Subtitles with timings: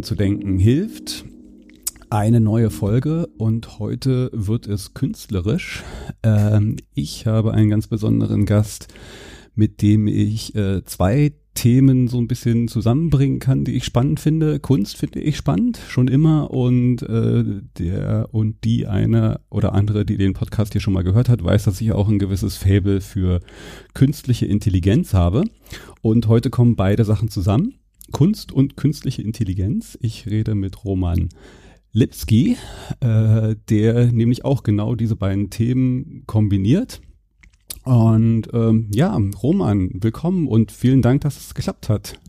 [0.00, 1.26] Willkommen zu Denken hilft.
[2.08, 5.84] Eine neue Folge und heute wird es künstlerisch.
[6.22, 8.88] Ähm, ich habe einen ganz besonderen Gast,
[9.54, 14.58] mit dem ich äh, zwei Themen so ein bisschen zusammenbringen kann, die ich spannend finde.
[14.58, 16.50] Kunst finde ich spannend, schon immer.
[16.50, 17.44] Und äh,
[17.78, 21.64] der und die eine oder andere, die den Podcast hier schon mal gehört hat, weiß,
[21.64, 23.40] dass ich auch ein gewisses Fable für
[23.92, 25.44] künstliche Intelligenz habe.
[26.00, 27.74] Und heute kommen beide Sachen zusammen.
[28.12, 29.98] Kunst und künstliche Intelligenz.
[30.00, 31.28] Ich rede mit Roman
[31.92, 32.56] Lipski,
[33.00, 37.00] äh, der nämlich auch genau diese beiden Themen kombiniert.
[37.84, 42.20] Und ähm, ja, Roman, willkommen und vielen Dank, dass es geklappt hat.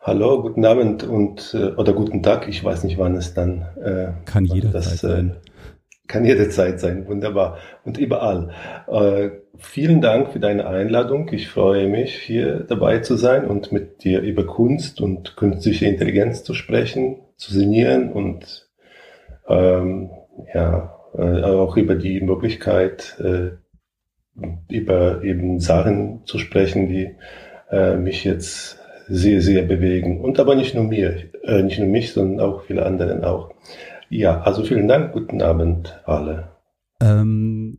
[0.00, 2.48] Hallo, guten Abend und äh, oder guten Tag.
[2.48, 5.30] Ich weiß nicht, wann es dann äh, kann jederzeit sein.
[5.30, 5.51] Äh,
[6.08, 8.50] kann jederzeit sein, wunderbar und überall.
[8.88, 11.30] Äh, vielen Dank für deine Einladung.
[11.32, 16.44] Ich freue mich, hier dabei zu sein und mit dir über Kunst und künstliche Intelligenz
[16.44, 18.68] zu sprechen, zu sinnieren und
[19.48, 20.10] ähm,
[20.52, 23.50] ja, äh, auch über die Möglichkeit, äh,
[24.68, 27.16] über eben Sachen zu sprechen, die
[27.70, 30.20] äh, mich jetzt sehr, sehr bewegen.
[30.20, 33.50] Und aber nicht nur mir, äh, nicht nur mich, sondern auch viele anderen auch.
[34.12, 36.50] Ja, also vielen Dank, guten Abend alle.
[37.00, 37.78] Ähm,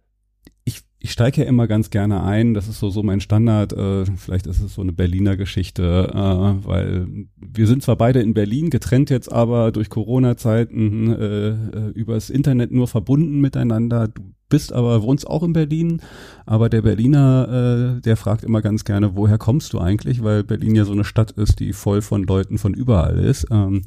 [0.66, 4.06] ich, ich steige ja immer ganz gerne ein, das ist so, so mein Standard, äh,
[4.18, 8.72] vielleicht ist es so eine Berliner Geschichte, äh, weil wir sind zwar beide in Berlin,
[8.72, 14.08] getrennt jetzt aber durch Corona-Zeiten äh, äh übers Internet nur verbunden miteinander.
[14.08, 16.02] Du bist aber, wohnst auch in Berlin,
[16.48, 20.74] aber der Berliner, äh, der fragt immer ganz gerne, woher kommst du eigentlich, weil Berlin
[20.74, 23.46] ja so eine Stadt ist, die voll von Leuten von überall ist.
[23.52, 23.84] Ähm,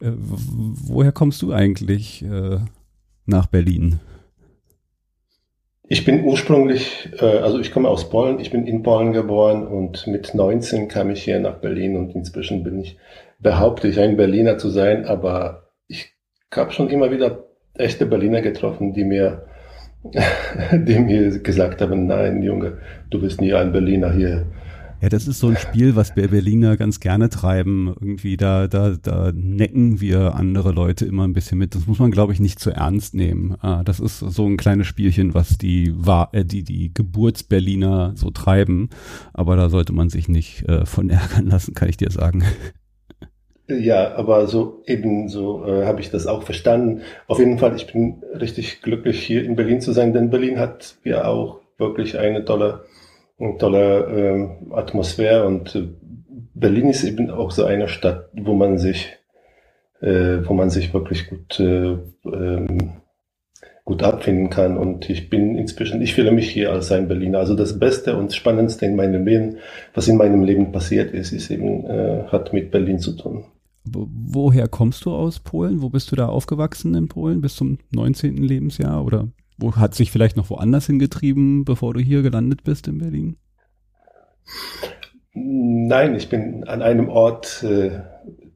[0.00, 2.58] äh, woher kommst du eigentlich äh,
[3.26, 4.00] nach Berlin?
[5.90, 10.06] Ich bin ursprünglich, äh, also ich komme aus Polen, ich bin in Polen geboren und
[10.06, 12.98] mit 19 kam ich hier nach Berlin und inzwischen bin ich,
[13.38, 16.12] behaupte ich, ein Berliner zu sein, aber ich
[16.54, 17.44] habe schon immer wieder
[17.74, 19.46] echte Berliner getroffen, die mir,
[20.72, 24.46] die mir gesagt haben, nein, Junge, du bist nie ein Berliner hier
[25.00, 27.94] ja, das ist so ein Spiel, was wir Berliner ganz gerne treiben.
[28.00, 31.74] Irgendwie da, da, da necken wir andere Leute immer ein bisschen mit.
[31.74, 33.56] Das muss man, glaube ich, nicht zu ernst nehmen.
[33.60, 35.94] Ah, das ist so ein kleines Spielchen, was die,
[36.32, 38.90] äh, die, die Geburtsberliner so treiben.
[39.32, 42.42] Aber da sollte man sich nicht äh, von ärgern lassen, kann ich dir sagen.
[43.68, 47.02] Ja, aber so eben so äh, habe ich das auch verstanden.
[47.26, 50.96] Auf jeden Fall, ich bin richtig glücklich hier in Berlin zu sein, denn Berlin hat
[51.04, 52.84] ja auch wirklich eine tolle
[53.38, 55.88] eine tolle äh, Atmosphäre und äh,
[56.54, 59.16] Berlin ist eben auch so eine Stadt, wo man sich,
[60.00, 62.94] äh, wo man sich wirklich gut, äh, ähm,
[63.84, 64.76] gut abfinden kann.
[64.76, 67.38] Und ich bin inzwischen, ich fühle mich hier als ein Berliner.
[67.38, 69.58] Also das Beste und Spannendste in meinem Leben,
[69.94, 73.44] was in meinem Leben passiert ist, ist eben, äh, hat mit Berlin zu tun.
[73.84, 75.80] Woher kommst du aus Polen?
[75.80, 78.36] Wo bist du da aufgewachsen in Polen bis zum 19.
[78.36, 82.98] Lebensjahr oder wo hat sich vielleicht noch woanders hingetrieben, bevor du hier gelandet bist in
[82.98, 83.36] Berlin?
[85.34, 88.00] Nein, ich bin an einem Ort, äh,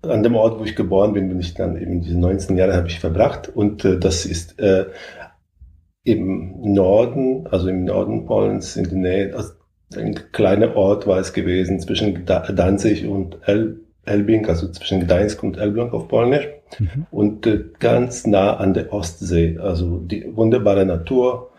[0.02, 2.88] an dem Ort, wo ich geboren bin, bin ich dann eben diese 19 Jahre habe
[2.88, 4.86] ich verbracht und äh, das ist äh,
[6.04, 9.52] im Norden, also im Norden Polens in der Nähe, also
[9.96, 15.56] ein kleiner Ort war es gewesen zwischen Danzig und El Elbing, also zwischen Gdańsk und
[15.56, 17.06] Elbląg auf Polnisch mhm.
[17.10, 19.58] und äh, ganz nah an der Ostsee.
[19.58, 21.52] Also die wunderbare Natur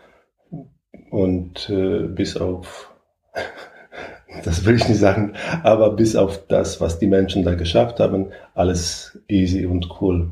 [1.10, 2.92] und äh, bis auf,
[4.44, 8.26] das will ich nicht sagen, aber bis auf das, was die Menschen da geschafft haben,
[8.54, 10.30] alles easy und cool.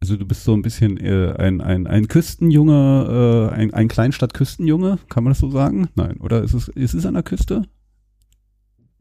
[0.00, 4.98] Also du bist so ein bisschen äh, ein, ein, ein Küstenjunge, äh, ein, ein Kleinstadt-Küstenjunge,
[5.08, 5.88] kann man das so sagen?
[5.94, 7.62] Nein, oder ist es, ist es an der Küste?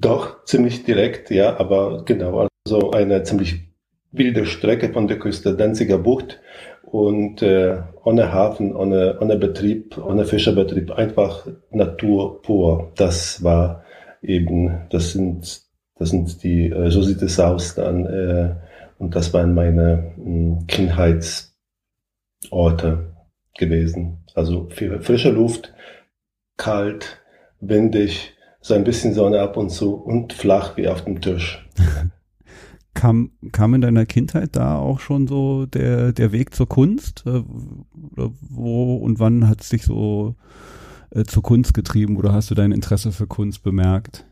[0.03, 3.69] Doch, ziemlich direkt, ja, aber genau, also eine ziemlich
[4.11, 6.41] wilde Strecke von der Küste Danziger Bucht
[6.83, 12.91] und äh, ohne Hafen, ohne, ohne Betrieb, ohne Fischerbetrieb, einfach Natur pur.
[12.95, 13.85] Das war
[14.21, 15.61] eben, das sind,
[15.95, 18.05] das sind die, äh, so sieht es aus dann.
[18.05, 18.55] Äh,
[18.97, 21.53] Und das waren meine hm, Kindheitsorte
[23.57, 24.25] gewesen.
[24.35, 25.73] Also frische Luft,
[26.57, 27.21] kalt,
[27.61, 28.32] windig,
[28.63, 31.63] so ein bisschen Sonne ab und zu und flach wie auf dem Tisch.
[32.95, 37.23] Kam, kam in deiner Kindheit da auch schon so der, der Weg zur Kunst?
[37.25, 40.35] Äh, wo und wann hat es dich so
[41.09, 44.25] äh, zur Kunst getrieben oder hast du dein Interesse für Kunst bemerkt?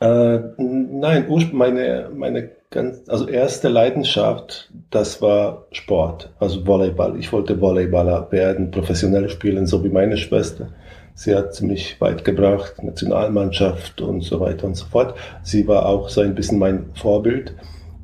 [0.00, 7.18] Äh, nein, meine, meine ganz, also erste Leidenschaft, das war Sport, also Volleyball.
[7.18, 10.70] Ich wollte Volleyballer werden, professionell spielen, so wie meine Schwester.
[11.14, 15.14] Sie hat mich weit gebracht, Nationalmannschaft und so weiter und so fort.
[15.42, 17.54] Sie war auch so ein bisschen mein Vorbild.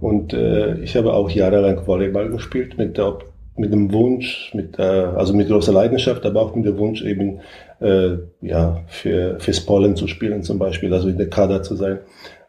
[0.00, 3.18] Und äh, ich habe auch jahrelang Volleyball gespielt mit, der,
[3.56, 7.40] mit dem Wunsch, mit, äh, also mit großer Leidenschaft, aber auch mit dem Wunsch eben
[7.80, 11.98] äh, ja, für, fürs Pollen zu spielen zum Beispiel, also in der Kader zu sein.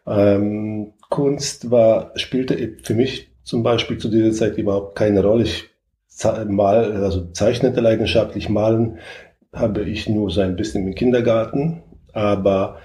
[0.06, 5.42] Ähm, Kunst war, spielte für mich zum Beispiel zu dieser Zeit überhaupt keine Rolle.
[5.42, 5.68] Ich
[6.46, 8.98] mal, also zeichnete leidenschaftlich malen
[9.52, 11.82] habe ich nur so ein bisschen im Kindergarten,
[12.12, 12.78] aber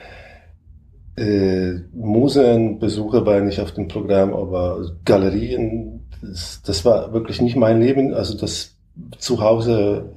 [1.16, 7.80] äh, Museenbesuche war nicht auf dem Programm, aber Galerien, das, das war wirklich nicht mein
[7.80, 8.14] Leben.
[8.14, 8.76] Also das
[9.18, 10.14] zu Hause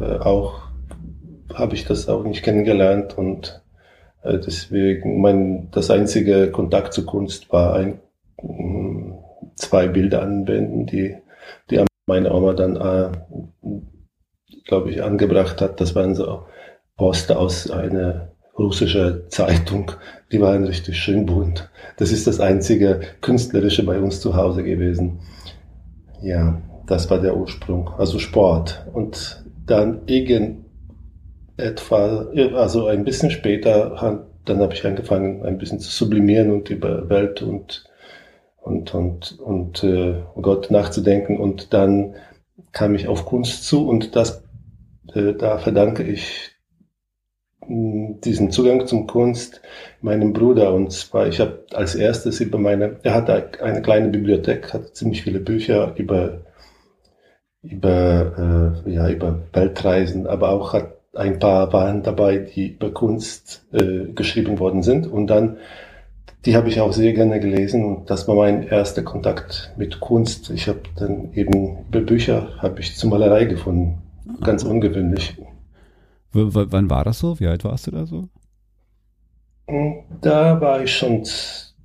[0.00, 0.62] äh, auch
[1.54, 3.62] habe ich das auch nicht kennengelernt und
[4.22, 8.00] äh, deswegen mein das einzige Kontakt zur Kunst war ein
[9.54, 11.16] zwei Bilder anwenden, die
[11.70, 13.10] die meine Oma dann äh,
[14.66, 15.80] glaube ich, angebracht hat.
[15.80, 16.42] Das waren so
[16.96, 18.28] Poster aus einer
[18.58, 19.92] russischen Zeitung.
[20.32, 21.68] Die waren richtig schön bunt.
[21.98, 25.20] Das ist das einzige Künstlerische bei uns zu Hause gewesen.
[26.22, 27.90] Ja, das war der Ursprung.
[27.98, 28.86] Also Sport.
[28.92, 30.66] Und dann irgendetwa,
[32.54, 37.42] also ein bisschen später, dann habe ich angefangen, ein bisschen zu sublimieren und über Welt
[37.42, 37.84] und
[38.60, 42.14] und und und äh, Gott nachzudenken und dann
[42.72, 44.45] kam ich auf Kunst zu und das
[45.14, 46.56] da verdanke ich
[47.66, 49.60] hm, diesen Zugang zum Kunst
[50.00, 50.72] meinem Bruder.
[50.74, 55.22] Und zwar, ich habe als erstes über meine, er hatte eine kleine Bibliothek, hatte ziemlich
[55.22, 56.42] viele Bücher über,
[57.62, 63.66] über, äh, ja, über Weltreisen, aber auch hat ein paar waren dabei, die über Kunst
[63.72, 65.06] äh, geschrieben worden sind.
[65.06, 65.56] Und dann,
[66.44, 70.50] die habe ich auch sehr gerne gelesen und das war mein erster Kontakt mit Kunst.
[70.50, 74.05] Ich habe dann eben über Bücher habe ich zur Malerei gefunden.
[74.40, 75.36] Ganz ungewöhnlich.
[76.32, 77.38] W wann war das so?
[77.40, 78.28] Wie alt warst du da so?
[79.68, 81.24] Hm, da war ich schon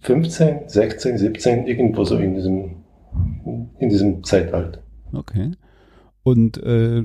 [0.02, 2.76] 15, 16, 17, irgendwo so in diesem,
[3.80, 4.82] in diesem Zeitalter.
[5.14, 5.52] Okay.
[6.24, 7.04] Und äh,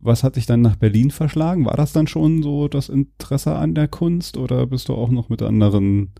[0.00, 1.66] was hat dich dann nach Berlin verschlagen?
[1.66, 5.28] War das dann schon so das Interesse an der Kunst oder bist du auch noch
[5.28, 6.10] mit anderen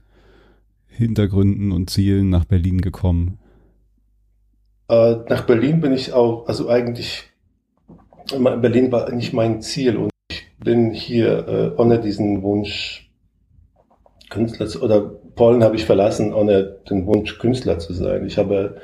[0.87, 3.39] Hintergründen und Zielen nach Berlin gekommen?
[4.89, 7.30] Äh, nach Berlin bin ich auch, also eigentlich
[8.31, 13.11] Berlin war nicht mein Ziel und ich bin hier äh, ohne diesen Wunsch
[14.31, 18.27] Künstler zu, oder Polen habe ich verlassen, ohne den Wunsch Künstler zu sein.
[18.27, 18.77] Ich habe,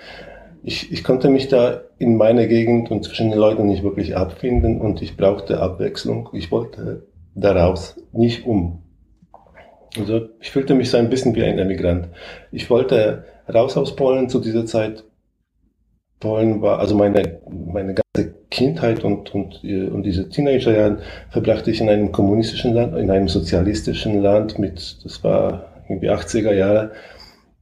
[0.63, 4.81] ich, ich konnte mich da in meiner Gegend und zwischen den Leuten nicht wirklich abfinden
[4.81, 6.29] und ich brauchte Abwechslung.
[6.33, 8.83] Ich wollte daraus nicht um.
[9.99, 12.09] Also ich fühlte mich so ein bisschen wie ein Emigrant.
[12.53, 15.05] Ich wollte raus aus Polen zu dieser Zeit.
[16.21, 20.99] Polen war, also meine, meine ganze Kindheit und, und, äh, und diese Teenagerjahren
[21.31, 26.53] verbrachte ich in einem kommunistischen Land, in einem sozialistischen Land mit, das war irgendwie 80er
[26.53, 26.93] Jahre,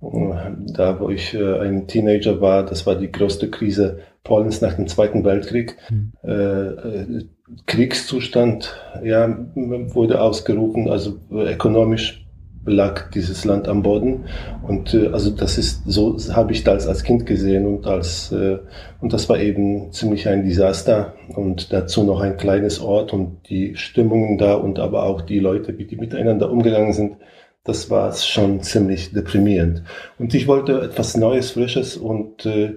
[0.01, 4.87] da wo ich äh, ein Teenager war, das war die größte Krise Polens nach dem
[4.87, 5.77] Zweiten Weltkrieg.
[5.91, 6.13] Mhm.
[6.23, 7.25] Äh,
[7.67, 12.24] Kriegszustand ja, wurde ausgerufen, also ökonomisch
[12.67, 14.25] lag dieses Land am Boden.
[14.67, 18.59] Und äh, also das ist so habe ich das als Kind gesehen und als äh,
[19.01, 23.77] und das war eben ziemlich ein Desaster und dazu noch ein kleines Ort und die
[23.77, 27.17] Stimmungen da und aber auch die Leute, wie die miteinander umgegangen sind,
[27.65, 29.83] das war schon ziemlich deprimierend.
[30.19, 32.77] Und ich wollte etwas Neues, Frisches und äh,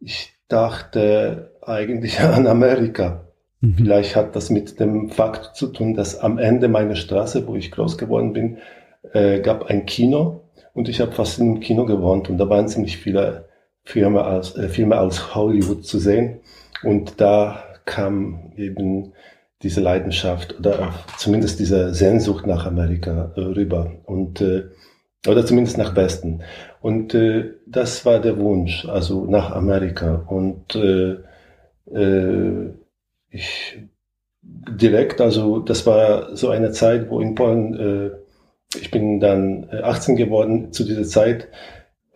[0.00, 3.26] ich dachte eigentlich an Amerika.
[3.60, 3.74] Mhm.
[3.76, 7.70] Vielleicht hat das mit dem Fakt zu tun, dass am Ende meiner Straße, wo ich
[7.70, 8.58] groß geworden bin,
[9.12, 10.42] äh, gab ein Kino
[10.74, 13.46] und ich habe fast im Kino gewohnt und da waren ziemlich viele
[13.86, 16.40] Filme aus, äh, Filme aus Hollywood zu sehen.
[16.82, 19.12] Und da kam eben
[19.62, 24.64] diese Leidenschaft oder zumindest diese Sehnsucht nach Amerika äh, rüber und äh,
[25.26, 26.42] oder zumindest nach Westen.
[26.82, 30.24] Und äh, das war der Wunsch also nach Amerika.
[30.28, 31.16] Und äh,
[31.92, 32.70] äh,
[33.30, 33.78] ich
[34.42, 38.10] direkt also das war so eine Zeit wo in Polen äh,
[38.76, 41.48] ich bin dann 18 äh, geworden zu dieser Zeit.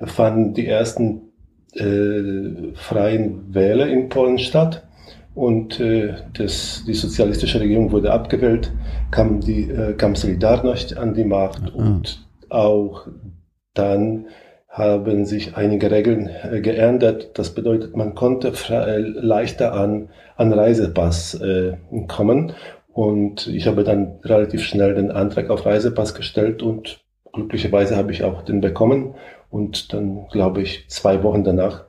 [0.03, 1.33] fanden die ersten
[1.75, 4.83] äh, freien Wähler in Polen statt
[5.35, 8.73] und äh, das, die sozialistische Regierung wurde abgewählt,
[9.11, 11.81] kam, die, äh, kam Solidarność an die Macht mhm.
[11.81, 13.07] und auch
[13.75, 14.27] dann
[14.69, 17.39] haben sich einige Regeln äh, geändert.
[17.39, 21.77] Das bedeutet, man konnte frei, leichter an, an Reisepass äh,
[22.07, 22.53] kommen.
[23.01, 27.01] Und ich habe dann relativ schnell den Antrag auf Reisepass gestellt und
[27.33, 29.15] glücklicherweise habe ich auch den bekommen.
[29.49, 31.87] Und dann, glaube ich, zwei Wochen danach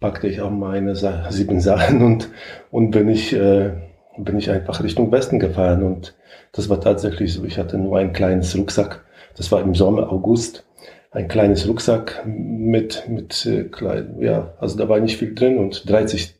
[0.00, 2.30] packte ich auch meine Sa sieben Sachen und,
[2.70, 3.72] und bin ich, äh,
[4.16, 5.82] bin ich einfach Richtung Westen gefahren.
[5.82, 6.14] Und
[6.52, 7.44] das war tatsächlich so.
[7.44, 9.04] Ich hatte nur ein kleines Rucksack.
[9.36, 10.64] Das war im Sommer, August.
[11.10, 15.86] Ein kleines Rucksack mit, mit äh, klein, ja, also da war nicht viel drin und
[15.86, 16.34] 30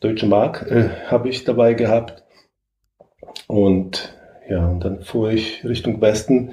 [0.00, 2.21] deutsche Mark äh, habe ich dabei gehabt.
[3.46, 4.14] Und
[4.48, 6.50] ja, und dann fuhr ich Richtung Westen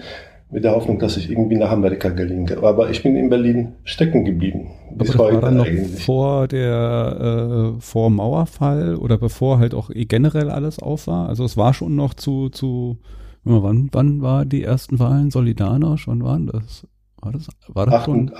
[0.51, 2.57] mit der Hoffnung, dass ich irgendwie nach Amerika gelinge.
[2.61, 4.71] Aber ich bin in Berlin stecken geblieben.
[4.91, 6.03] Bis Aber das war dann noch eigentlich.
[6.03, 11.29] vor der äh, vor Mauerfall oder bevor halt auch generell alles auf war.
[11.29, 12.97] Also es war schon noch zu zu
[13.43, 16.07] wann wann war die ersten Wahlen Solidarność?
[16.07, 16.87] Wann waren das?
[17.21, 18.31] War das war das 88, schon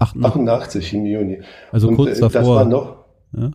[0.00, 1.40] 88, 88 im Juni.
[1.72, 2.40] Also Und, kurz äh, davor.
[2.40, 2.96] Das war noch.
[3.36, 3.50] Ja?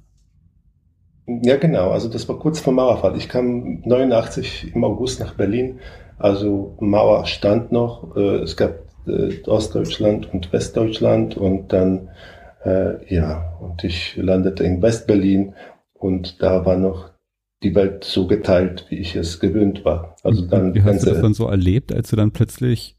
[1.27, 1.91] Ja, genau.
[1.91, 3.15] Also das war kurz vor Mauerfall.
[3.17, 5.79] Ich kam 89 im August nach Berlin
[6.21, 8.75] also Mauer stand noch, äh, es gab
[9.07, 12.09] äh, Ostdeutschland und Westdeutschland und dann,
[12.63, 15.55] äh, ja, und ich landete in Westberlin
[15.93, 17.09] und da war noch
[17.63, 20.15] die Welt so geteilt, wie ich es gewöhnt war.
[20.21, 22.95] Also dann wie hast du das dann so erlebt, als du dann plötzlich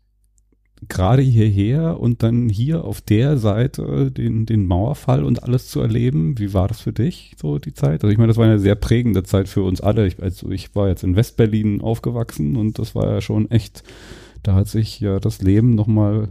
[0.88, 6.38] gerade hierher und dann hier auf der Seite den, den Mauerfall und alles zu erleben.
[6.38, 8.02] Wie war das für dich, so die Zeit?
[8.02, 10.06] Also ich meine, das war eine sehr prägende Zeit für uns alle.
[10.06, 13.84] Ich, also ich war jetzt in Westberlin aufgewachsen und das war ja schon echt,
[14.42, 16.28] da hat sich ja das Leben nochmal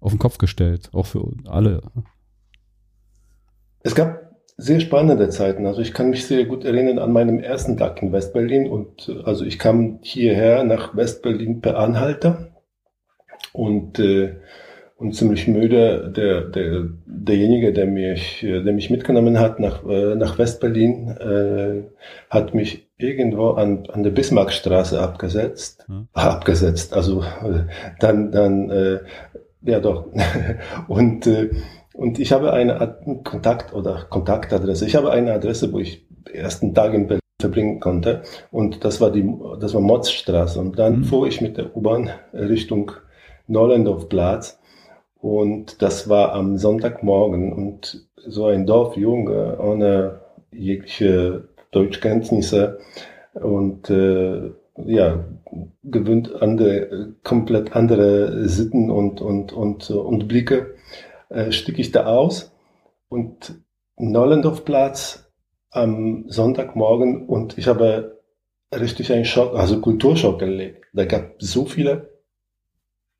[0.00, 1.82] auf den Kopf gestellt, auch für alle.
[3.80, 5.66] Es gab sehr spannende Zeiten.
[5.66, 9.44] Also ich kann mich sehr gut erinnern an meinem ersten Tag in Westberlin und also
[9.44, 12.51] ich kam hierher nach Westberlin per Anhalter
[13.52, 14.36] und, äh,
[14.96, 16.12] und ziemlich müde.
[16.14, 21.82] Der, der, derjenige, der mich, der mich mitgenommen hat nach, äh, nach Westberlin, äh,
[22.30, 25.84] hat mich irgendwo an, an der Bismarckstraße abgesetzt.
[25.88, 26.08] Hm.
[26.12, 27.64] Abgesetzt, also äh,
[28.00, 29.00] dann, dann äh,
[29.62, 30.06] ja doch.
[30.88, 31.50] und, äh,
[31.94, 34.86] und ich habe eine Kontakt oder Kontaktadresse.
[34.86, 38.22] Ich habe eine Adresse, wo ich ersten Tag in Berlin verbringen konnte.
[38.50, 39.30] Und das war die,
[39.60, 40.58] das war Motzstraße.
[40.58, 41.04] Und dann mhm.
[41.04, 42.92] fuhr ich mit der U-Bahn Richtung
[43.46, 44.58] Nollendorfplatz.
[45.20, 50.20] Und das war am Sonntagmorgen und so ein Dorfjunge ohne
[50.50, 52.78] jegliche Deutschkenntnisse
[53.34, 54.50] und äh,
[54.84, 55.24] ja,
[55.84, 60.74] gewöhnt andere, komplett andere Sitten und, und, und, und Blicke,
[61.28, 62.52] äh, stieg ich da aus
[63.08, 63.54] und
[63.96, 65.30] Nollendorfplatz
[65.70, 68.20] am Sonntagmorgen und ich habe
[68.74, 70.86] richtig einen Schock, also Kulturschock erlebt.
[70.92, 72.11] Da gab so viele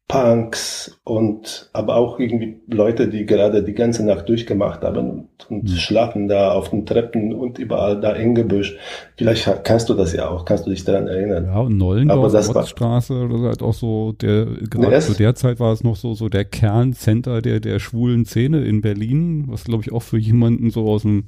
[0.09, 5.63] Punks und aber auch irgendwie Leute, die gerade die ganze Nacht durchgemacht haben und, und
[5.65, 5.69] mhm.
[5.69, 8.77] schlafen da auf den Treppen und überall da eng Gebüsch.
[9.17, 11.47] Vielleicht kannst du das ja auch, kannst du dich daran erinnern.
[11.47, 15.73] Ja, und Nollendorf, Straße, das ist halt auch so der, gerade zu der Zeit war
[15.73, 19.93] es noch so, so der Kerncenter der, der schwulen Szene in Berlin, was glaube ich
[19.93, 21.25] auch für jemanden so aus dem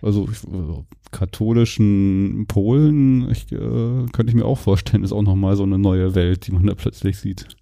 [0.00, 5.64] also äh, katholischen Polen, ich, äh, könnte ich mir auch vorstellen, ist auch nochmal so
[5.64, 7.57] eine neue Welt, die man da plötzlich sieht.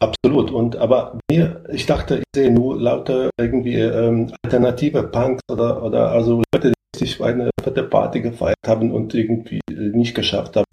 [0.00, 0.50] Absolut.
[0.50, 6.10] Und aber mir, ich dachte, ich sehe nur lauter irgendwie ähm, alternative Punks oder, oder
[6.10, 10.64] also Leute, die sich eine fette Party gefeiert haben und irgendwie nicht geschafft haben,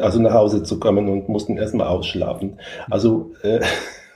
[0.00, 2.58] also nach Hause zu kommen und mussten erstmal ausschlafen.
[2.88, 3.60] Also äh,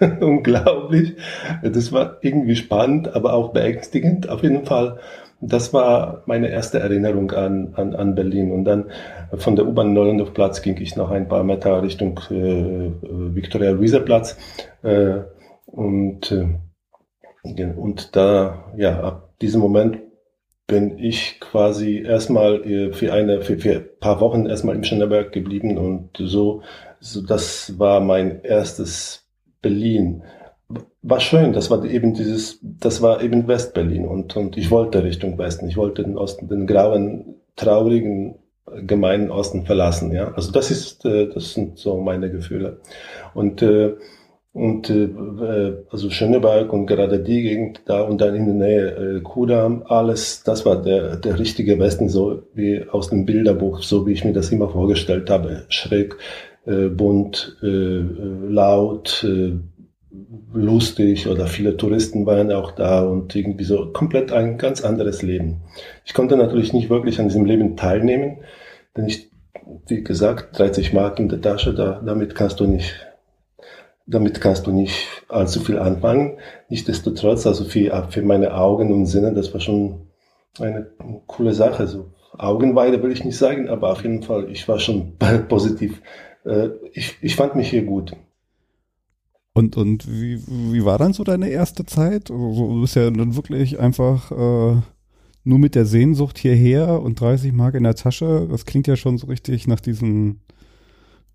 [0.21, 1.15] unglaublich.
[1.63, 4.99] Das war irgendwie spannend, aber auch beängstigend auf jeden Fall.
[5.45, 8.53] Das war meine erste Erinnerung an, an, an Berlin.
[8.53, 8.93] Und dann
[9.35, 12.93] von der U-Bahn Neulendorfplatz ging ich noch ein paar Meter Richtung äh,
[13.35, 14.39] Viktoria-Luise-Platz.
[14.83, 15.23] Äh,
[15.67, 19.99] und, äh, und da, ja, ab diesem Moment
[20.69, 25.33] bin ich quasi erstmal äh, für eine, für, für ein paar Wochen erstmal im Schöneberg
[25.33, 26.63] geblieben und so,
[27.01, 29.27] so, das war mein erstes
[29.61, 30.23] Berlin
[31.03, 31.53] war schön.
[31.53, 35.69] Das war eben dieses, das war eben Westberlin und, und ich wollte Richtung Westen.
[35.69, 38.37] Ich wollte den Osten, den grauen, traurigen,
[38.87, 40.13] gemeinen Osten verlassen.
[40.13, 42.81] Ja, also das ist, äh, das sind so meine Gefühle.
[43.35, 43.95] Und äh,
[44.55, 45.09] und äh,
[45.91, 50.43] also Schöneberg und gerade die Gegend da und dann in der Nähe äh, Kudam, alles,
[50.45, 54.35] das war der, der richtige Westen, so wie aus dem Bilderbuch, so wie ich mir
[54.35, 55.65] das immer vorgestellt habe.
[55.69, 56.19] Schräg,
[56.67, 58.03] äh, bunt, äh,
[58.47, 59.55] laut, äh,
[60.53, 65.63] lustig oder viele Touristen waren auch da und irgendwie so komplett ein ganz anderes Leben.
[66.05, 68.39] Ich konnte natürlich nicht wirklich an diesem Leben teilnehmen,
[68.97, 69.31] denn ich,
[69.87, 72.95] wie gesagt, 30 Mark in der Tasche, da, damit kannst du nicht,
[74.07, 76.39] damit kannst du nicht allzu viel anfangen.
[76.69, 80.09] Nichtsdestotrotz, also für, für meine Augen und Sinne, das war schon
[80.61, 80.87] eine
[81.27, 81.87] coole Sache.
[81.87, 85.17] So Augenweide will ich nicht sagen, aber auf jeden Fall, ich war schon
[85.49, 86.03] positiv.
[86.45, 88.13] Äh, ich, ich fand mich hier gut.
[89.55, 92.31] Und, und wie, wie war dann so deine erste Zeit?
[92.31, 94.81] Du bist ja dann wirklich einfach äh,
[95.45, 98.49] nur mit der Sehnsucht hierher und 30 Mark in der Tasche.
[98.51, 100.41] Das klingt ja schon so richtig nach diesen,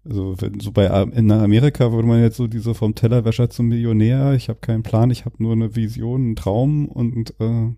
[0.04, 4.34] also wenn, so bei in Amerika würde man jetzt so diese vom Tellerwäscher zum Millionär,
[4.34, 7.72] ich habe keinen Plan, ich habe nur eine Vision, einen Traum und äh,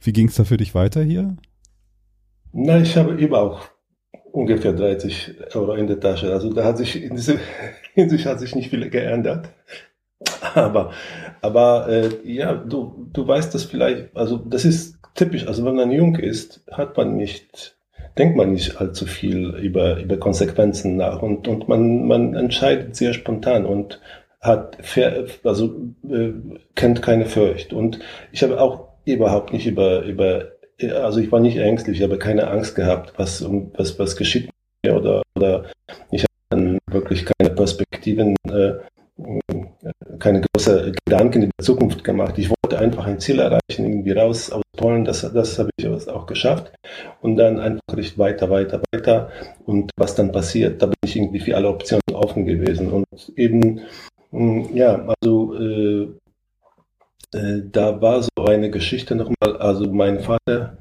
[0.00, 1.36] wie ging es da für dich weiter hier?
[2.52, 3.62] Na, ich habe eben auch
[4.32, 6.32] ungefähr 30 Euro in der Tasche.
[6.32, 7.36] Also da hat sich in dieser
[7.94, 9.50] Hinsicht hat sich nicht viel geändert.
[10.54, 10.92] Aber,
[11.40, 15.90] aber äh, ja, du, du weißt das vielleicht, also das ist typisch, also wenn man
[15.90, 17.76] jung ist, hat man nicht,
[18.16, 23.12] denkt man nicht allzu viel über, über Konsequenzen nach und, und man, man entscheidet sehr
[23.12, 24.00] spontan und
[24.40, 24.78] hat,
[25.44, 25.74] also
[26.08, 26.32] äh,
[26.74, 27.72] kennt keine Furcht.
[27.72, 27.98] Und
[28.32, 32.48] ich habe auch überhaupt nicht über, über also ich war nicht ängstlich, ich habe keine
[32.48, 33.44] Angst gehabt, was,
[33.76, 34.50] was, was geschieht
[34.84, 35.66] mir oder, oder
[36.10, 38.74] ich habe dann wirklich keine Perspektiven, äh,
[40.18, 42.38] keine große Gedanken in der Zukunft gemacht.
[42.38, 46.26] Ich wollte einfach ein Ziel erreichen, irgendwie raus aus Polen, das, das habe ich auch
[46.26, 46.72] geschafft
[47.20, 49.30] und dann einfach nicht weiter, weiter, weiter
[49.66, 53.06] und was dann passiert, da bin ich irgendwie für alle Optionen offen gewesen und
[53.36, 53.80] eben,
[54.30, 56.08] mm, ja, also äh,
[57.34, 59.56] äh, da war so eine Geschichte nochmal.
[59.58, 60.76] Also mein Vater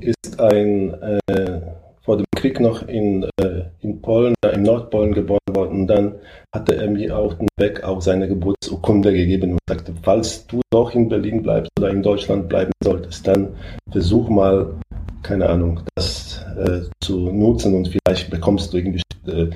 [0.00, 0.94] ist ein
[1.26, 1.60] äh,
[2.02, 5.80] vor dem Krieg noch in, äh, in Polen, in Nordpolen geboren worden.
[5.82, 6.14] Und dann
[6.54, 10.94] hatte er mir auch den Weg auf seine Geburtsurkunde gegeben und sagte, falls du doch
[10.94, 13.48] in Berlin bleibst oder in Deutschland bleiben solltest, dann
[13.90, 14.74] versuch mal,
[15.22, 19.50] keine Ahnung, das äh, zu nutzen und vielleicht bekommst du irgendwie äh,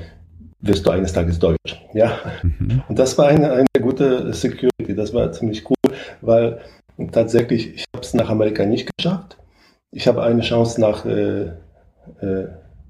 [0.67, 1.81] wirst du eines Tages Deutsch.
[1.93, 2.19] Ja.
[2.43, 2.83] Mhm.
[2.89, 6.59] Und das war eine, eine gute Security, das war ziemlich cool, weil
[7.13, 9.37] tatsächlich, ich habe es nach Amerika nicht geschafft.
[9.91, 11.51] Ich habe eine Chance nach, äh,
[12.21, 12.49] äh,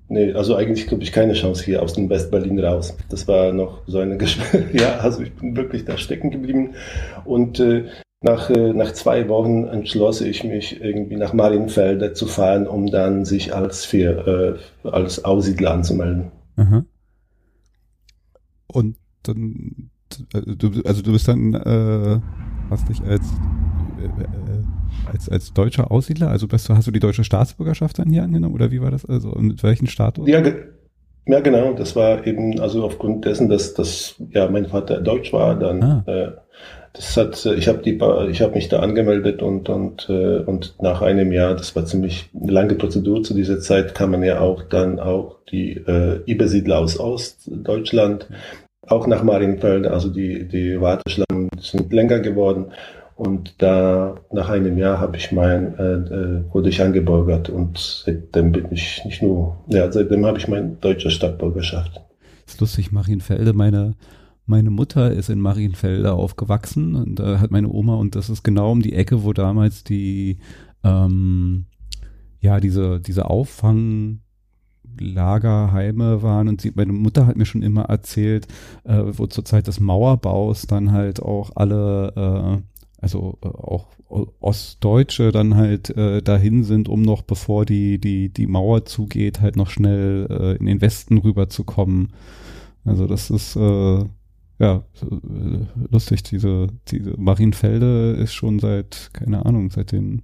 [0.08, 2.96] nee, also eigentlich glaube ich keine Chance hier aus dem West-Berlin raus.
[3.10, 4.72] Das war noch so eine Gespräch.
[4.72, 6.74] ja, also ich bin wirklich da stecken geblieben.
[7.24, 7.84] Und äh,
[8.22, 13.26] nach, äh, nach zwei Wochen entschloss ich mich irgendwie nach Marienfelde zu fahren, um dann
[13.26, 16.30] sich als, für, äh, als Aussiedler anzumelden.
[16.56, 16.86] Mhm.
[18.74, 19.90] Und dann,
[20.32, 22.20] du, also du bist dann, äh,
[22.70, 23.22] hast dich als,
[24.00, 28.10] äh, äh, als, als deutscher Aussiedler, also bist du, hast du die deutsche Staatsbürgerschaft dann
[28.10, 29.04] hier angenommen oder wie war das?
[29.04, 30.28] Also mit welchen Status?
[30.28, 30.42] Ja,
[31.26, 31.72] ja, genau.
[31.72, 36.04] Das war eben, also aufgrund dessen, dass, dass ja mein Vater Deutsch war, dann ah.
[36.06, 36.32] äh,
[36.92, 37.98] das hat, ich habe die,
[38.30, 42.30] ich habe mich da angemeldet und und äh, und nach einem Jahr, das war ziemlich
[42.40, 46.78] eine lange Prozedur zu dieser Zeit, kann man ja auch dann auch die äh, Übersiedler
[46.78, 48.28] aus Ostdeutschland
[48.88, 52.66] auch nach Marienfelde, also die, die Warteschlangen sind länger geworden.
[53.16, 58.50] Und da nach einem Jahr habe ich mein, äh, äh, wurde ich angebürgert und seitdem
[58.50, 62.00] bin ich nicht nur, ja, seitdem habe ich meine deutsche Stadtbürgerschaft.
[62.44, 63.94] Das ist lustig, Marienfelde, meine,
[64.46, 68.72] meine Mutter ist in Marienfelde aufgewachsen und da hat meine Oma und das ist genau
[68.72, 70.38] um die Ecke, wo damals die,
[70.82, 71.66] ähm,
[72.40, 74.23] ja, diese, diese Auffang,
[74.98, 78.46] Lagerheime waren und sie, meine Mutter hat mir schon immer erzählt,
[78.84, 82.12] äh, wo zur Zeit des Mauerbaus dann halt auch alle,
[82.60, 88.28] äh, also äh, auch Ostdeutsche dann halt äh, dahin sind, um noch bevor die, die,
[88.28, 92.12] die Mauer zugeht, halt noch schnell äh, in den Westen rüberzukommen.
[92.84, 94.04] Also das ist äh,
[94.58, 100.22] ja äh, lustig, diese, diese Marienfelde ist schon seit, keine Ahnung, seit den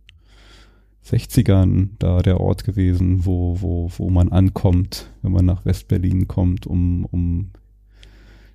[1.11, 6.67] 60ern da der Ort gewesen, wo, wo, wo man ankommt, wenn man nach Westberlin kommt,
[6.67, 7.51] um, um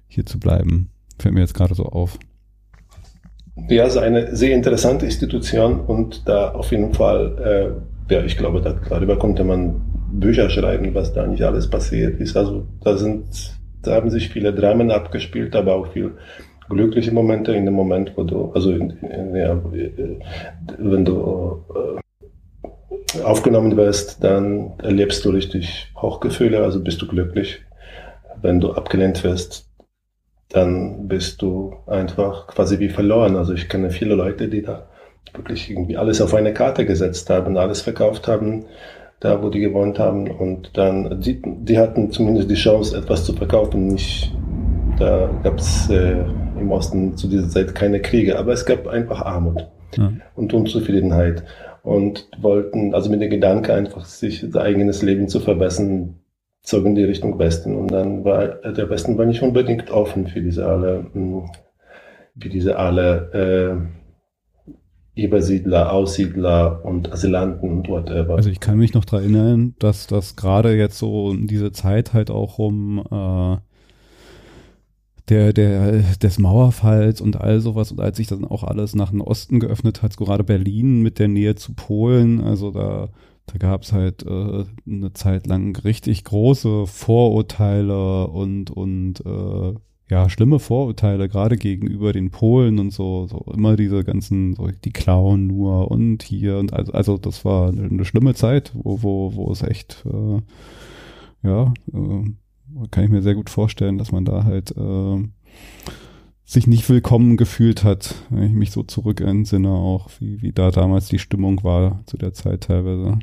[0.08, 0.90] hier zu bleiben.
[1.20, 2.18] Fällt mir jetzt gerade so auf.
[3.70, 7.78] Ja, es ist eine sehr interessante Institution und da auf jeden Fall,
[8.10, 12.20] äh, ja, ich glaube, da, darüber konnte man Bücher schreiben, was da nicht alles passiert
[12.20, 12.36] ist.
[12.36, 13.26] Also da sind,
[13.82, 16.12] da haben sich viele Dramen abgespielt, aber auch viel
[16.70, 19.62] glückliche Momente in dem Moment, wo du, also in, in, ja,
[20.78, 22.05] wenn du äh,
[23.24, 27.62] aufgenommen wirst, dann erlebst du richtig Hochgefühle, also bist du glücklich.
[28.42, 29.70] Wenn du abgelehnt wirst,
[30.50, 33.36] dann bist du einfach quasi wie verloren.
[33.36, 34.88] Also ich kenne viele Leute, die da
[35.34, 38.66] wirklich irgendwie alles auf eine Karte gesetzt haben, alles verkauft haben,
[39.20, 43.34] da wo die gewohnt haben und dann, die, die hatten zumindest die Chance, etwas zu
[43.34, 43.88] verkaufen.
[43.88, 44.32] Nicht,
[45.00, 46.24] da gab es äh,
[46.60, 50.14] im Osten zu dieser Zeit keine Kriege, aber es gab einfach Armut ja.
[50.36, 51.44] und Unzufriedenheit
[51.86, 56.16] und wollten, also mit dem Gedanke einfach, sich das eigenes Leben zu verbessern,
[56.64, 57.76] zogen die Richtung Westen.
[57.76, 61.46] Und dann war der Westen war nicht unbedingt offen für diese alle, hm,
[62.40, 63.88] für diese alle
[65.16, 68.36] äh, Übersiedler, Aussiedler und Asylanten und whatever.
[68.36, 72.14] Also ich kann mich noch daran erinnern, dass das gerade jetzt so in diese Zeit
[72.14, 73.58] halt auch um äh,
[75.30, 77.92] der, der, des Mauerfalls und all sowas.
[77.92, 81.28] Und als sich dann auch alles nach dem Osten geöffnet hat, gerade Berlin mit der
[81.28, 83.10] Nähe zu Polen, also da,
[83.48, 89.74] da gab es halt äh, eine Zeit lang richtig große Vorurteile und, und äh,
[90.08, 94.92] ja, schlimme Vorurteile, gerade gegenüber den Polen und so, so immer diese ganzen, so die
[94.92, 99.36] klauen nur und hier und also, also das war eine, eine schlimme Zeit, wo, wo,
[99.36, 100.42] wo es echt, äh,
[101.48, 102.32] ja, äh,
[102.92, 105.24] kann ich mir sehr gut vorstellen, dass man da halt äh,
[106.46, 110.72] sich nicht willkommen gefühlt hat, wenn ich mich so zurück entsinne, auch wie, wie da
[110.72, 113.18] damals die Stimmung war zu der Zeit teilweise.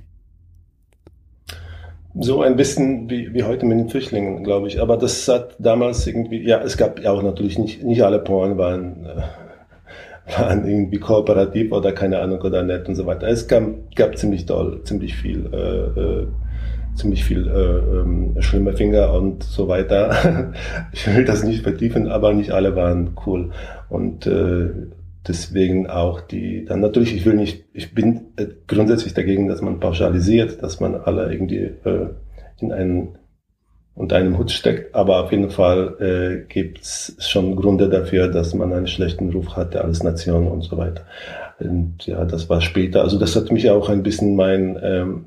[2.14, 4.82] So ein bisschen wie, wie heute mit den Flüchtlingen, glaube ich.
[4.82, 8.58] Aber das hat damals irgendwie, ja, es gab ja auch natürlich nicht, nicht alle Polen
[8.58, 9.22] waren, äh,
[10.38, 13.28] waren irgendwie kooperativ oder keine Ahnung oder nett und so weiter.
[13.28, 13.62] Es gab,
[13.96, 16.26] gab ziemlich doll, ziemlich viel äh, äh,
[16.94, 20.52] ziemlich viel äh, ähm, schlimme Finger und so weiter.
[20.92, 23.50] ich will das nicht vertiefen, aber nicht alle waren cool.
[23.88, 24.70] Und äh,
[25.26, 29.80] deswegen auch die, dann natürlich, ich will nicht, ich bin äh, grundsätzlich dagegen, dass man
[29.80, 32.08] pauschalisiert, dass man alle irgendwie äh,
[32.60, 33.18] in einen
[33.94, 38.54] unter einem Hut steckt, aber auf jeden Fall äh, gibt es schon Gründe dafür, dass
[38.54, 41.04] man einen schlechten Ruf hatte als Nation und so weiter.
[41.58, 43.02] Und ja, das war später.
[43.02, 45.24] Also das hat mich auch ein bisschen mein ähm,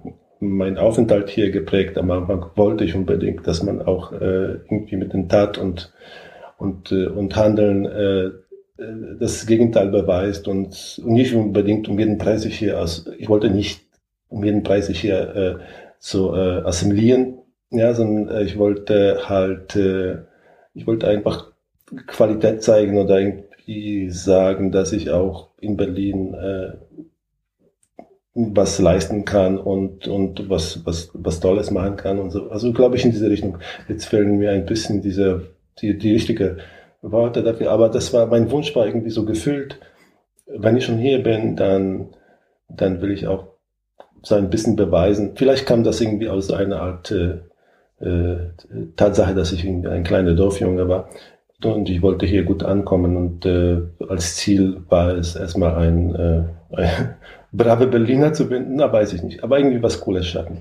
[0.50, 1.98] mein Aufenthalt hier geprägt.
[1.98, 5.94] Am Anfang wollte ich unbedingt, dass man auch äh, irgendwie mit den Tat und
[6.58, 8.32] und äh, und Handeln äh,
[9.20, 13.06] das Gegenteil beweist und, nicht unbedingt um jeden Preis hier aus.
[13.18, 13.82] Ich wollte nicht
[14.28, 15.56] um jeden Preis hier äh,
[16.00, 17.38] so äh, assimilieren,
[17.72, 20.18] ja, sondern äh, ich wollte halt, äh,
[20.74, 21.52] ich wollte einfach
[22.08, 26.74] Qualität zeigen oder irgendwie sagen, dass ich auch in Berlin äh,
[28.36, 32.50] was leisten kann und, und was, was, was Tolles machen kann und so.
[32.50, 33.58] Also glaube ich in diese Richtung.
[33.88, 36.58] Jetzt fehlen mir ein bisschen diese, die, die richtige
[37.02, 37.72] Worte dafür.
[37.72, 39.80] Aber das war, mein Wunsch war irgendwie so gefüllt.
[40.48, 42.10] Wenn ich schon hier bin, dann,
[42.68, 43.48] dann will ich auch
[44.22, 45.32] so ein bisschen beweisen.
[45.36, 47.40] Vielleicht kam das irgendwie aus einer Art äh,
[48.06, 48.52] äh,
[48.98, 51.10] Tatsache, dass ich irgendwie ein kleiner Dorfjunge war.
[51.64, 56.44] Und ich wollte hier gut ankommen und äh, als Ziel war es erstmal ein, äh,
[56.76, 57.16] ein
[57.58, 59.44] brave Berliner zu binden, na weiß ich nicht.
[59.44, 60.60] Aber irgendwie was Cooles schaffen.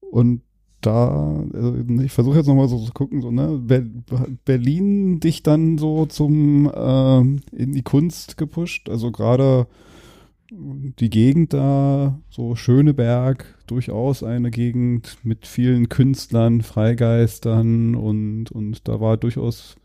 [0.00, 0.42] Und
[0.80, 3.60] da, also ich versuche jetzt nochmal so zu gucken, so, ne,
[4.44, 7.20] Berlin dich dann so zum äh,
[7.56, 9.68] in die Kunst gepusht, also gerade
[10.50, 19.00] die Gegend da, so Schöneberg, durchaus eine Gegend mit vielen Künstlern, Freigeistern und, und da
[19.00, 19.76] war durchaus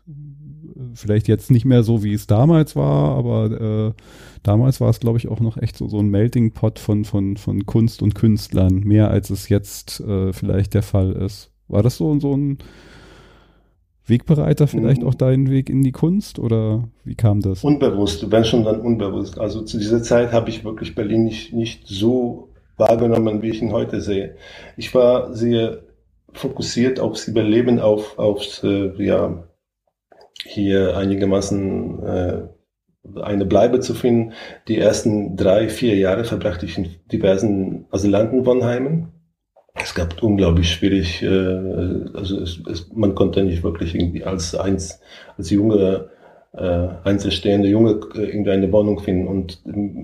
[0.94, 4.02] vielleicht jetzt nicht mehr so, wie es damals war, aber äh,
[4.42, 7.36] damals war es, glaube ich, auch noch echt so, so ein Melting Pot von, von,
[7.36, 11.50] von Kunst und Künstlern, mehr als es jetzt äh, vielleicht der Fall ist.
[11.68, 12.58] War das so, so ein
[14.06, 17.62] Wegbereiter vielleicht auch deinen Weg in die Kunst oder wie kam das?
[17.62, 19.38] Unbewusst, wenn schon dann unbewusst.
[19.38, 22.48] Also zu dieser Zeit habe ich wirklich Berlin nicht, nicht so
[22.78, 24.36] wahrgenommen, wie ich ihn heute sehe.
[24.76, 25.82] Ich war sehr
[26.32, 29.44] fokussiert aufs Überleben, auf, aufs, äh, ja,
[30.44, 32.42] hier einigermaßen äh,
[33.22, 34.32] eine Bleibe zu finden.
[34.68, 39.08] Die ersten drei, vier Jahre verbrachte ich in diversen Asylantenwohnheimen.
[39.74, 41.28] Es gab unglaublich schwierig, äh,
[42.14, 45.00] also es, es, man konnte nicht wirklich irgendwie als eins,
[45.36, 46.08] als junge
[46.52, 49.28] äh, einzelstehende Junge äh, irgendwie eine Wohnung finden.
[49.28, 49.62] Und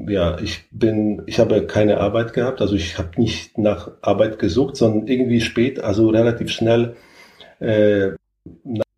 [0.09, 4.77] ja, ich bin, ich habe keine Arbeit gehabt, also ich habe nicht nach Arbeit gesucht,
[4.77, 6.97] sondern irgendwie spät, also relativ schnell,
[7.61, 8.11] äh,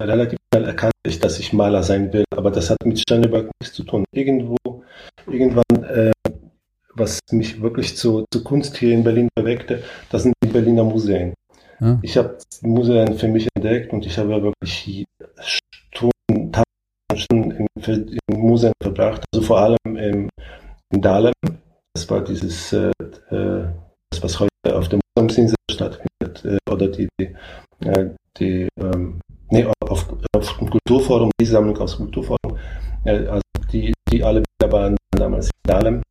[0.02, 3.74] relativ schnell erkannt ich, dass ich Maler sein will, aber das hat mit Sternberg nichts
[3.74, 4.04] zu tun.
[4.12, 4.56] Irgendwo,
[5.26, 6.12] irgendwann, äh,
[6.94, 11.34] was mich wirklich zu, zu Kunst hier in Berlin bewegte, das sind die Berliner Museen.
[11.80, 11.98] Ja.
[12.02, 15.04] Ich habe Museen für mich entdeckt und ich habe wirklich
[15.40, 16.52] Stunden,
[17.14, 17.66] Stunden in,
[18.28, 20.28] in Museen verbracht, also vor allem im,
[20.92, 21.32] in Dahlem.
[21.94, 22.90] Das war dieses, äh,
[23.30, 23.66] äh
[24.10, 27.34] das, was heute auf dem Museumsinsel stattfindet, äh, oder die, die,
[27.84, 32.58] äh, die ähm, nee, auf, auf dem Kulturforum, die Sammlung aus dem Kulturforum,
[33.04, 33.40] also
[33.72, 36.02] die, die alle wieder waren damals in Dahlem.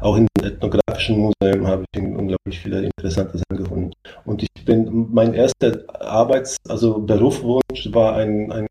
[0.00, 3.90] Auch in dem ethnografischen Museum habe ich unglaublich viele interessante Sachen gefunden.
[4.24, 8.66] Und ich bin, mein erster Arbeits-, also Berufswunsch war ein, ein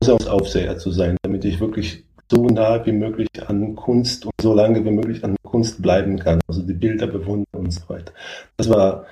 [0.00, 4.84] Museumsaufseher zu sein, damit ich wirklich so nah wie möglich an Kunst und so lange
[4.84, 8.12] wie möglich an Kunst bleiben kann, also die Bilder bewundern und so weiter.
[8.56, 9.06] Das war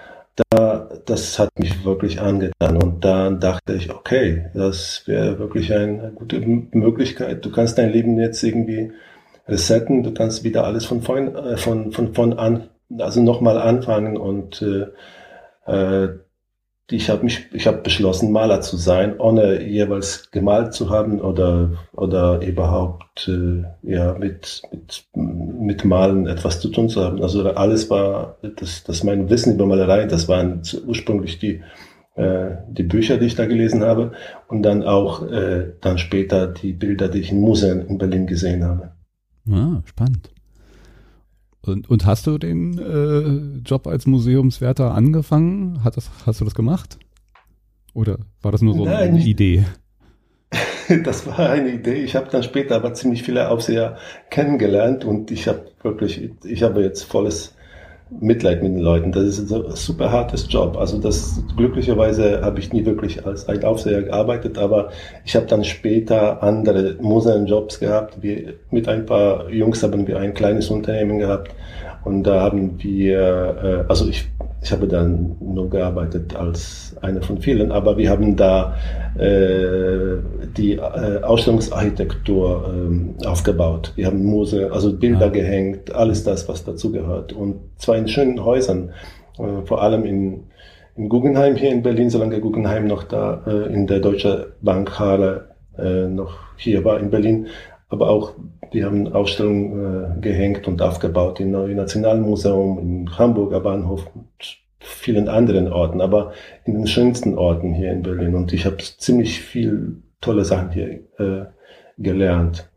[0.50, 0.58] da,
[1.06, 2.82] das hat mich wirklich angetan.
[2.82, 7.44] Und dann dachte ich, okay, das wäre wirklich eine gute Möglichkeit.
[7.44, 8.92] Du kannst dein Leben jetzt irgendwie
[9.48, 14.16] resetten, du kannst wieder alles von vorn, äh, von, von, von an, also nochmal anfangen.
[14.16, 14.86] Und äh,
[15.70, 16.18] äh,
[16.90, 21.70] ich habe mich, ich habe beschlossen, Maler zu sein, ohne jeweils gemalt zu haben oder
[21.92, 25.04] oder überhaupt äh, ja mit, mit
[25.62, 27.22] mit Malen etwas zu tun zu haben.
[27.22, 30.06] Also alles war das, das mein Wissen über Malerei.
[30.06, 31.60] Das waren ursprünglich die
[32.14, 34.12] äh, die Bücher, die ich da gelesen habe
[34.48, 38.64] und dann auch äh, dann später die Bilder, die ich in Museen in Berlin gesehen
[38.64, 38.92] habe.
[39.50, 40.30] Ah, spannend.
[41.62, 45.84] Und, und hast du den äh, Job als Museumswärter angefangen?
[45.84, 46.98] Hat das, hast du das gemacht?
[47.94, 49.64] Oder war das nur so Nein, eine Idee?
[51.04, 51.94] Das war eine Idee.
[51.94, 53.96] Ich habe dann später aber ziemlich viele Aufseher
[54.30, 57.54] kennengelernt und ich habe wirklich, ich habe jetzt volles
[58.20, 59.12] Mitleid mit den Leuten.
[59.12, 60.76] Das ist ein super hartes Job.
[60.76, 64.90] Also das glücklicherweise habe ich nie wirklich als ein Aufseher gearbeitet, aber
[65.24, 68.22] ich habe dann später andere Museumjobs gehabt.
[68.22, 71.54] Wir, mit ein paar Jungs haben wir ein kleines Unternehmen gehabt
[72.04, 74.28] und da haben wir, äh, also ich,
[74.62, 78.76] ich habe dann nur gearbeitet als einer von vielen, aber wir haben da
[79.18, 80.18] äh,
[80.56, 82.72] die äh, Ausstellungsarchitektur
[83.20, 83.92] äh, aufgebaut.
[83.96, 85.32] Wir haben Muse, also Bilder ja.
[85.32, 87.32] gehängt, alles das, was dazu gehört.
[87.32, 88.90] Und zwar in schönen Häusern,
[89.38, 90.44] äh, vor allem in,
[90.94, 96.06] in Guggenheim hier in Berlin, solange Guggenheim noch da äh, in der Deutsche Bankhalle äh,
[96.06, 97.48] noch hier war in Berlin,
[97.88, 98.34] aber auch
[98.72, 104.28] die haben Ausstellungen äh, gehängt und aufgebaut im Neuen Nationalmuseum, im Hamburger Bahnhof und
[104.80, 106.32] vielen anderen Orten, aber
[106.64, 108.34] in den schönsten Orten hier in Berlin.
[108.34, 111.46] Und ich habe ziemlich viel tolle Sachen hier äh,
[111.98, 112.68] gelernt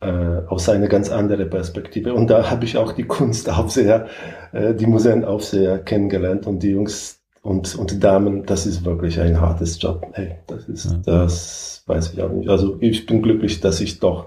[0.00, 0.06] äh,
[0.46, 2.14] aus einer ganz anderen Perspektive.
[2.14, 4.06] Und da habe ich auch die Kunstaufseher,
[4.52, 9.80] äh, die Museenaufseher kennengelernt und die Jungs und, und Damen, das ist wirklich ein hartes
[9.80, 10.06] Job.
[10.12, 12.48] Hey, das ist, das weiß ich auch nicht.
[12.48, 14.26] Also ich bin glücklich, dass ich doch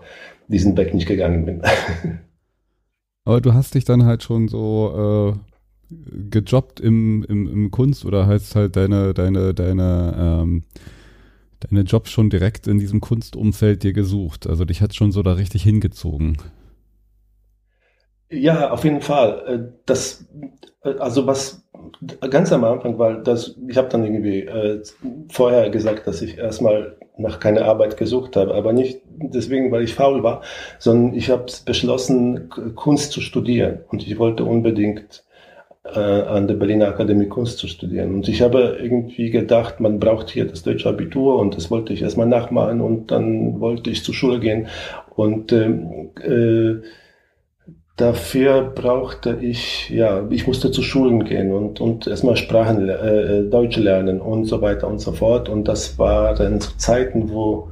[0.52, 1.62] diesen Weg nicht gegangen bin.
[3.26, 5.52] Aber du hast dich dann halt schon so äh,
[6.30, 10.64] gejobbt im, im, im Kunst oder hast halt deine, deine, deine, ähm,
[11.60, 14.48] deine Jobs schon direkt in diesem Kunstumfeld dir gesucht.
[14.48, 16.38] Also dich hat schon so da richtig hingezogen.
[18.32, 19.44] Ja, auf jeden Fall.
[19.46, 20.26] Äh, das,
[20.84, 21.64] äh, also was
[22.30, 24.82] ganz am Anfang war, das, ich habe dann irgendwie äh,
[25.30, 29.94] vorher gesagt, dass ich erstmal nach keiner Arbeit gesucht habe, aber nicht deswegen, weil ich
[29.94, 30.42] faul war,
[30.80, 33.80] sondern ich habe beschlossen, Kunst zu studieren.
[33.90, 35.24] Und ich wollte unbedingt
[35.84, 38.14] äh, an der Berliner Akademie Kunst zu studieren.
[38.16, 42.02] Und ich habe irgendwie gedacht, man braucht hier das deutsche Abitur und das wollte ich
[42.02, 44.68] erstmal nachmachen und dann wollte ich zur Schule gehen.
[45.16, 46.86] Und ähm, äh,
[48.02, 53.78] dafür brauchte ich, ja, ich musste zu Schulen gehen und, und erstmal Sprachen, äh, Deutsch
[53.78, 55.48] lernen und so weiter und so fort.
[55.48, 57.70] Und das waren zu Zeiten, wo,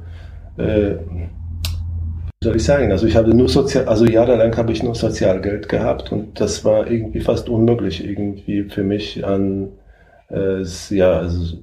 [0.56, 0.94] äh,
[2.42, 6.12] soll ich sagen, also ich habe nur sozial, also jahrelang habe ich nur Sozialgeld gehabt
[6.12, 9.68] und das war irgendwie fast unmöglich irgendwie für mich an,
[10.30, 11.58] äh, ja, also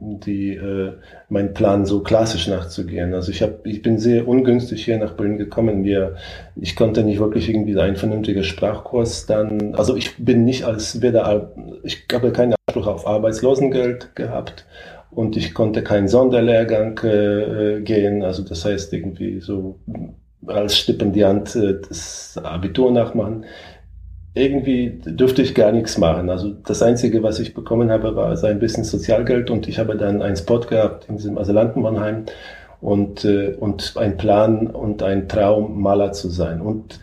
[0.00, 0.92] die äh,
[1.28, 3.14] mein Plan so klassisch nachzugehen.
[3.14, 5.84] Also ich habe ich bin sehr ungünstig hier nach Berlin gekommen.
[5.84, 6.16] Wir
[6.56, 11.52] ich konnte nicht wirklich irgendwie einen vernünftigen Sprachkurs dann also ich bin nicht als weder
[11.82, 14.66] ich habe keinen Anspruch auf Arbeitslosengeld gehabt
[15.10, 19.78] und ich konnte keinen Sonderlehrgang äh, gehen, also das heißt irgendwie so
[20.46, 23.44] als Stipendiant äh, das Abitur nachmachen
[24.34, 26.30] irgendwie dürfte ich gar nichts machen.
[26.30, 29.96] Also das Einzige, was ich bekommen habe, war so ein bisschen Sozialgeld und ich habe
[29.96, 32.26] dann einen Spot gehabt in diesem Asylantenmannheim
[32.80, 36.60] und, äh, und ein Plan und ein Traum, Maler zu sein.
[36.60, 37.00] Und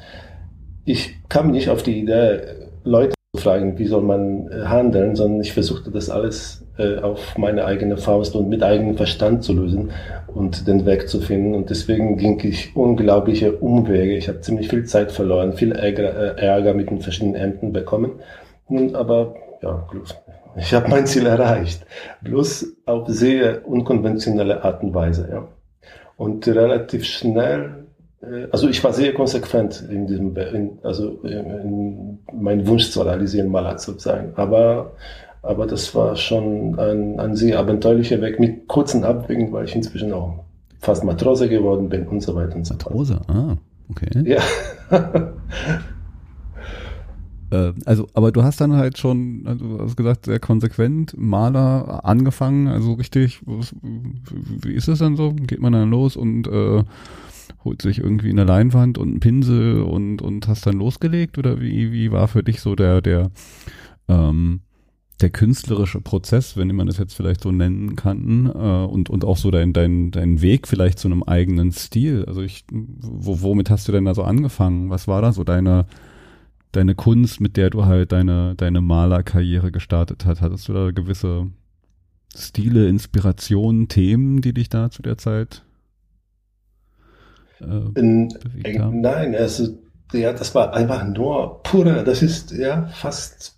[0.85, 2.41] ich kam nicht auf die Idee,
[2.83, 7.37] Leute zu fragen, wie soll man äh, handeln, sondern ich versuchte das alles äh, auf
[7.37, 9.91] meine eigene Faust und mit eigenem Verstand zu lösen
[10.27, 11.55] und den Weg zu finden.
[11.55, 14.15] Und deswegen ging ich unglaubliche Umwege.
[14.15, 18.19] Ich habe ziemlich viel Zeit verloren, viel Ärger, äh, mit den verschiedenen Ämtern bekommen.
[18.69, 19.87] Nun, aber ja,
[20.55, 21.85] ich habe mein Ziel erreicht.
[22.21, 25.29] Bloß auf sehr unkonventionelle Art und Weise.
[25.31, 25.47] Ja.
[26.17, 27.87] Und relativ schnell
[28.21, 33.01] äh, also ich war sehr konsequent in diesem, in, also in, in meinen Wunsch zu
[33.01, 34.33] realisieren, Maler zu sein.
[34.35, 34.91] Aber
[35.41, 40.13] aber das war schon ein, ein sehr abenteuerlicher Weg mit kurzen Abwägen, weil ich inzwischen
[40.13, 40.43] auch
[40.79, 42.93] fast Matrose geworden bin und so weiter und so fort.
[42.93, 43.57] Matrose, ah,
[43.89, 44.09] okay.
[44.89, 45.33] Ja.
[47.49, 52.03] Äh, also, aber du hast dann halt schon, also du hast gesagt, sehr konsequent Maler
[52.03, 55.33] angefangen, also richtig, was, wie ist das dann so?
[55.33, 56.83] Geht man dann los und äh,
[57.63, 61.37] holt sich irgendwie eine Leinwand und einen Pinsel und, und hast dann losgelegt?
[61.37, 63.31] Oder wie, wie war für dich so der, der,
[64.09, 64.61] ähm,
[65.21, 69.37] der künstlerische Prozess, wenn man das jetzt vielleicht so nennen kann, äh, und, und auch
[69.37, 72.25] so dein, dein, dein Weg vielleicht zu einem eigenen Stil.
[72.25, 74.89] Also ich, wo, womit hast du denn da so angefangen?
[74.89, 75.87] Was war da so deine,
[76.71, 80.41] deine Kunst, mit der du halt deine, deine Malerkarriere gestartet hast?
[80.41, 81.47] Hattest du da gewisse
[82.35, 85.63] Stile, Inspirationen, Themen, die dich da zu der Zeit
[87.59, 89.01] äh, In, bewegt haben?
[89.01, 89.79] Nein, also
[90.13, 93.56] ja, das war einfach nur pure, das ist ja fast,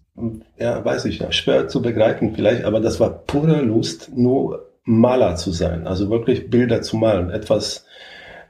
[0.57, 5.51] ja, weiß ich, schwer zu begreifen vielleicht, aber das war pure Lust, nur Maler zu
[5.51, 7.85] sein, also wirklich Bilder zu malen, etwas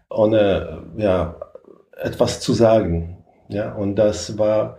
[0.10, 1.36] ohne, ja,
[2.02, 3.18] etwas zu sagen.
[3.50, 4.78] Ja, und das war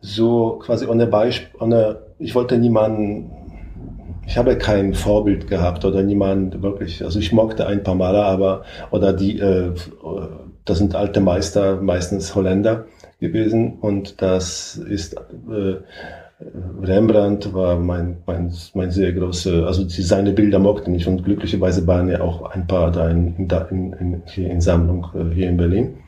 [0.00, 3.30] so quasi ohne Beispiel, ohne, ich wollte niemanden,
[4.26, 8.64] ich habe kein Vorbild gehabt oder niemand wirklich, also ich mochte ein paar Maler, aber,
[8.90, 9.72] oder die, äh,
[10.64, 12.86] das sind alte Meister, meistens Holländer
[13.20, 15.76] gewesen und das ist, äh,
[16.82, 21.86] Rembrandt war mein, mein, mein sehr große, also die, seine Bilder mochte ich und glücklicherweise
[21.86, 25.56] waren ja auch ein paar da in, in, in, hier in Sammlung äh, hier in
[25.56, 25.98] Berlin.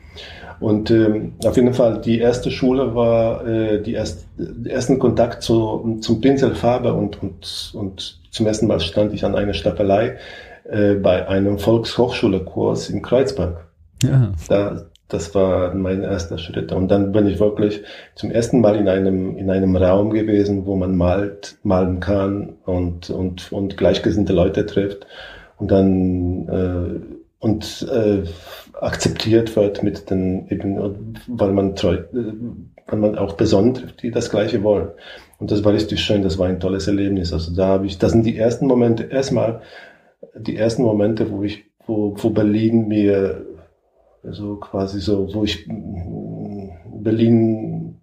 [0.59, 4.27] Und ähm, auf jeden Fall, die erste Schule war äh, die erst,
[4.65, 9.53] ersten Kontakt zu, zum Pinselfarbe und, und, und zum ersten Mal stand ich an einer
[9.53, 10.17] Staffelei
[10.63, 13.65] äh, bei einem Volkshochschulekurs in Kreuzberg.
[14.03, 14.31] Ja.
[14.47, 16.71] Da, das war mein erster Schritt.
[16.71, 17.83] Und dann bin ich wirklich
[18.15, 23.09] zum ersten Mal in einem, in einem Raum gewesen, wo man malt, malen kann und,
[23.09, 25.05] und, und gleichgesinnte Leute trifft.
[25.57, 26.99] Und dann, äh,
[27.39, 28.23] und, äh,
[28.81, 31.99] akzeptiert wird mit den eben, weil man treu,
[32.87, 34.89] weil man auch Personen trifft, die das Gleiche wollen.
[35.39, 37.31] Und das war richtig schön, das war ein tolles Erlebnis.
[37.31, 39.61] Also da habe ich, das sind die ersten Momente, erstmal
[40.35, 43.45] die ersten Momente, wo ich, wo, wo Berlin mir
[44.31, 45.67] so quasi so, wo ich
[47.01, 47.99] Berlin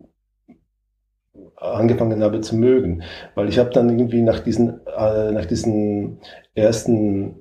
[1.57, 3.03] angefangen habe zu mögen,
[3.35, 6.19] weil ich habe dann irgendwie nach diesen äh, nach diesen
[6.55, 7.37] ersten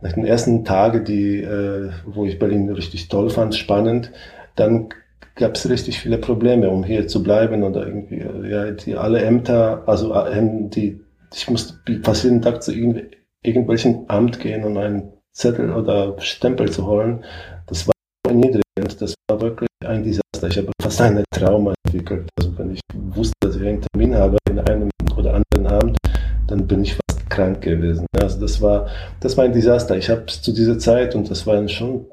[0.00, 4.10] nach den ersten Tagen, die, äh, wo ich Berlin richtig toll fand, spannend,
[4.56, 4.88] dann
[5.36, 9.22] gab es richtig viele Probleme, um hier zu bleiben oder irgendwie, äh, ja, die alle
[9.22, 11.00] Ämter, also äh, die,
[11.32, 13.02] ich musste fast jeden Tag zu irgendw
[13.44, 17.24] irgendwelchen Amt gehen, um einen Zettel oder Stempel zu holen.
[17.66, 17.92] Das war
[18.34, 20.48] niedrigend, das war wirklich ein Desaster.
[20.48, 22.28] Ich habe fast eine Trauma entwickelt.
[22.38, 25.98] Also wenn ich wusste, dass ich einen Termin habe in einem oder anderen Amt,
[26.46, 28.06] dann bin ich fast krank gewesen.
[28.20, 28.86] Also das war,
[29.20, 29.96] das war ein Desaster.
[29.96, 32.06] Ich habe zu dieser Zeit, und das waren schon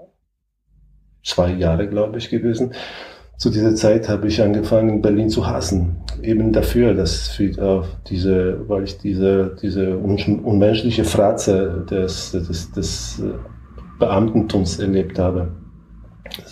[1.23, 2.73] zwei Jahre, glaube ich, gewesen,
[3.38, 5.95] zu dieser Zeit habe ich angefangen, Berlin zu hassen.
[6.21, 13.23] Eben dafür, dass für, äh, diese, weil ich diese, diese unmenschliche Fratze des, des, des
[13.97, 15.53] Beamtentums erlebt habe.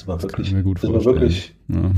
[0.07, 1.91] Das war wirklich, das, das war wirklich, ja.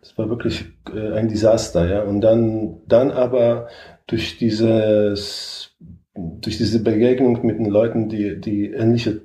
[0.00, 2.02] das war wirklich äh, ein Desaster, ja.
[2.02, 3.68] Und dann, dann aber
[4.06, 5.76] durch dieses,
[6.14, 9.22] durch diese Begegnung mit den Leuten, die, die ähnliche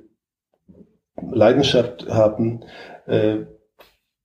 [1.20, 2.60] Leidenschaft haben,
[3.06, 3.38] äh,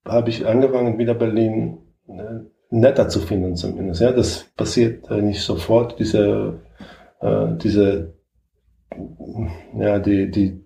[0.05, 4.01] habe ich angefangen, wieder Berlin äh, netter zu finden zumindest.
[4.01, 6.59] Ja, das passiert äh, nicht sofort, diese,
[7.21, 8.13] äh, diese,
[9.77, 10.60] ja, die, die,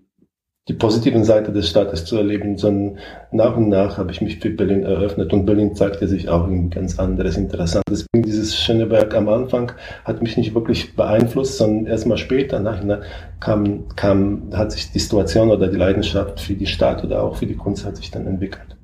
[0.68, 2.98] die positiven Seite des Staates zu erleben, sondern
[3.30, 6.70] nach und nach habe ich mich für Berlin eröffnet und Berlin zeigte sich auch ein
[6.70, 8.06] ganz anderes, interessantes.
[8.14, 9.70] Dieses Schöneberg am Anfang
[10.04, 13.02] hat mich nicht wirklich beeinflusst, sondern erst mal später, nachher
[13.38, 17.46] kam, kam, hat sich die Situation oder die Leidenschaft für die Stadt oder auch für
[17.46, 18.76] die Kunst hat sich dann entwickelt.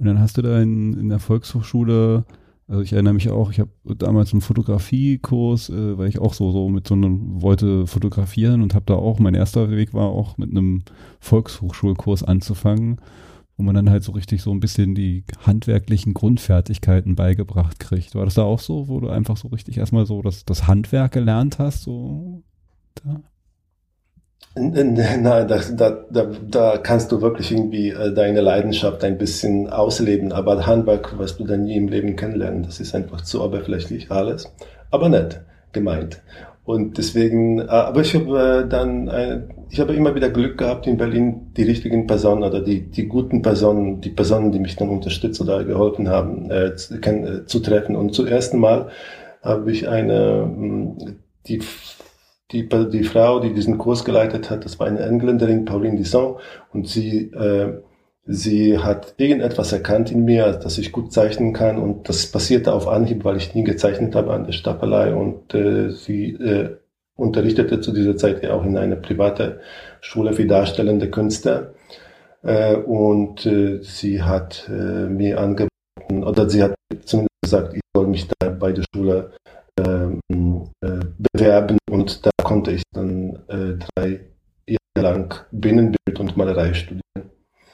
[0.00, 2.24] Und dann hast du da in, in der Volkshochschule
[2.68, 6.50] also ich erinnere mich auch, ich habe damals einen Fotografiekurs, äh, weil ich auch so
[6.50, 10.36] so mit so einem wollte fotografieren und habe da auch mein erster Weg war auch
[10.36, 10.82] mit einem
[11.20, 13.00] Volkshochschulkurs anzufangen,
[13.56, 18.16] wo man dann halt so richtig so ein bisschen die handwerklichen Grundfertigkeiten beigebracht kriegt.
[18.16, 21.12] War das da auch so, wo du einfach so richtig erstmal so das, das Handwerk
[21.12, 22.42] gelernt hast, so
[22.96, 23.22] da?
[24.58, 30.32] Nein, da, da, da, da kannst du wirklich irgendwie äh, deine Leidenschaft ein bisschen ausleben,
[30.32, 32.62] aber Handwerk wirst du dann nie im Leben kennenlernen.
[32.62, 34.50] Das ist einfach zu oberflächlich alles,
[34.90, 35.42] aber nett
[35.72, 36.22] gemeint.
[36.64, 40.96] Und deswegen, äh, aber ich habe äh, dann, ich habe immer wieder Glück gehabt in
[40.96, 45.40] Berlin, die richtigen Personen oder die, die guten Personen, die Personen, die mich dann unterstützt
[45.40, 47.94] oder geholfen haben, zu, zu treffen.
[47.94, 48.88] Und zum ersten Mal
[49.42, 50.48] habe ich eine,
[51.46, 51.60] die
[52.52, 56.36] die, die Frau, die diesen Kurs geleitet hat, das war eine Engländerin, Pauline Disson,
[56.72, 57.80] und sie, äh,
[58.24, 62.88] sie hat irgendetwas erkannt in mir, dass ich gut zeichnen kann und das passierte auf
[62.88, 66.76] Anhieb, weil ich nie gezeichnet habe an der Stapelei und äh, sie äh,
[67.16, 69.60] unterrichtete zu dieser Zeit ja auch in einer private
[70.00, 71.74] Schule für darstellende Künste
[72.42, 76.74] äh, und äh, sie hat äh, mir angeboten oder sie hat
[77.04, 79.32] zumindest gesagt, ich soll mich da bei der Schule
[79.76, 84.20] bewerben und da konnte ich dann äh, drei
[84.66, 87.02] Jahre lang Binnenbild und Malerei studieren.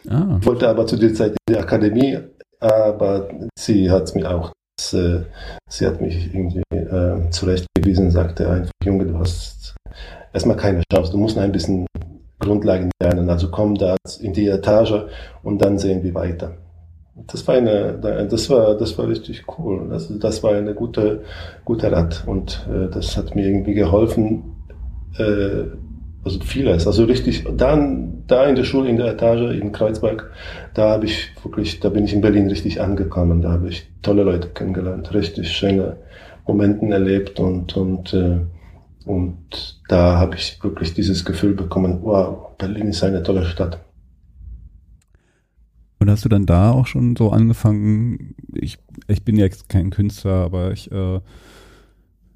[0.08, 0.38] Ah.
[0.40, 2.18] Ich wollte aber zu der Zeit in die Akademie,
[2.60, 4.52] aber sie hat mir auch,
[4.92, 5.20] äh,
[5.68, 9.76] sie hat mich irgendwie äh, zurechtgewiesen, sagte einfach, Junge, du hast
[10.32, 11.86] erstmal keine Chance, du musst ein bisschen
[12.40, 15.04] Grundlagen lernen, also komm da in die Etage
[15.42, 16.56] und dann sehen wir weiter.
[17.14, 17.98] Das war eine,
[18.30, 19.88] das war, das war richtig cool.
[19.90, 21.22] Also das war eine gute,
[21.64, 24.56] gute Rat und äh, das hat mir irgendwie geholfen,
[25.18, 25.64] äh,
[26.24, 26.86] also vieles.
[26.86, 30.30] Also richtig, dann, da in der Schule, in der Etage in Kreuzberg,
[30.74, 33.42] da habe ich wirklich, da bin ich in Berlin richtig angekommen.
[33.42, 35.96] Da habe ich tolle Leute kennengelernt, richtig schöne
[36.46, 38.40] Momenten erlebt und, und, äh,
[39.04, 43.78] und da habe ich wirklich dieses Gefühl bekommen, wow, Berlin ist eine tolle Stadt.
[46.02, 48.76] Und hast du dann da auch schon so angefangen, ich,
[49.06, 51.20] ich bin jetzt kein Künstler, aber ich äh,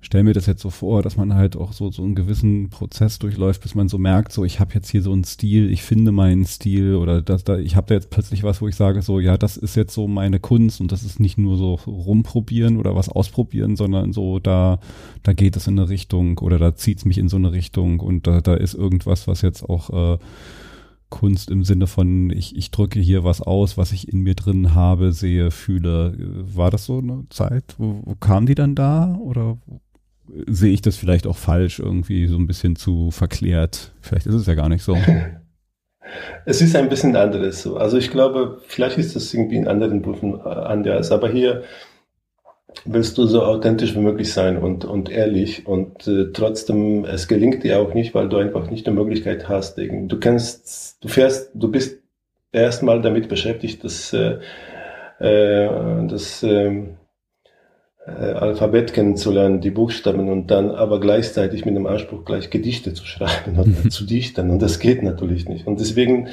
[0.00, 3.18] stelle mir das jetzt so vor, dass man halt auch so, so einen gewissen Prozess
[3.18, 6.12] durchläuft, bis man so merkt, so ich habe jetzt hier so einen Stil, ich finde
[6.12, 9.18] meinen Stil oder das, da, ich habe da jetzt plötzlich was, wo ich sage, so
[9.18, 12.94] ja, das ist jetzt so meine Kunst und das ist nicht nur so rumprobieren oder
[12.94, 14.78] was ausprobieren, sondern so da,
[15.24, 17.98] da geht es in eine Richtung oder da zieht es mich in so eine Richtung
[17.98, 20.18] und da, da ist irgendwas, was jetzt auch äh,
[21.08, 24.74] Kunst im Sinne von, ich, ich drücke hier was aus, was ich in mir drin
[24.74, 26.14] habe, sehe, fühle.
[26.18, 27.74] War das so eine Zeit?
[27.78, 29.16] Wo, wo kam die dann da?
[29.20, 29.58] Oder
[30.46, 33.92] sehe ich das vielleicht auch falsch, irgendwie so ein bisschen zu verklärt.
[34.00, 34.96] Vielleicht ist es ja gar nicht so.
[36.44, 37.78] Es ist ein bisschen anderes so.
[37.78, 41.64] Also ich glaube, vielleicht ist das irgendwie in anderen Berufen äh, anders, aber hier
[42.84, 47.64] willst du so authentisch wie möglich sein und, und ehrlich und äh, trotzdem, es gelingt
[47.64, 49.78] dir auch nicht, weil du einfach nicht die Möglichkeit hast.
[49.78, 51.98] Du kennst, du fährst, du bist
[52.52, 54.38] erstmal damit beschäftigt, dass, äh,
[55.18, 56.84] äh, dass äh,
[58.06, 63.04] äh, Alphabet kennenzulernen, die Buchstaben und dann aber gleichzeitig mit dem Anspruch gleich Gedichte zu
[63.04, 63.90] schreiben oder mhm.
[63.90, 65.66] zu dichten und das geht natürlich nicht.
[65.66, 66.28] Und deswegen,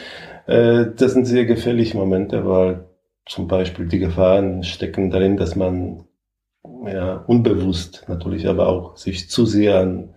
[0.46, 2.86] äh, das sind sehr gefährliche Momente, weil
[3.26, 6.04] zum Beispiel die Gefahren stecken darin, dass man
[6.86, 10.10] ja unbewusst natürlich, aber auch sich zu sehr an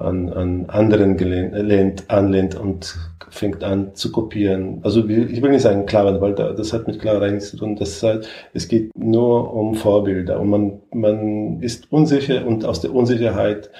[0.00, 2.96] an, an anderen gelehnt, anlehnt und
[3.30, 4.80] fängt an zu kopieren.
[4.82, 7.76] Also ich will nicht sagen Klaven, weil das hat mit Klarheit nichts zu tun.
[7.76, 12.94] Das heißt, es geht nur um Vorbilder und man, man ist unsicher und aus der
[12.94, 13.70] Unsicherheit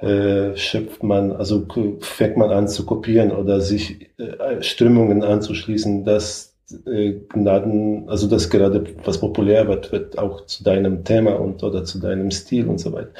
[0.00, 1.66] äh, schöpft man, also
[2.00, 6.51] fängt man an zu kopieren oder sich äh, Strömungen anzuschließen, dass
[6.86, 11.84] äh, Gnaden, also das gerade was populär wird, wird auch zu deinem Thema und oder
[11.84, 13.10] zu deinem Stil und so weiter.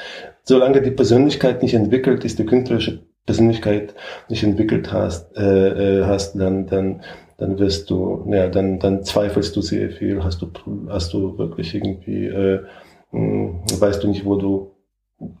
[0.43, 3.93] Solange die Persönlichkeit nicht entwickelt ist, die künstlerische Persönlichkeit
[4.29, 7.01] nicht entwickelt hast, äh, äh, hast, dann, dann,
[7.37, 10.49] dann wirst du, ja, dann, dann zweifelst du sehr viel, hast du,
[10.89, 12.59] hast du wirklich irgendwie, äh,
[13.11, 14.71] hm, weißt du nicht, wo du,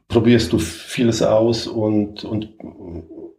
[0.07, 2.49] probierst du vieles aus und, und,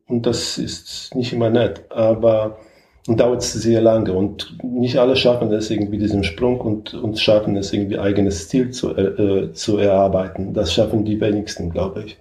[0.07, 2.59] und das ist nicht immer nett, aber
[3.07, 7.57] und dauert sehr lange und nicht alle schaffen es irgendwie diesen Sprung und, und schaffen
[7.57, 10.55] es irgendwie eigenes Stil zu, äh, zu erarbeiten.
[10.55, 12.17] Das schaffen die wenigsten, glaube ich.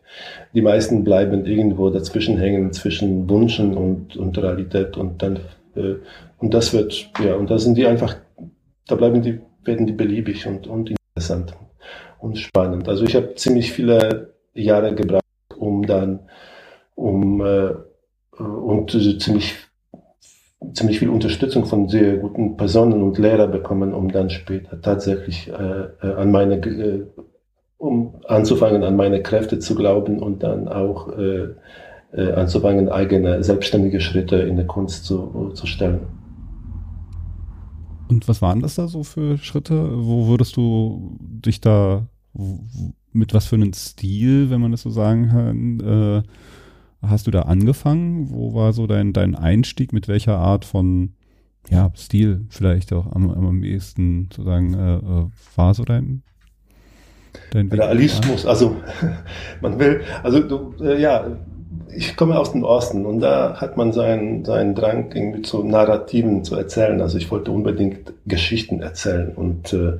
[0.53, 5.39] Die meisten bleiben irgendwo dazwischen hängen zwischen Wünschen und, und Realität und dann
[5.75, 5.95] äh,
[6.39, 8.17] und das wird ja und da sind die einfach
[8.87, 11.55] da bleiben die werden die beliebig und, und interessant
[12.19, 12.89] und spannend.
[12.89, 15.23] Also ich habe ziemlich viele Jahre gebraucht,
[15.57, 16.19] um dann
[16.95, 17.73] um äh,
[18.37, 19.55] und ziemlich
[20.73, 26.07] ziemlich viel Unterstützung von sehr guten Personen und Lehrern bekommen, um dann später tatsächlich äh,
[26.07, 27.05] äh, an meine, äh,
[27.77, 31.49] um anzufangen, an meine Kräfte zu glauben und dann auch äh,
[32.13, 36.01] äh, anzufangen, eigene selbstständige Schritte in der Kunst zu, zu stellen.
[38.09, 39.89] Und was waren das da so für Schritte?
[39.95, 42.05] Wo würdest du dich da
[43.11, 46.23] mit was für einem Stil, wenn man das so sagen kann, äh,
[47.05, 48.29] hast du da angefangen?
[48.29, 49.93] Wo war so dein, dein Einstieg?
[49.93, 51.13] Mit welcher Art von
[51.69, 55.25] ja, Stil vielleicht auch am, am ehesten sozusagen äh, äh,
[55.55, 56.23] war so dein,
[57.51, 58.75] dein Realismus, also
[59.61, 61.25] man will, also du, äh, ja,
[61.95, 66.43] ich komme aus dem Osten und da hat man seinen, seinen Drang irgendwie zu Narrativen
[66.43, 66.99] zu erzählen.
[67.01, 69.99] Also ich wollte unbedingt Geschichten erzählen und äh,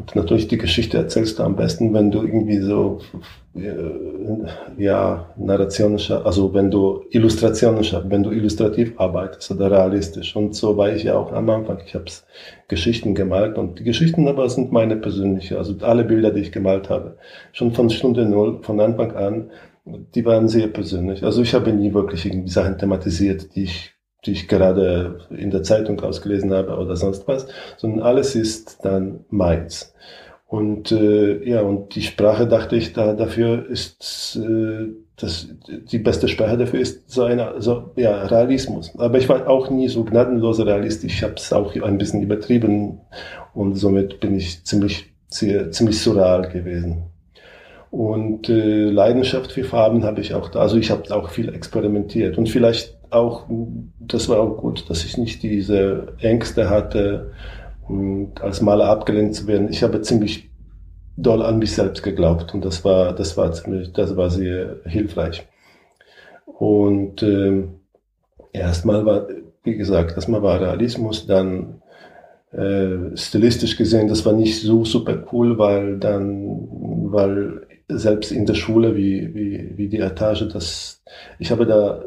[0.00, 3.00] Und natürlich die Geschichte erzählst du am besten, wenn du irgendwie so,
[3.52, 10.36] ja, narrationischer, also wenn du illustrationischer, wenn du illustrativ arbeitest oder realistisch.
[10.36, 11.80] Und so war ich ja auch am Anfang.
[11.84, 12.04] Ich habe
[12.68, 16.90] Geschichten gemalt und die Geschichten aber sind meine persönliche, also alle Bilder, die ich gemalt
[16.90, 17.16] habe,
[17.52, 19.50] schon von Stunde Null, von Anfang an,
[19.84, 21.24] die waren sehr persönlich.
[21.24, 23.94] Also ich habe nie wirklich irgendwie Sachen thematisiert, die ich
[24.26, 27.46] die ich gerade in der Zeitung ausgelesen habe oder sonst was,
[27.78, 29.94] sondern alles ist dann meins.
[30.50, 36.26] Und äh, ja, und die Sprache dachte ich, da dafür ist äh, das die beste
[36.26, 38.92] Sprache dafür ist so eine so ja Realismus.
[38.98, 41.04] Aber ich war auch nie so gnadenloser Realist.
[41.04, 42.98] Ich habe es auch ein bisschen übertrieben
[43.54, 47.04] und somit bin ich ziemlich sehr, ziemlich surreal gewesen.
[47.92, 50.58] Und äh, Leidenschaft für Farben habe ich auch da.
[50.58, 53.46] Also ich habe auch viel experimentiert und vielleicht auch,
[54.00, 57.30] das war auch gut, dass ich nicht diese Ängste hatte,
[58.40, 59.68] als Maler abgelehnt zu werden.
[59.70, 60.50] Ich habe ziemlich
[61.16, 65.46] doll an mich selbst geglaubt und das war, das war ziemlich, das war sehr hilfreich.
[66.46, 67.64] Und äh,
[68.52, 69.28] erstmal war,
[69.62, 71.82] wie gesagt, erstmal war Realismus, dann
[72.52, 76.68] äh, stilistisch gesehen, das war nicht so super cool, weil dann,
[77.12, 81.02] weil selbst in der Schule wie, wie, wie die Etage, das,
[81.38, 82.02] ich habe da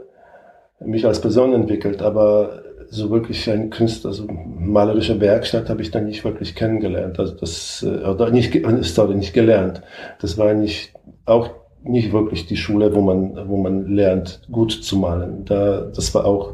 [0.80, 2.62] mich als Person entwickelt, aber
[2.94, 7.20] so wirklich ein Künstler, also malerische Werkstatt habe ich dann nicht wirklich kennengelernt.
[7.20, 9.82] Also das, äh, oder nicht, sorry, nicht gelernt.
[10.22, 10.94] Das war nicht,
[11.26, 11.50] auch
[11.84, 15.44] nicht wirklich die Schule, wo man, wo man lernt, gut zu malen.
[15.46, 16.54] Da, das war auch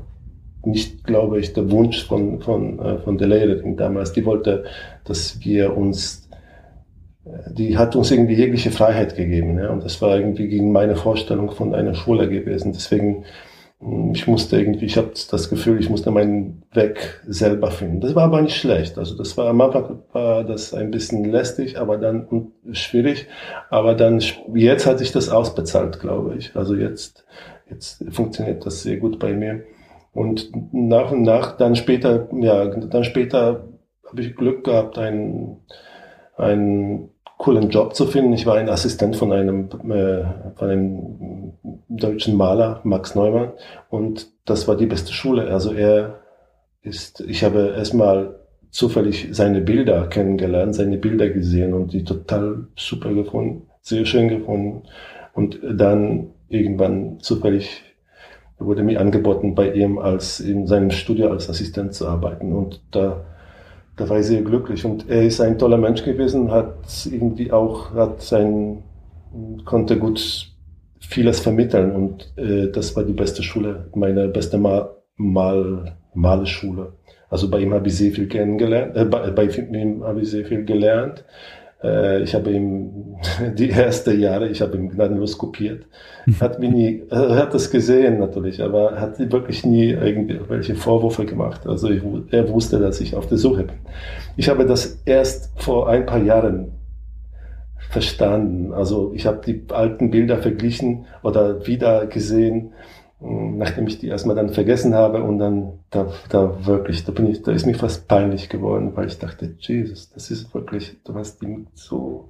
[0.66, 4.14] nicht, glaube ich, der Wunsch von, von, äh, von der Lehrerin damals.
[4.14, 4.64] Die wollte,
[5.04, 6.30] dass wir uns,
[7.26, 9.60] äh, die hat uns irgendwie jegliche Freiheit gegeben.
[9.60, 9.70] Ja?
[9.70, 12.72] Und das war irgendwie gegen meine Vorstellung von einer Schule gewesen.
[12.74, 13.26] Deswegen,
[14.14, 18.02] ich musste irgendwie, ich habe das Gefühl, ich musste meinen Weg selber finden.
[18.02, 18.98] Das war aber nicht schlecht.
[18.98, 23.28] Also das war am Anfang war das ein bisschen lästig, aber dann schwierig.
[23.70, 24.22] Aber dann
[24.54, 26.56] jetzt hat sich das ausbezahlt, glaube ich.
[26.56, 27.26] Also jetzt
[27.70, 29.64] jetzt funktioniert das sehr gut bei mir.
[30.12, 33.64] Und nach und nach, dann später, ja, dann später
[34.06, 35.62] habe ich Glück gehabt, ein
[36.36, 37.10] ein
[37.40, 38.34] coolen Job zu finden.
[38.34, 40.24] Ich war ein Assistent von einem, äh,
[40.56, 41.54] von einem
[41.88, 43.54] deutschen Maler, Max Neumann,
[43.90, 45.48] und das war die beste Schule.
[45.48, 46.20] Also er
[46.82, 48.36] ist, ich habe erstmal
[48.72, 54.84] zufällig seine Bilder kennengelernt, seine Bilder gesehen und die total super gefunden, sehr schön gefunden.
[55.34, 57.84] Und dann irgendwann zufällig
[58.58, 62.52] wurde mir angeboten, bei ihm als in seinem Studio als Assistent zu arbeiten.
[62.52, 63.26] Und da
[64.00, 64.86] da war ich sehr glücklich.
[64.86, 66.76] Und er ist ein toller Mensch gewesen, hat
[67.12, 68.84] irgendwie auch, hat sein,
[69.66, 70.50] konnte gut
[71.00, 76.93] vieles vermitteln und äh, das war die beste Schule, meine beste Mal, Mal, Malschule.
[77.30, 80.45] Also bei ihm habe ich sehr viel kennengelernt, äh, bei, bei ihm habe ich sehr
[80.45, 81.26] viel gelernt.
[81.84, 83.18] Äh, ich habe ihm
[83.56, 85.86] die ersten Jahre, ich habe ihm gnadenlos kopiert.
[86.40, 91.66] Hat mir nie, er hat das gesehen natürlich, aber hat wirklich nie irgendwelche Vorwürfe gemacht.
[91.66, 92.02] Also ich,
[92.32, 93.78] er wusste, dass ich auf der Suche bin.
[94.38, 96.72] Ich habe das erst vor ein paar Jahren
[97.90, 98.72] verstanden.
[98.72, 102.74] Also ich habe die alten Bilder verglichen oder wieder gesehen
[103.22, 107.42] nachdem ich die erstmal dann vergessen habe und dann da, da wirklich, da bin ich,
[107.42, 111.42] da ist mir fast peinlich geworden, weil ich dachte, Jesus, das ist wirklich, du hast
[111.42, 112.30] die so,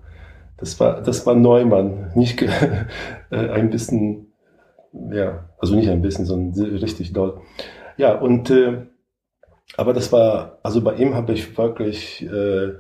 [0.58, 2.42] das war, das war Neumann, nicht
[3.32, 4.34] äh, ein bisschen,
[5.12, 7.42] ja, also nicht ein bisschen, sondern richtig doll.
[7.98, 8.88] Ja, und äh,
[9.78, 12.74] aber das war, also bei ihm habe ich wirklich äh,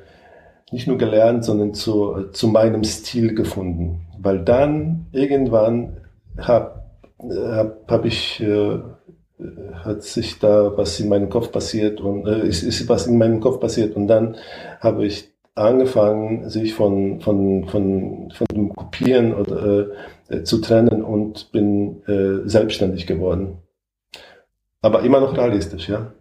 [0.72, 4.07] nicht nur gelernt, sondern zu, zu meinem Stil gefunden.
[4.20, 5.97] Weil dann irgendwann
[6.38, 6.78] habe
[7.22, 8.80] habe hab ich, äh,
[9.74, 13.39] hat sich da was in meinem Kopf passiert und äh, ist, ist was in meinem
[13.39, 14.36] Kopf passiert und dann
[14.80, 19.88] habe ich angefangen, sich von, von, von, von dem Kopieren oder,
[20.30, 23.57] äh, zu trennen und bin äh, selbstständig geworden.
[24.82, 26.13] Aber immer noch realistisch, ja.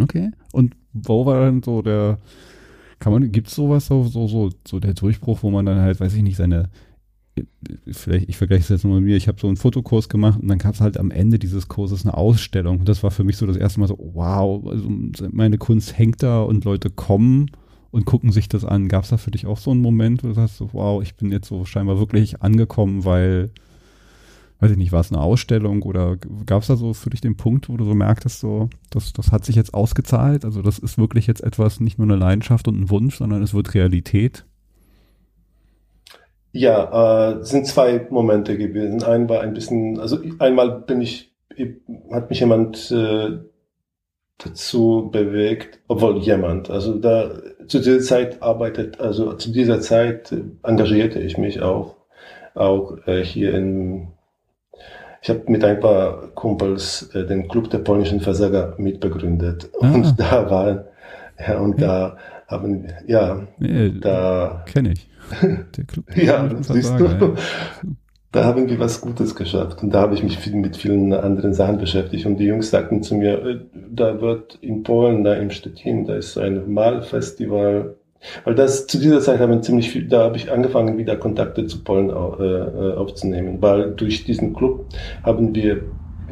[0.00, 0.30] Okay.
[0.52, 2.18] Und wo war dann so der,
[2.98, 6.14] kann man, gibt's sowas, so, so, so, so der Durchbruch, wo man dann halt, weiß
[6.14, 6.70] ich nicht, seine
[7.90, 10.48] vielleicht, ich vergleiche es jetzt nur mit mir, ich habe so einen Fotokurs gemacht und
[10.48, 12.80] dann gab es halt am Ende dieses Kurses eine Ausstellung.
[12.80, 14.88] Und das war für mich so das erste Mal so, wow, also
[15.30, 17.50] meine Kunst hängt da und Leute kommen
[17.90, 18.88] und gucken sich das an.
[18.88, 21.14] Gab es da für dich auch so einen Moment, wo du sagst, so, wow, ich
[21.16, 23.50] bin jetzt so scheinbar wirklich angekommen, weil,
[24.60, 26.16] weiß ich nicht, war es eine Ausstellung oder
[26.46, 29.32] gab es da so für dich den Punkt, wo du so merktest, so, das, das
[29.32, 30.44] hat sich jetzt ausgezahlt?
[30.44, 33.54] Also das ist wirklich jetzt etwas, nicht nur eine Leidenschaft und ein Wunsch, sondern es
[33.54, 34.44] wird Realität?
[36.52, 39.02] Ja, äh, sind zwei Momente gewesen.
[39.04, 41.32] Ein war ein bisschen, also einmal bin ich,
[42.10, 43.38] hat mich jemand äh,
[44.44, 47.30] dazu bewegt, obwohl jemand, also da
[47.66, 51.96] zu dieser Zeit arbeitet, also zu dieser Zeit engagierte ich mich auch,
[52.54, 54.08] auch äh, hier in,
[55.22, 59.92] ich habe mit ein paar Kumpels äh, den Club der polnischen Versager mitbegründet ah.
[59.92, 60.84] und da waren,
[61.38, 61.86] ja, und ja.
[61.86, 62.16] da
[62.48, 65.09] haben, ja, ja da kenne ich.
[65.76, 67.04] Der Club der ja, siehst du.
[67.04, 67.34] Ja.
[68.32, 69.82] Da haben wir was Gutes geschafft.
[69.82, 72.26] Und da habe ich mich viel, mit vielen anderen Sachen beschäftigt.
[72.26, 76.14] Und die Jungs sagten zu mir, äh, da wird in Polen, da im Stettin, da
[76.14, 77.96] ist ein Malfestival.
[78.44, 81.66] Weil das zu dieser Zeit haben wir ziemlich viel, da habe ich angefangen, wieder Kontakte
[81.66, 83.60] zu Polen äh, äh, aufzunehmen.
[83.60, 84.86] Weil durch diesen Club
[85.24, 85.82] haben wir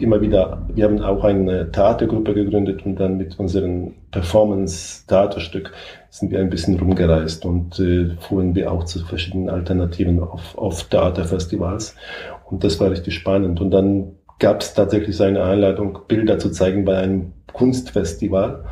[0.01, 5.73] immer wieder, wir haben auch eine Theatergruppe gegründet und dann mit unserem Performance-Theaterstück
[6.11, 10.85] sind wir ein bisschen rumgereist und äh, fuhren wir auch zu verschiedenen Alternativen auf, auf
[10.85, 11.97] Theaterfestivals.
[12.51, 13.61] Und das war richtig spannend.
[13.61, 18.65] Und dann gab es tatsächlich so eine Einladung, Bilder zu zeigen bei einem Kunstfestival.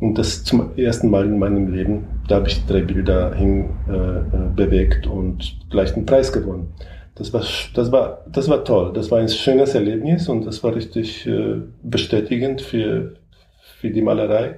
[0.00, 3.92] Und das zum ersten Mal in meinem Leben, da habe ich drei Bilder hin äh,
[3.92, 4.22] äh
[4.56, 6.72] bewegt und gleich den Preis gewonnen
[7.20, 7.42] das war,
[7.74, 8.92] das war, das war toll.
[8.94, 13.16] Das war ein schönes Erlebnis und das war richtig äh, bestätigend für,
[13.78, 14.56] für die Malerei.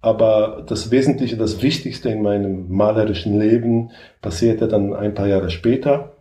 [0.00, 6.16] Aber das Wesentliche, das Wichtigste in meinem malerischen Leben passierte dann ein paar Jahre später.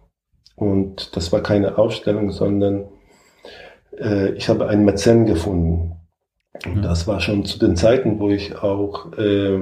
[0.56, 2.86] Und das war keine Ausstellung, sondern
[3.98, 5.96] äh, ich habe einen Mäzen gefunden.
[6.68, 9.60] Und das war schon zu den Zeiten, wo ich auch, äh,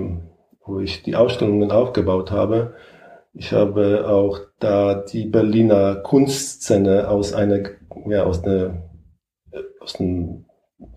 [0.66, 2.74] wo ich die Ausstellungen aufgebaut habe,
[3.34, 7.62] ich habe auch da die Berliner Kunstszene aus einer,
[8.08, 8.84] ja, aus einer,
[9.80, 10.46] aus, einem,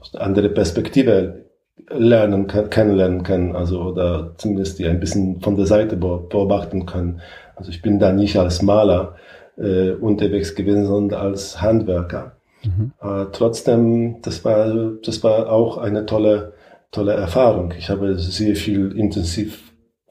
[0.01, 1.45] aus einer anderen Perspektive
[1.89, 7.21] lernen kann, kennenlernen können, also oder zumindest die ein bisschen von der Seite beobachten können.
[7.57, 9.17] Also ich bin da nicht als Maler
[9.57, 12.37] äh, unterwegs gewesen, sondern als Handwerker.
[12.65, 12.93] Mhm.
[13.01, 16.55] Äh, trotzdem, das war, das war auch eine tolle,
[16.91, 17.75] tolle Erfahrung.
[17.79, 19.64] Ich habe sehr viel intensiv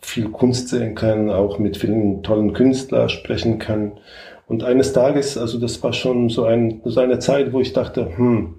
[0.03, 3.93] viel Kunst sehen können, auch mit vielen tollen Künstlern sprechen können.
[4.47, 8.17] Und eines Tages, also das war schon so, ein, so eine Zeit, wo ich dachte,
[8.17, 8.55] hm,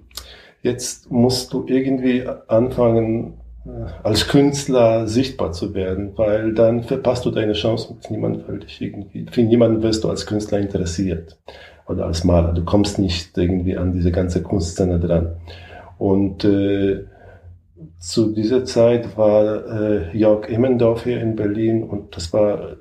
[0.61, 3.35] jetzt musst du irgendwie anfangen,
[3.65, 3.69] äh,
[4.03, 8.81] als Künstler sichtbar zu werden, weil dann verpasst du deine Chance mit niemandem, weil dich
[8.81, 11.37] irgendwie, für niemanden wirst du als Künstler interessiert
[11.87, 12.53] oder als Maler.
[12.53, 15.35] Du kommst nicht irgendwie an diese ganze Kunstszene dran.
[15.99, 17.05] Und äh,
[18.05, 22.77] zu dieser Zeit war äh, Jörg Immendorf hier in Berlin und das war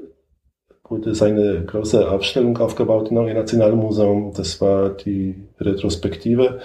[0.95, 4.33] wurde seine große Ausstellung aufgebaut im Nationalen Museum.
[4.37, 6.61] Das war die Retrospektive.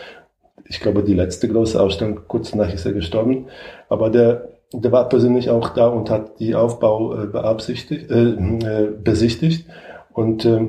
[0.65, 2.21] Ich glaube, die letzte große Ausstellung.
[2.27, 3.47] Kurz danach ist er gestorben.
[3.87, 8.91] Aber der, der war persönlich auch da und hat die Aufbau äh, beabsichtigt, äh, äh,
[8.91, 9.67] besichtigt.
[10.11, 10.67] Und äh,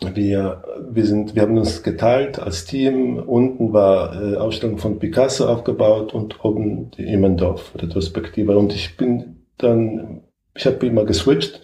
[0.00, 3.18] wir, wir, sind, wir haben uns geteilt als Team.
[3.18, 8.56] Unten war äh, Ausstellung von Picasso aufgebaut und oben die Immendorf-Retrospektive.
[8.56, 10.22] Und ich bin dann,
[10.54, 11.60] ich habe immer geswitcht.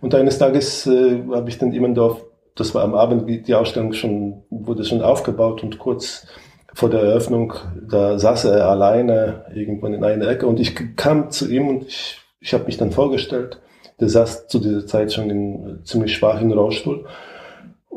[0.00, 2.24] Und eines Tages äh, habe ich dann Immendorf,
[2.54, 6.26] das war am Abend, die Ausstellung schon, wurde schon aufgebaut und kurz
[6.72, 7.54] vor der Eröffnung,
[7.88, 12.18] da saß er alleine irgendwann in einer Ecke und ich kam zu ihm und ich,
[12.40, 13.60] ich habe mich dann vorgestellt.
[13.98, 17.06] Der saß zu dieser Zeit schon in ziemlich schwachen Rollstuhl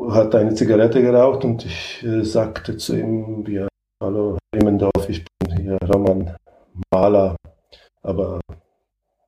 [0.08, 3.68] hat eine Zigarette geraucht und ich äh, sagte zu ihm, ja,
[4.02, 6.34] hallo Immendorf, ich bin hier Roman
[6.92, 7.36] Maler,
[8.02, 8.40] aber,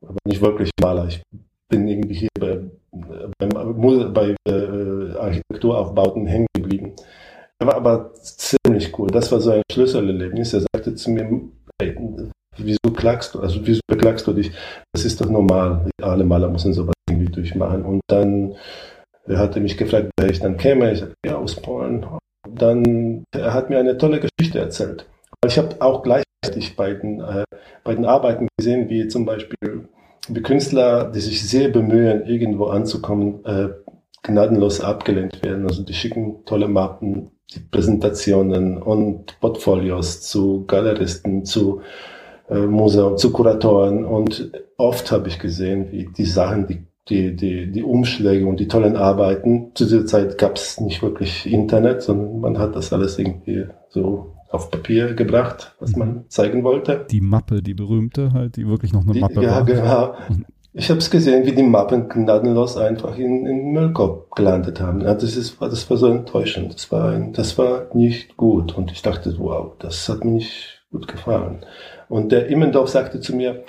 [0.00, 1.08] aber nicht wirklich Maler.
[1.08, 1.22] Ich
[1.68, 2.60] bin irgendwie hier bei,
[3.38, 6.94] bei, bei äh, Architekturaufbauten hängen geblieben.
[7.58, 9.08] Er war aber ziemlich cool.
[9.08, 10.52] Das war so ein Schlüsselerlebnis.
[10.52, 11.30] Er sagte zu mir,
[11.80, 11.96] hey,
[12.56, 13.40] wieso klagst du?
[13.40, 14.50] Also wieso beklagst du dich?
[14.92, 15.88] Das ist doch normal.
[16.02, 17.84] Alle Maler müssen sowas irgendwie durchmachen.
[17.84, 18.56] Und dann
[19.26, 20.92] er hatte mich gefragt, wer ich dann käme.
[20.92, 22.06] Ich sagte, ja, aus Polen.
[22.48, 25.06] Dann, er hat mir eine tolle Geschichte erzählt.
[25.46, 27.44] Ich habe auch gleichzeitig bei den, äh,
[27.84, 29.88] bei den Arbeiten gesehen, wie zum Beispiel
[30.28, 33.68] wie Künstler, die sich sehr bemühen, irgendwo anzukommen, äh,
[34.22, 35.66] gnadenlos abgelehnt werden.
[35.66, 41.82] Also die schicken tolle Mappen, die Präsentationen und Portfolios zu Galeristen, zu
[42.48, 44.04] äh, Museum, zu Kuratoren.
[44.04, 48.68] Und oft habe ich gesehen, wie die Sachen, die die, die, die Umschläge und die
[48.68, 49.72] tollen Arbeiten.
[49.74, 54.34] Zu dieser Zeit gab es nicht wirklich Internet, sondern man hat das alles irgendwie so
[54.50, 57.06] auf Papier gebracht, was man zeigen wollte.
[57.10, 59.68] Die Mappe, die berühmte halt, die wirklich noch eine die, Mappe ja, war.
[59.68, 60.14] Ja, genau.
[60.74, 65.02] Ich habe es gesehen, wie die Mappen gnadenlos einfach in, in Müllkorb gelandet haben.
[65.02, 66.72] Ja, das, ist, das war so enttäuschend.
[66.72, 68.76] Das war, ein, das war nicht gut.
[68.76, 71.64] Und ich dachte, wow, das hat mir nicht gut gefallen.
[72.08, 73.64] Und der Immendorf sagte zu mir,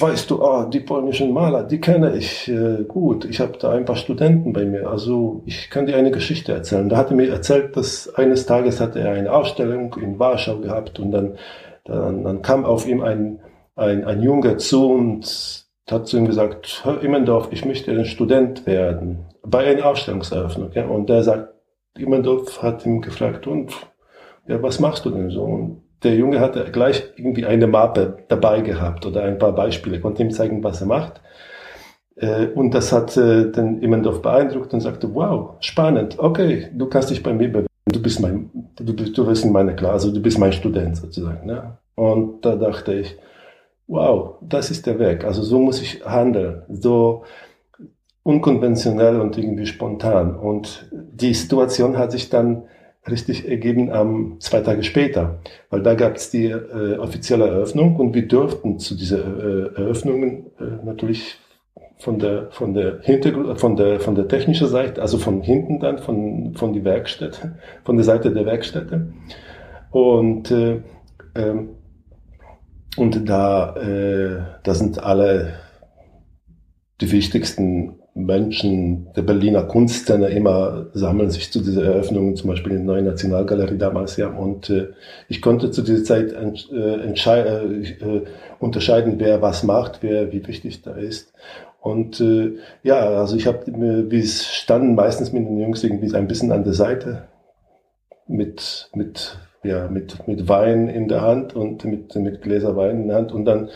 [0.00, 3.24] weißt du, ah, die polnischen Maler, die kenne ich äh, gut.
[3.24, 4.88] Ich habe da ein paar Studenten bei mir.
[4.88, 6.88] Also ich kann dir eine Geschichte erzählen.
[6.88, 10.98] Da hat er mir erzählt, dass eines Tages hatte er eine Ausstellung in Warschau gehabt
[10.98, 11.36] und dann,
[11.84, 13.40] dann, dann kam auf ihm ein,
[13.76, 18.66] ein, ein Junge zu und hat zu ihm gesagt, Herr Immendorf, ich möchte ein Student
[18.66, 20.70] werden, bei einer Ausstellungseröffnung.
[20.74, 20.86] Ja?
[20.86, 21.54] Und der sagt,
[21.98, 23.72] Immendorf hat ihn gefragt, und
[24.46, 25.42] ja, was machst du denn so?
[25.42, 30.22] Und der Junge hatte gleich irgendwie eine Mappe dabei gehabt oder ein paar Beispiele, konnte
[30.22, 31.20] ihm zeigen, was er macht.
[32.16, 37.10] Äh, und das hat äh, den Immendorf beeindruckt und sagte, wow, spannend, okay, du kannst
[37.10, 40.20] dich bei mir bewerben, du bist mein, du bist, du bist in meiner Klasse, du
[40.20, 41.46] bist mein Student sozusagen.
[41.46, 41.78] Ne?
[41.94, 43.16] Und da dachte ich,
[43.86, 45.24] wow, das ist der Weg.
[45.24, 47.24] Also so muss ich handeln, so
[48.22, 50.36] unkonventionell und irgendwie spontan.
[50.36, 52.64] Und die Situation hat sich dann
[53.08, 55.40] richtig ergeben am zwei Tage später,
[55.70, 60.50] weil da gab es die äh, offizielle Eröffnung und wir durften zu dieser äh, Eröffnung
[60.58, 61.38] äh, natürlich
[61.98, 65.98] von der von der Hintergrund von der von der technischen Seite, also von hinten dann
[65.98, 69.12] von von die Werkstätte, von der Seite der Werkstätte.
[69.90, 70.80] Und äh,
[71.34, 71.70] ähm,
[72.96, 75.54] und da äh, da sind alle
[77.00, 82.78] die wichtigsten Menschen der Berliner Kunstszene immer sammeln sich zu dieser Eröffnung, zum Beispiel in
[82.78, 84.28] der Neuen Nationalgalerie damals, ja.
[84.28, 84.88] Und äh,
[85.28, 88.22] ich konnte zu dieser Zeit ent, äh, äh,
[88.58, 91.32] unterscheiden, wer was macht, wer wie wichtig da ist.
[91.80, 93.64] Und äh, ja, also ich habe,
[94.10, 97.28] wie es standen, meistens mit den Jungs irgendwie ein bisschen an der Seite
[98.30, 103.08] mit mit ja mit mit Wein in der Hand und mit mit Gläser Wein in
[103.08, 103.68] der Hand und dann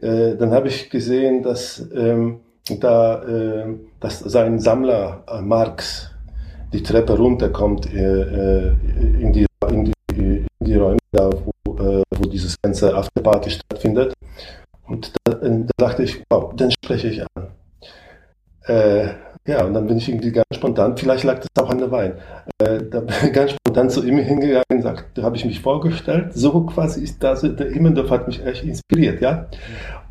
[0.00, 6.10] äh, dann habe ich gesehen, dass ähm, da, äh, dass sein Sammler äh, Marx
[6.72, 8.76] die Treppe runterkommt äh, äh
[9.20, 11.30] in, die, in, die, in die Räume, da,
[11.64, 14.14] wo, äh, wo dieses ganze Afterparty stattfindet.
[14.86, 17.48] Und da, da, dachte ich, wow, den spreche ich an.
[18.66, 19.08] Äh,
[19.46, 22.14] ja, und dann bin ich irgendwie ganz spontan, vielleicht lag das auch an der Wein,
[22.58, 25.60] äh, da bin ich ganz spontan zu ihm hingegangen und sagt, da habe ich mich
[25.60, 29.48] vorgestellt, so quasi ist das, der Immendorf hat mich echt inspiriert, ja.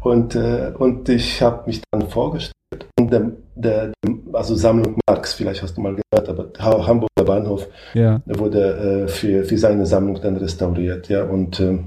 [0.01, 2.55] Und, äh, und ich habe mich dann vorgestellt
[2.99, 3.91] und der, der,
[4.33, 8.21] also Sammlung Marx, vielleicht hast du mal gehört, aber Hamburger Bahnhof ja.
[8.25, 11.77] wurde äh, für, für seine Sammlung dann restauriert, ja, und, äh,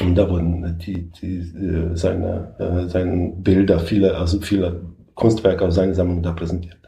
[0.00, 4.80] und da wurden die, die, äh, seine, äh, seine Bilder, viele, also viele
[5.14, 6.78] Kunstwerke aus seiner Sammlung da präsentiert.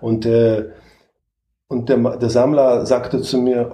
[0.00, 0.70] Und, äh,
[1.68, 3.70] und der, der Sammler sagte zu mir,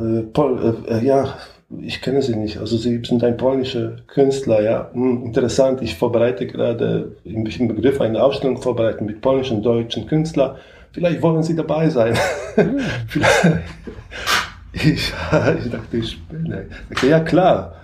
[0.00, 1.34] äh, Paul, äh, ja,
[1.70, 2.58] ich kenne Sie nicht.
[2.58, 4.90] Also Sie sind ein polnischer Künstler, ja.
[4.92, 5.82] Hm, interessant.
[5.82, 10.56] Ich vorbereite gerade im Begriff eine Ausstellung vorbereiten mit polnischen, deutschen Künstlern.
[10.92, 12.16] Vielleicht wollen Sie dabei sein.
[12.56, 12.80] Mhm.
[14.72, 14.82] ich,
[15.62, 16.66] ich dachte, ich spinne.
[17.06, 17.76] Ja klar.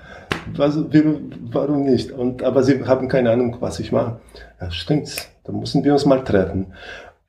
[0.57, 2.11] Was, warum nicht?
[2.11, 4.19] Und, aber Sie haben keine Ahnung, was ich mache.
[4.61, 5.29] Ja, stimmt's.
[5.45, 6.73] Da müssen wir uns mal treffen.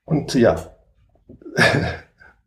[0.05, 0.55] Und ja,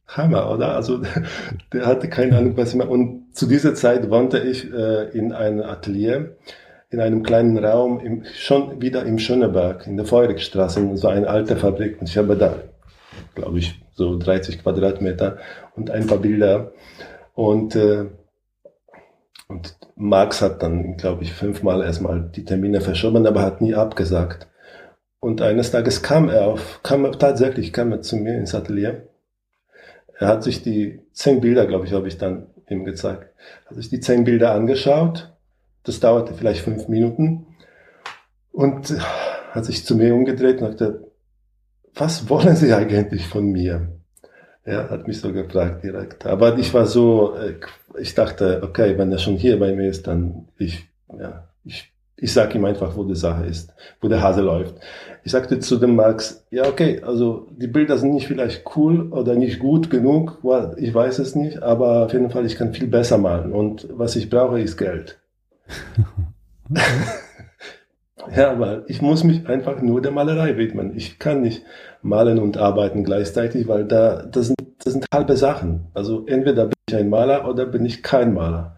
[0.09, 0.75] Hammer, oder?
[0.75, 1.03] Also
[1.73, 2.89] der hatte keine Ahnung, was ich mache.
[2.89, 6.37] Und zu dieser Zeit wohnte ich äh, in einem Atelier,
[6.91, 11.57] in einem kleinen Raum, im, schon wieder im Schöneberg, in der Feurigstraße, so eine alte
[11.57, 12.01] Fabrik.
[12.01, 12.57] Und ich habe da,
[13.35, 15.39] glaube ich, so 30 Quadratmeter
[15.77, 16.73] und ein paar Bilder.
[17.35, 18.07] Und, äh,
[19.49, 24.49] und Max hat dann, glaube ich, fünfmal erstmal die Termine verschoben, aber hat nie abgesagt.
[25.21, 29.09] Und eines Tages kam er auf, kam tatsächlich kam er zu mir ins Atelier.
[30.19, 33.33] Er hat sich die zehn Bilder, glaube ich, habe ich dann ihm gezeigt,
[33.67, 35.33] hat sich die zehn Bilder angeschaut.
[35.85, 37.47] Das dauerte vielleicht fünf Minuten.
[38.51, 38.93] Und
[39.53, 41.13] hat sich zu mir umgedreht und sagte,
[41.95, 43.93] was wollen Sie eigentlich von mir?
[44.65, 46.27] Er hat mich so gefragt direkt.
[46.27, 47.55] Aber ich war so, äh,
[47.99, 50.89] ich dachte, okay, wenn er schon hier bei mir ist, dann ich,
[51.19, 54.75] ja, ich ich sage ihm einfach, wo die Sache ist, wo der Hase läuft.
[55.25, 59.35] Ich sagte zu dem Max, ja okay, also die Bilder sind nicht vielleicht cool oder
[59.35, 60.39] nicht gut genug,
[60.77, 64.17] ich weiß es nicht, aber auf jeden Fall, ich kann viel besser malen und was
[64.17, 65.19] ich brauche, ist Geld.
[68.37, 70.97] ja, weil ich muss mich einfach nur der Malerei widmen.
[70.97, 71.63] Ich kann nicht
[72.03, 75.87] malen und arbeiten gleichzeitig, weil da das sind, das sind halbe Sachen.
[75.95, 78.78] Also entweder bin ich ein Maler oder bin ich kein Maler.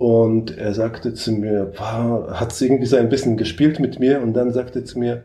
[0.00, 4.32] Und er sagte zu mir, hat es irgendwie so ein bisschen gespielt mit mir und
[4.32, 5.24] dann sagte zu mir,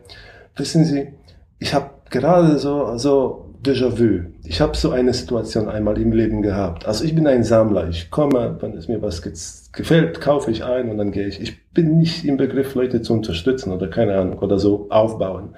[0.54, 1.14] wissen Sie,
[1.58, 4.26] ich habe gerade so, so Déjà-vu.
[4.44, 6.86] Ich habe so eine Situation einmal im Leben gehabt.
[6.86, 7.88] Also ich bin ein Sammler.
[7.88, 9.22] Ich komme, wenn es mir was
[9.72, 11.40] gefällt, kaufe ich ein und dann gehe ich.
[11.40, 15.54] Ich bin nicht im Begriff, Leute zu unterstützen oder keine Ahnung oder so aufbauen.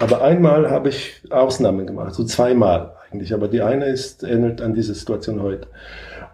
[0.00, 3.32] Aber einmal habe ich Ausnahmen gemacht, so zweimal eigentlich.
[3.32, 5.68] Aber die eine ist ähnelt an diese Situation heute.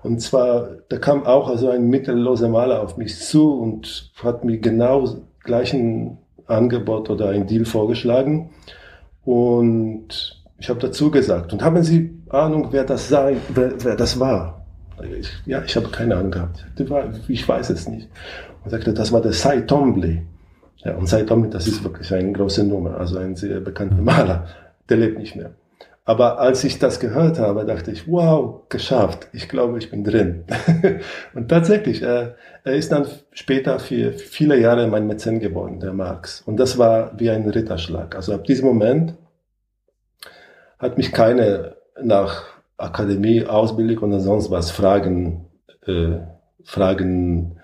[0.03, 4.59] Und zwar, da kam auch also ein mittelloser Maler auf mich zu und hat mir
[4.59, 5.07] genau
[5.45, 8.51] gleichen Angebot oder ein Deal vorgeschlagen.
[9.25, 11.53] Und ich habe dazu gesagt.
[11.53, 14.65] Und haben Sie Ahnung, wer das sei, wer, wer das war?
[15.19, 16.65] Ich, ja, ich habe keine Ahnung gehabt.
[17.29, 18.09] Ich weiß es nicht.
[18.65, 20.23] Und sagte, das war der Cy Tombley.
[20.85, 24.05] Ja, und seitdem, das ist wirklich eine große Nummer, also ein sehr bekannter mhm.
[24.05, 24.47] Maler.
[24.89, 25.53] Der lebt nicht mehr.
[26.05, 29.29] Aber als ich das gehört habe, dachte ich, wow, geschafft.
[29.33, 30.45] Ich glaube, ich bin drin.
[31.35, 32.33] und tatsächlich, äh,
[32.65, 36.41] er ist dann später für viele Jahre mein Mäzen geworden, der Marx.
[36.41, 38.17] Und das war wie ein Ritterschlag.
[38.17, 39.15] Also ab diesem Moment
[40.81, 42.47] hat mich keine nach
[42.77, 45.47] Akademie, Ausbildung oder sonst was Fragen,
[45.87, 46.19] äh,
[46.65, 47.61] Fragen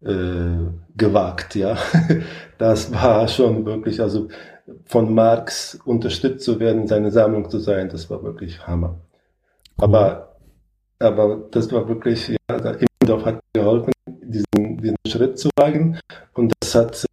[0.00, 0.56] äh,
[0.96, 1.54] gewagt.
[1.56, 1.76] Ja,
[2.58, 4.28] das war schon wirklich, also
[4.84, 9.00] von Marx unterstützt zu werden, seine Sammlung zu sein, das war wirklich Hammer.
[9.78, 9.84] Cool.
[9.84, 10.36] Aber,
[10.98, 12.56] aber das war wirklich, ja,
[13.02, 15.98] Immendorf hat geholfen, diesen, diesen Schritt zu wagen
[16.34, 17.04] und das hat,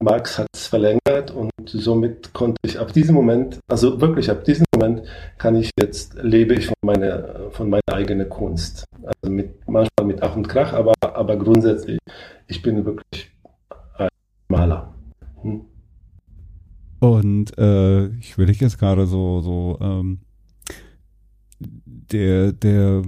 [0.00, 4.64] Marx hat es verlängert und somit konnte ich ab diesem Moment, also wirklich ab diesem
[4.74, 5.02] Moment
[5.38, 8.84] kann ich jetzt, lebe ich von meiner, von meiner eigenen Kunst.
[9.02, 11.98] Also mit, manchmal mit Ach und Krach, aber, aber grundsätzlich,
[12.46, 13.30] ich bin wirklich
[13.98, 14.08] ein
[14.48, 14.94] Maler.
[15.42, 15.66] Hm?
[17.14, 20.18] Und äh, ich will jetzt gerade so, so ähm,
[21.60, 23.02] der, der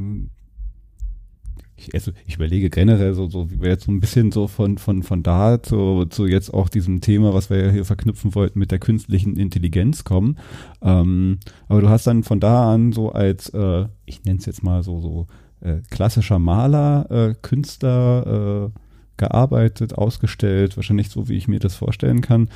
[1.78, 4.78] ich, also ich überlege generell so, so wie wir jetzt so ein bisschen so von,
[4.78, 8.58] von, von da zu, zu jetzt auch diesem Thema, was wir ja hier verknüpfen wollten,
[8.58, 10.38] mit der künstlichen Intelligenz kommen.
[10.82, 11.38] Ähm,
[11.68, 14.82] aber du hast dann von da an so als, äh, ich nenne es jetzt mal
[14.82, 15.26] so, so
[15.60, 18.78] äh, klassischer Maler, äh, Künstler äh,
[19.16, 22.48] gearbeitet, ausgestellt, wahrscheinlich so, wie ich mir das vorstellen kann.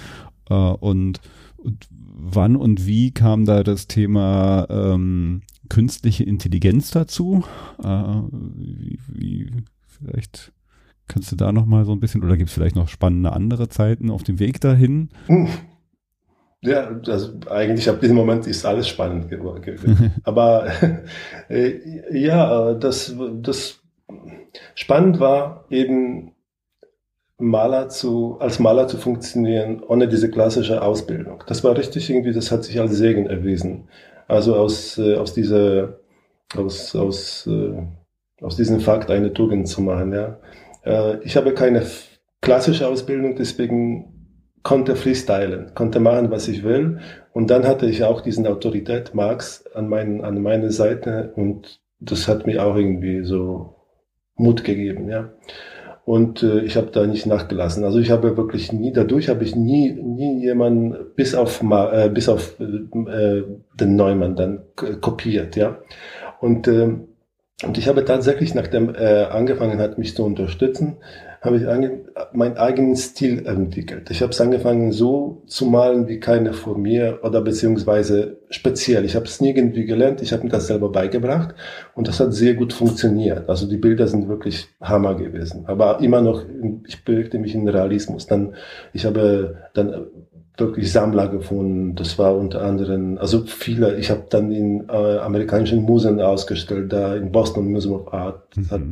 [0.50, 1.20] Äh, und,
[1.56, 7.44] und wann und wie kam da das Thema ähm, künstliche Intelligenz dazu?
[7.82, 9.50] Äh, wie, wie,
[9.86, 10.52] vielleicht
[11.08, 13.68] kannst du da noch mal so ein bisschen, oder gibt es vielleicht noch spannende andere
[13.68, 15.10] Zeiten auf dem Weg dahin?
[15.26, 15.48] Hm.
[16.64, 20.12] Ja, also eigentlich ab diesem Moment ist alles spannend geworden.
[20.24, 20.68] Aber
[21.48, 23.80] äh, ja, das, das
[24.76, 26.32] spannend war eben
[27.42, 31.42] Maler zu, als Maler zu funktionieren, ohne diese klassische Ausbildung.
[31.48, 33.88] Das war richtig irgendwie, das hat sich als Segen erwiesen.
[34.28, 35.98] Also aus, äh, aus dieser,
[36.56, 37.82] aus, aus, äh,
[38.40, 40.38] aus diesem Fakt eine Tugend zu machen, ja.
[40.84, 41.84] Äh, ich habe keine
[42.40, 47.00] klassische Ausbildung, deswegen konnte freestylen, konnte machen, was ich will.
[47.32, 52.28] Und dann hatte ich auch diesen Autorität Marx an, meinen, an meiner Seite und das
[52.28, 53.74] hat mir auch irgendwie so
[54.36, 55.30] Mut gegeben, ja.
[56.04, 57.84] Und äh, ich habe da nicht nachgelassen.
[57.84, 62.28] Also ich habe wirklich nie, dadurch habe ich nie, nie jemanden bis auf, äh, bis
[62.28, 63.42] auf äh,
[63.78, 64.62] den Neumann dann
[65.00, 65.78] kopiert, ja.
[66.40, 66.96] Und, äh,
[67.64, 70.96] und ich habe tatsächlich, nachdem er angefangen hat, mich zu unterstützen,
[71.42, 71.64] habe ich
[72.32, 74.10] meinen eigenen Stil entwickelt.
[74.10, 79.04] Ich habe es angefangen so zu malen wie keiner vor mir oder beziehungsweise speziell.
[79.04, 81.56] Ich habe es nirgendwie gelernt, ich habe mir das selber beigebracht
[81.96, 83.48] und das hat sehr gut funktioniert.
[83.48, 85.64] Also die Bilder sind wirklich Hammer gewesen.
[85.66, 86.44] Aber immer noch,
[86.86, 88.28] ich bewegte mich in Realismus.
[88.28, 88.54] Dann,
[88.92, 90.06] ich habe dann
[90.56, 91.96] wirklich Sammler gefunden.
[91.96, 93.96] Das war unter anderem, also viele.
[93.96, 98.44] Ich habe dann in äh, amerikanischen Museen ausgestellt, da in Boston Museum of Art.
[98.54, 98.70] Das mhm.
[98.70, 98.82] hat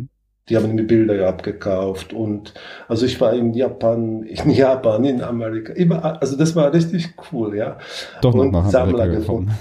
[0.51, 2.53] die haben mir Bilder abgekauft und
[2.89, 7.57] also ich war in Japan, in Japan, in Amerika, überall, also das war richtig cool,
[7.57, 7.79] ja.
[8.21, 9.53] Doch und nach Sammler gefunden.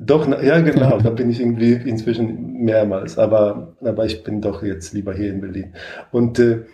[0.00, 4.94] Doch, ja genau, da bin ich irgendwie inzwischen mehrmals, aber, aber ich bin doch jetzt
[4.94, 5.74] lieber hier in Berlin.
[6.10, 6.64] Und, äh,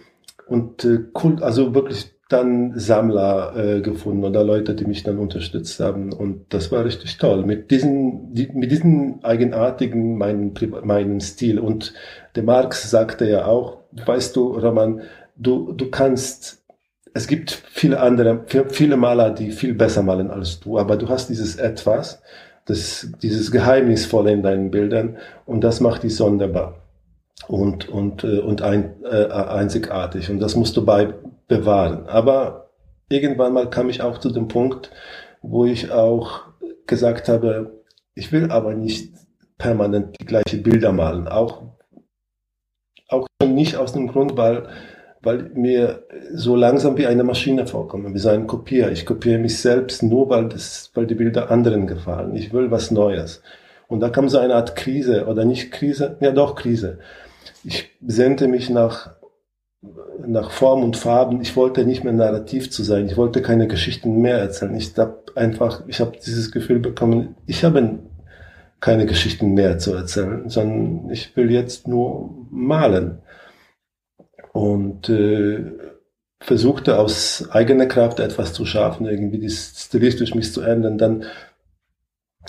[0.47, 5.81] und äh, cool, also wirklich dann Sammler äh, gefunden oder Leute, die mich dann unterstützt
[5.81, 6.13] haben.
[6.13, 7.45] Und das war richtig toll.
[7.45, 10.55] Mit diesen, die, mit diesen eigenartigen, meinen,
[10.85, 11.59] meinen Stil.
[11.59, 11.93] Und
[12.37, 15.03] der Marx sagte ja auch, weißt du, Roman,
[15.37, 16.63] du, du kannst,
[17.15, 21.29] es gibt viele andere, viele Maler, die viel besser malen als du, aber du hast
[21.29, 22.23] dieses Etwas,
[22.67, 25.17] das, dieses Geheimnisvolle in deinen Bildern
[25.47, 26.77] und das macht dich sonderbar
[27.49, 30.31] und, und, äh, und ein, äh, einzigartig.
[30.31, 31.15] Und das musst du bei,
[31.51, 32.07] bewahren.
[32.07, 32.71] Aber
[33.11, 34.91] irgendwann mal kam ich auch zu dem Punkt,
[35.43, 36.43] wo ich auch
[36.87, 37.83] gesagt habe,
[38.15, 39.13] ich will aber nicht
[39.59, 41.29] permanent die gleichen Bilder malen.
[41.29, 41.63] Auch,
[43.09, 44.69] auch nicht aus dem Grund, weil,
[45.23, 48.93] weil mir so langsam wie eine Maschine vorkomme, wie ein Kopier.
[48.93, 52.37] Ich kopiere mich selbst nur, weil, das, weil die Bilder anderen gefallen.
[52.37, 53.43] Ich will was Neues.
[53.89, 57.01] Und da kam so eine Art Krise oder nicht Krise, ja doch Krise.
[57.65, 59.20] Ich sehnte mich nach
[60.27, 61.41] nach Form und Farben.
[61.41, 63.07] Ich wollte nicht mehr narrativ zu sein.
[63.07, 64.75] Ich wollte keine Geschichten mehr erzählen.
[64.75, 67.99] Ich habe einfach, ich habe dieses Gefühl bekommen, ich habe
[68.81, 73.19] keine Geschichten mehr zu erzählen, sondern ich will jetzt nur malen.
[74.53, 75.73] Und äh,
[76.43, 80.99] versuchte aus eigener Kraft etwas zu schaffen, irgendwie die stilistisch mich zu ändern.
[80.99, 81.25] Dann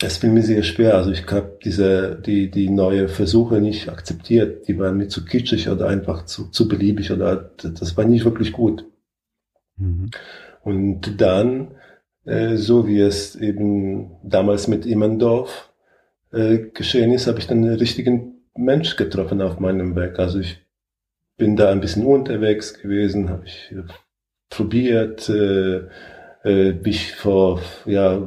[0.04, 0.96] es fiel mir sehr schwer.
[0.96, 4.68] Also ich habe diese, die, die neue Versuche nicht akzeptiert.
[4.68, 8.52] Die waren mir zu kitschig oder einfach zu, zu beliebig oder das war nicht wirklich
[8.52, 8.86] gut.
[9.78, 10.12] Mhm.
[10.64, 11.76] Und dann,
[12.26, 15.72] äh, so wie es eben damals mit Immendorf
[16.32, 20.20] äh, geschehen ist, habe ich dann einen richtigen Mensch getroffen auf meinem Weg.
[20.20, 20.66] Also ich
[21.38, 23.74] bin da ein bisschen unterwegs gewesen, habe ich
[24.50, 25.88] probiert, äh,
[26.44, 28.20] äh, mich vor, ja,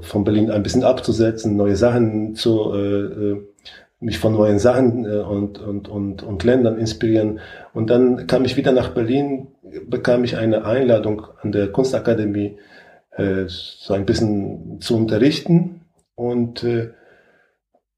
[0.00, 3.42] von Berlin ein bisschen abzusetzen, neue Sachen zu, äh, äh,
[4.00, 7.40] mich von neuen Sachen äh, und, und, und, und Ländern inspirieren.
[7.72, 9.48] Und dann kam ich wieder nach Berlin,
[9.86, 12.58] bekam ich eine Einladung an der Kunstakademie,
[13.12, 15.82] äh, so ein bisschen zu unterrichten.
[16.14, 16.90] Und, äh,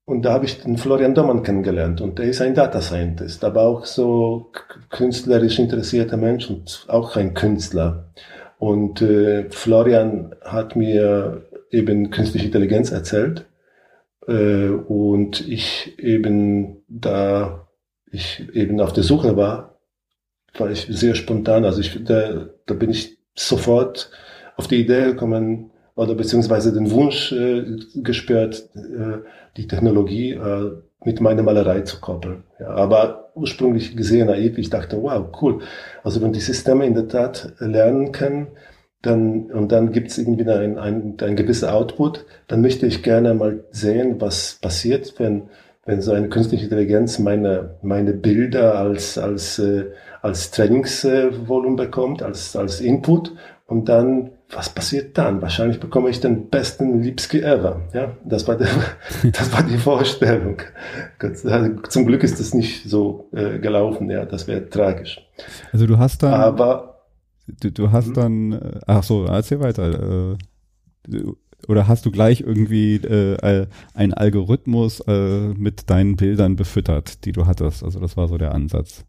[0.05, 2.01] und da habe ich den Florian Dommann kennengelernt.
[2.01, 4.51] Und der ist ein Data Scientist, aber auch so
[4.91, 8.11] künstlerisch interessierter Mensch und auch ein Künstler.
[8.59, 13.47] Und äh, Florian hat mir eben künstliche Intelligenz erzählt.
[14.27, 17.69] Äh, und ich eben da
[18.11, 19.79] ich eben auf der Suche war,
[20.57, 21.65] war ich sehr spontan.
[21.65, 24.11] Also ich, da, da bin ich sofort
[24.57, 27.65] auf die Idee gekommen oder beziehungsweise den Wunsch äh,
[27.97, 29.19] gespürt, äh,
[29.57, 30.73] die Technologie äh,
[31.05, 32.45] mit meiner Malerei zu koppeln.
[32.59, 35.61] Ja, aber ursprünglich gesehen naiv, ich dachte, wow, cool.
[36.03, 38.49] Also wenn die Systeme in der Tat lernen können,
[39.03, 43.35] dann, und dann gibt es irgendwie ein, ein, ein gewisser Output, dann möchte ich gerne
[43.35, 45.51] mal sehen, was passiert, wenn,
[45.87, 49.87] wenn so eine künstliche Intelligenz meine, meine Bilder als, als, äh,
[50.21, 53.35] als Trainingsvolumen bekommt, als, als Input
[53.67, 55.43] und dann was passiert dann?
[55.43, 57.83] Wahrscheinlich bekomme ich den besten Lipski ever.
[57.93, 58.69] Ja, das war, der,
[59.33, 60.63] das war die Vorstellung.
[61.89, 64.11] Zum Glück ist das nicht so äh, gelaufen.
[64.11, 65.21] Ja, das wäre tragisch.
[65.73, 67.05] Also du hast dann, aber
[67.47, 68.15] du, du hast mhm.
[68.15, 70.33] dann, äh, ach so, erzähl weiter.
[70.33, 71.23] Äh,
[71.67, 77.47] oder hast du gleich irgendwie äh, einen Algorithmus äh, mit deinen Bildern befüttert, die du
[77.47, 77.83] hattest?
[77.83, 79.05] Also das war so der Ansatz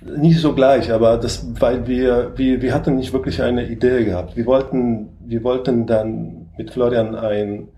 [0.00, 4.36] nicht so gleich, aber das, weil wir, wir, wir hatten nicht wirklich eine Idee gehabt.
[4.36, 7.68] Wir wollten, wir wollten dann mit Florian ein,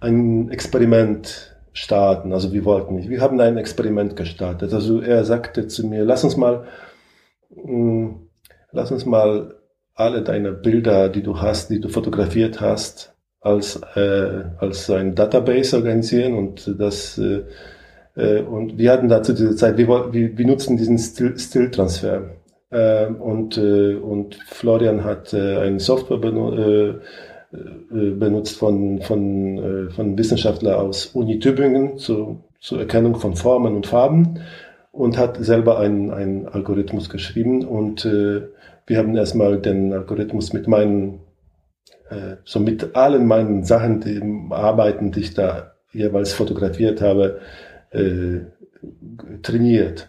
[0.00, 2.32] ein Experiment starten.
[2.32, 3.08] Also wir wollten nicht.
[3.08, 4.72] Wir haben ein Experiment gestartet.
[4.72, 6.64] Also er sagte zu mir, lass uns mal,
[7.50, 8.28] mh, hm,
[8.72, 9.54] lass uns mal
[9.94, 15.76] alle deine Bilder, die du hast, die du fotografiert hast, als, äh, als ein Database
[15.76, 17.44] organisieren und das, äh,
[18.16, 22.30] äh, und wir hatten dazu diese Zeit, wir, wir, wir nutzen diesen Still-Transfer.
[22.70, 26.88] Äh, und, äh, und Florian hat äh, eine Software benutzt, äh,
[27.96, 33.86] äh, benutzt von, von, von Wissenschaftler aus Uni Tübingen zu, zur Erkennung von Formen und
[33.86, 34.40] Farben
[34.90, 37.64] und hat selber einen, einen Algorithmus geschrieben.
[37.64, 38.42] Und äh,
[38.86, 41.20] wir haben erstmal den Algorithmus mit meinen,
[42.44, 47.40] so mit allen meinen Sachen, die Arbeiten, die ich da jeweils fotografiert habe,
[47.96, 50.08] äh, trainiert.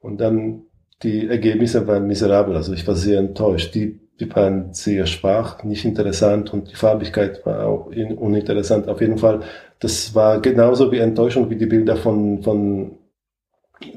[0.00, 0.62] Und dann
[1.02, 2.56] die Ergebnisse waren miserabel.
[2.56, 3.74] Also ich war sehr enttäuscht.
[3.74, 8.88] Die, die waren sehr schwach, nicht interessant und die Farbigkeit war auch uninteressant.
[8.88, 9.40] Auf jeden Fall,
[9.80, 12.98] das war genauso wie Enttäuschung wie die Bilder von, von,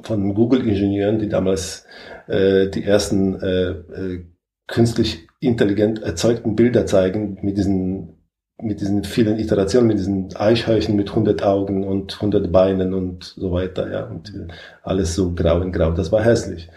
[0.03, 1.85] von Google-Ingenieuren, die damals
[2.27, 4.25] äh, die ersten äh, äh,
[4.67, 8.16] künstlich intelligent erzeugten Bilder zeigen mit diesen
[8.59, 13.51] mit diesen vielen Iterationen, mit diesen Eichhörnchen mit 100 Augen und 100 Beinen und so
[13.51, 14.33] weiter, ja, und
[14.83, 15.91] alles so grau in grau.
[15.91, 16.69] Das war hässlich.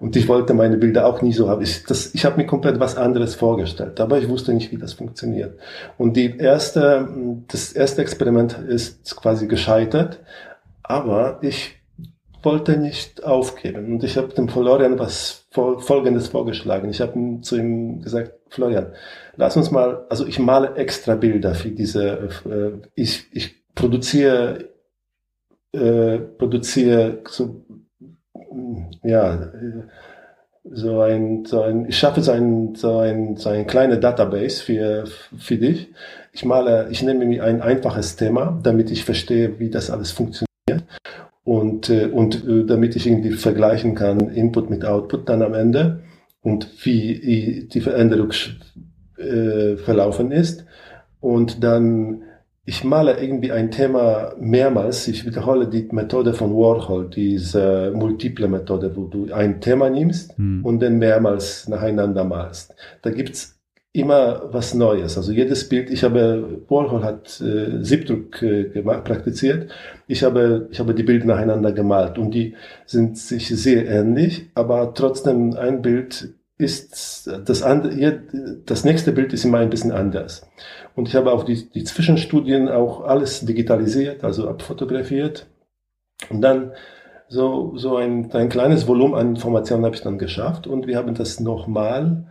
[0.00, 1.62] Und ich wollte meine Bilder auch nie so haben.
[1.62, 4.92] Ich, das, ich habe mir komplett was anderes vorgestellt, aber ich wusste nicht, wie das
[4.92, 5.58] funktioniert.
[5.96, 7.08] Und die erste,
[7.48, 10.20] das erste Experiment ist quasi gescheitert,
[10.82, 11.77] aber ich
[12.48, 13.92] wollte nicht aufgeben.
[13.92, 16.88] Und ich habe dem Florian was Folgendes vorgeschlagen.
[16.88, 18.86] Ich habe zu ihm gesagt, Florian,
[19.36, 24.70] lass uns mal, also ich male extra Bilder für diese, äh, ich, ich produziere,
[25.72, 27.66] äh, produziere so,
[29.02, 29.52] ja,
[30.70, 35.04] so ein, so ein, ich schaffe so ein, so ein, so ein kleine Database für,
[35.36, 35.88] für dich.
[36.32, 40.47] Ich male, ich nehme mir ein einfaches Thema, damit ich verstehe, wie das alles funktioniert
[41.48, 46.02] und, äh, und äh, damit ich irgendwie vergleichen kann, Input mit Output dann am Ende
[46.42, 48.32] und wie die Veränderung
[49.16, 50.66] äh, verlaufen ist.
[51.20, 52.22] Und dann,
[52.66, 55.08] ich male irgendwie ein Thema mehrmals.
[55.08, 60.62] Ich wiederhole die Methode von Warhol, diese multiple Methode, wo du ein Thema nimmst hm.
[60.62, 62.74] und dann mehrmals nacheinander malst.
[63.00, 63.57] Da gibt's
[63.92, 65.16] immer was Neues.
[65.16, 69.70] Also jedes Bild, ich habe, Warhol hat äh, Siebdruck äh, praktiziert.
[70.06, 72.54] Ich habe, ich habe die Bilder nacheinander gemalt und die
[72.86, 78.20] sind sich sehr ähnlich, aber trotzdem ein Bild ist das andere,
[78.66, 80.46] das nächste Bild ist immer ein bisschen anders.
[80.96, 85.46] Und ich habe auch die, die Zwischenstudien auch alles digitalisiert, also abfotografiert.
[86.28, 86.72] Und dann
[87.28, 91.14] so, so ein, ein kleines Volumen an Informationen habe ich dann geschafft und wir haben
[91.14, 92.26] das nochmal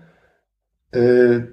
[0.98, 1.48] äh,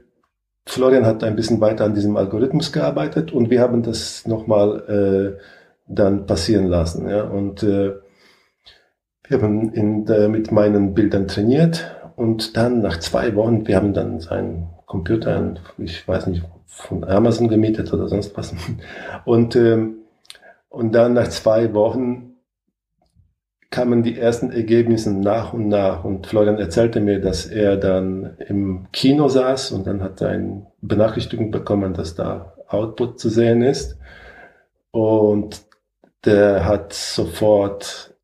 [0.67, 5.43] Florian hat ein bisschen weiter an diesem Algorithmus gearbeitet und wir haben das nochmal äh,
[5.87, 7.09] dann passieren lassen.
[7.09, 7.25] Ja?
[7.25, 7.93] Und äh,
[9.29, 13.93] wir haben in der, mit meinen Bildern trainiert und dann nach zwei Wochen, wir haben
[13.93, 18.55] dann seinen Computer, ich weiß nicht, von Amazon gemietet oder sonst was.
[19.25, 19.99] Und, ähm,
[20.69, 22.34] und dann nach zwei Wochen
[23.75, 26.05] kamen die ersten Ergebnisse nach und nach.
[26.05, 30.67] Und Florian erzählte mir, dass er dann im Kino saß und dann hat er eine
[30.81, 33.99] Benachrichtigung bekommen, dass da Output zu sehen ist.
[34.93, 35.63] Und
[36.25, 38.15] der hat sofort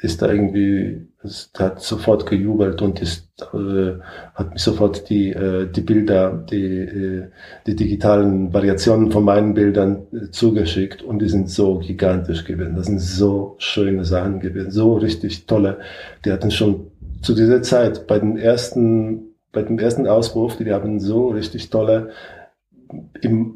[0.00, 3.92] ist da irgendwie, ist, hat sofort gejubelt und ist, äh,
[4.34, 7.24] hat mir sofort die, äh, die Bilder, die, äh,
[7.66, 12.76] die digitalen Variationen von meinen Bildern äh, zugeschickt und die sind so gigantisch gewesen.
[12.76, 15.78] Das sind so schöne Sachen gewesen, so richtig tolle.
[16.24, 16.90] Die hatten schon
[17.22, 22.10] zu dieser Zeit bei den ersten, bei dem ersten Auswurf, die haben so richtig tolle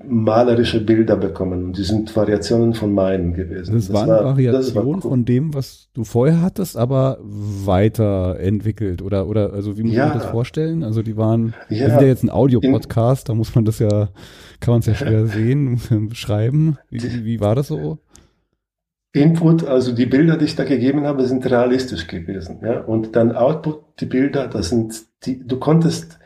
[0.06, 1.64] malerische Bilder bekommen.
[1.66, 3.74] Und die sind Variationen von meinen gewesen.
[3.74, 5.00] Das, das waren war, Variationen cool.
[5.00, 10.08] von dem, was du vorher hattest, aber weiterentwickelt oder oder also wie muss ja.
[10.08, 10.82] man das vorstellen?
[10.84, 11.86] Also die waren, ja.
[11.86, 14.08] das ist ja jetzt ein Audio-Podcast, da muss man das ja,
[14.60, 16.78] kann man es ja schwer sehen, beschreiben.
[16.90, 17.98] Wie, wie war das so?
[19.12, 22.60] Input, also die Bilder, die ich da gegeben habe, sind realistisch gewesen.
[22.62, 22.80] Ja?
[22.80, 26.19] Und dann Output, die Bilder, das sind die, du konntest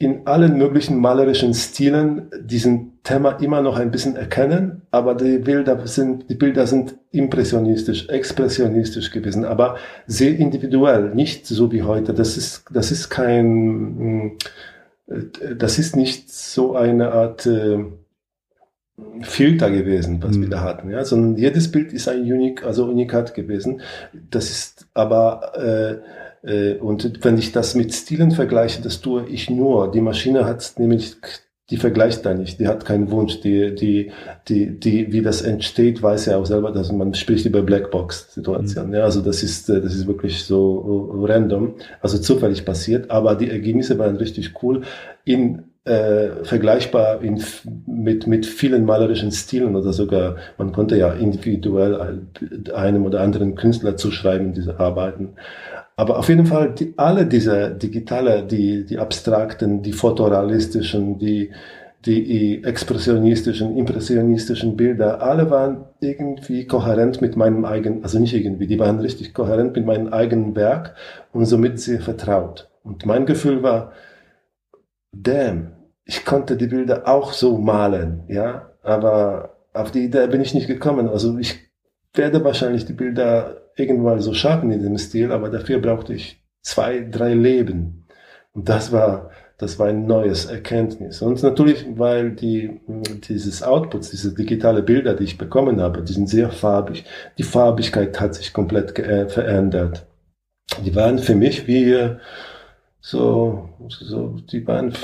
[0.00, 5.86] in allen möglichen malerischen Stilen diesen Thema immer noch ein bisschen erkennen, aber die Bilder
[5.86, 9.76] sind, die Bilder sind impressionistisch, expressionistisch gewesen, aber
[10.06, 12.14] sehr individuell, nicht so wie heute.
[12.14, 14.38] Das ist, das ist kein,
[15.06, 17.84] äh, das ist nicht so eine Art äh,
[19.20, 20.42] Filter gewesen, was mhm.
[20.42, 23.82] wir da hatten, ja, sondern jedes Bild ist ein Unique, also Unikat gewesen.
[24.30, 29.90] Das ist aber äh, und wenn ich das mit Stilen vergleiche, das tue ich nur.
[29.90, 31.16] Die Maschine hat nämlich,
[31.68, 34.10] die vergleicht da nicht, die hat keinen Wunsch, die, die,
[34.48, 38.88] die, die, wie das entsteht, weiß ja auch selber, dass man spricht über Blackbox-Situation.
[38.88, 38.94] Mhm.
[38.94, 43.50] Ja, also das ist, äh, das ist wirklich so random, also zufällig passiert, aber die
[43.50, 44.82] Ergebnisse waren richtig cool.
[45.24, 47.42] In, äh, vergleichbar in,
[47.86, 52.26] mit, mit vielen malerischen Stilen oder sogar, man konnte ja individuell
[52.74, 55.30] einem oder anderen Künstler zuschreiben, diese Arbeiten.
[56.00, 61.50] Aber auf jeden Fall, die, alle diese digitale, die, die abstrakten, die fotorealistischen, die,
[62.06, 68.78] die expressionistischen, impressionistischen Bilder, alle waren irgendwie kohärent mit meinem eigenen, also nicht irgendwie, die
[68.78, 70.94] waren richtig kohärent mit meinem eigenen Werk
[71.34, 72.70] und somit sehr vertraut.
[72.82, 73.92] Und mein Gefühl war,
[75.12, 75.72] damn,
[76.06, 80.66] ich konnte die Bilder auch so malen, ja, aber auf die Idee bin ich nicht
[80.66, 81.10] gekommen.
[81.10, 81.58] Also ich
[82.14, 87.00] werde wahrscheinlich die Bilder irgendwann so schaffen in dem Stil, aber dafür brauchte ich zwei,
[87.00, 88.06] drei Leben.
[88.52, 91.22] Und das war, das war ein neues Erkenntnis.
[91.22, 92.80] Und natürlich, weil die,
[93.28, 97.04] dieses Outputs, diese digitale Bilder, die ich bekommen habe, die sind sehr farbig.
[97.38, 100.06] Die Farbigkeit hat sich komplett äh, verändert.
[100.84, 102.16] Die waren für mich wie
[103.00, 104.94] so, so die waren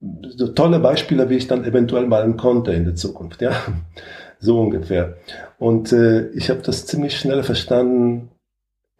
[0.00, 3.52] so tolle Beispiele, wie ich dann eventuell malen konnte in der Zukunft, ja.
[4.40, 5.16] So ungefähr.
[5.58, 8.30] Und äh, ich habe das ziemlich schnell verstanden,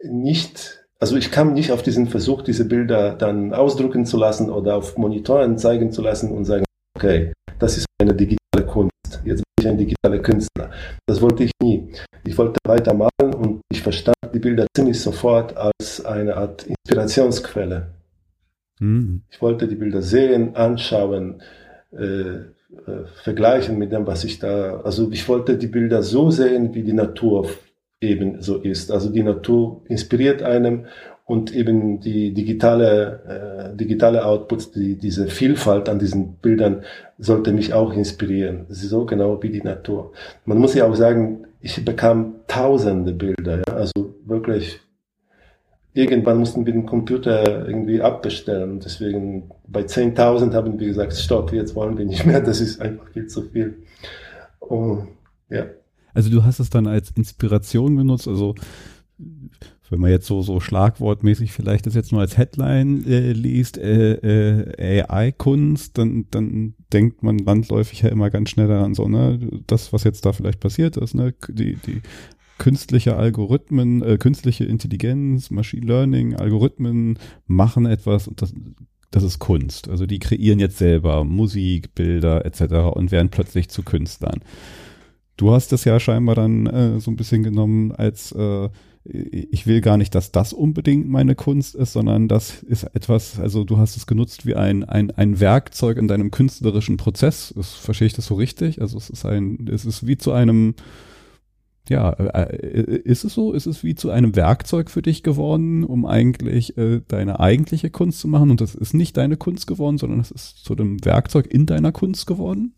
[0.03, 4.75] nicht, also ich kam nicht auf diesen Versuch, diese Bilder dann ausdrucken zu lassen oder
[4.75, 6.65] auf Monitoren zeigen zu lassen und sagen,
[6.97, 8.91] okay, das ist eine digitale Kunst.
[9.23, 10.71] Jetzt bin ich ein digitaler Künstler.
[11.05, 11.93] Das wollte ich nie.
[12.25, 17.87] Ich wollte weiter malen und ich verstand die Bilder ziemlich sofort als eine Art Inspirationsquelle.
[18.79, 19.23] Mhm.
[19.29, 21.41] Ich wollte die Bilder sehen, anschauen,
[21.91, 26.73] äh, äh, vergleichen mit dem, was ich da, also ich wollte die Bilder so sehen,
[26.75, 27.49] wie die Natur
[28.01, 28.91] eben so ist.
[28.91, 30.85] Also die Natur inspiriert einem
[31.25, 36.83] und eben die digitale, äh, digitale Outputs, die, diese Vielfalt an diesen Bildern
[37.17, 38.65] sollte mich auch inspirieren.
[38.69, 40.11] So genau wie die Natur.
[40.45, 44.79] Man muss ja auch sagen, ich bekam tausende Bilder, ja, also wirklich
[45.99, 48.79] irgendwann mussten wir den Computer irgendwie abbestellen.
[48.79, 53.07] Deswegen bei 10.000 haben wir gesagt, stopp, jetzt wollen wir nicht mehr, das ist einfach
[53.09, 53.83] viel zu viel.
[54.59, 55.07] Und,
[55.49, 55.65] ja.
[56.13, 58.55] Also du hast es dann als Inspiration benutzt, also
[59.89, 64.13] wenn man jetzt so, so schlagwortmäßig vielleicht das jetzt nur als Headline äh, liest, äh,
[64.13, 69.91] äh, AI-Kunst, dann, dann denkt man landläufig ja immer ganz schnell daran, so, ne, das,
[69.91, 72.01] was jetzt da vielleicht passiert ist, ne, die, die
[72.59, 77.17] künstliche Algorithmen, äh, künstliche Intelligenz, Machine Learning, Algorithmen
[77.47, 78.53] machen etwas und das,
[79.09, 79.89] das ist Kunst.
[79.89, 82.93] Also die kreieren jetzt selber Musik, Bilder etc.
[82.93, 84.41] und werden plötzlich zu Künstlern.
[85.37, 88.69] du hast es ja scheinbar dann äh, so ein bisschen genommen als äh,
[89.03, 93.63] ich will gar nicht, dass das unbedingt meine Kunst ist, sondern das ist etwas, also
[93.63, 97.53] du hast es genutzt wie ein, ein, ein Werkzeug in deinem künstlerischen Prozess.
[97.55, 98.81] Das, verstehe ich das so richtig?
[98.81, 100.75] Also es ist ein, es ist wie zu einem,
[101.89, 103.53] ja, äh, äh, ist es so?
[103.53, 108.19] Ist es wie zu einem Werkzeug für dich geworden, um eigentlich äh, deine eigentliche Kunst
[108.19, 108.51] zu machen?
[108.51, 111.91] Und das ist nicht deine Kunst geworden, sondern es ist zu einem Werkzeug in deiner
[111.91, 112.75] Kunst geworden?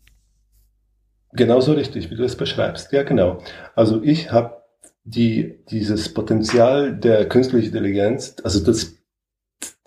[1.32, 2.92] Genauso richtig, wie du es beschreibst.
[2.92, 3.38] Ja, genau.
[3.74, 4.62] Also ich habe
[5.04, 8.96] die, dieses Potenzial der künstlichen Intelligenz, also das,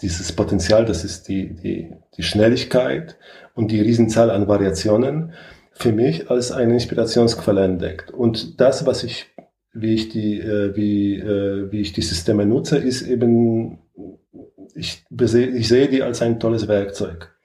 [0.01, 3.17] dieses Potenzial, das ist die, die, die Schnelligkeit
[3.53, 5.33] und die Riesenzahl an Variationen,
[5.77, 8.09] für mich als eine Inspirationsquelle entdeckt.
[8.11, 9.27] Und das, was ich,
[9.73, 13.79] wie ich die, äh, wie, äh, wie ich die Systeme nutze, ist eben,
[14.73, 17.35] ich, ich sehe die als ein tolles Werkzeug.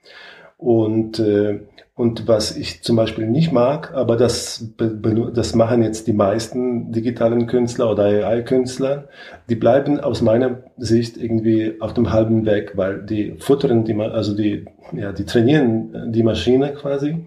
[0.56, 1.60] Und, äh,
[1.96, 7.46] und was ich zum Beispiel nicht mag, aber das, das machen jetzt die meisten digitalen
[7.46, 9.08] Künstler oder AI-Künstler,
[9.48, 14.34] die bleiben aus meiner Sicht irgendwie auf dem halben Weg, weil die futtern die, also
[14.36, 17.26] die, ja, die trainieren die Maschine quasi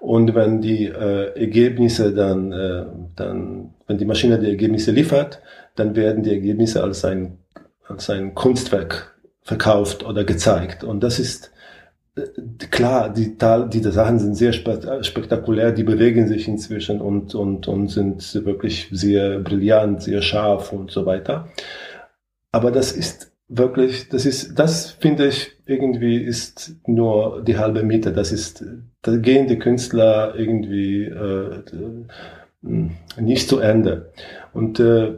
[0.00, 2.84] und wenn die äh, Ergebnisse dann, äh,
[3.16, 5.40] dann, wenn die Maschine die Ergebnisse liefert,
[5.74, 7.38] dann werden die Ergebnisse als ein,
[7.86, 10.84] als ein Kunstwerk verkauft oder gezeigt.
[10.84, 11.50] Und das ist
[12.16, 12.22] äh,
[12.70, 13.36] klar, die,
[13.72, 19.40] diese Sachen sind sehr spektakulär, die bewegen sich inzwischen und, und, und sind wirklich sehr
[19.40, 21.48] brillant, sehr scharf und so weiter.
[22.52, 28.12] Aber das ist wirklich, das ist, das finde ich irgendwie ist nur die halbe Miete.
[28.12, 28.64] Das ist,
[29.02, 31.62] da gehen die Künstler irgendwie äh,
[33.18, 34.12] nicht zu Ende.
[34.52, 35.14] Und äh,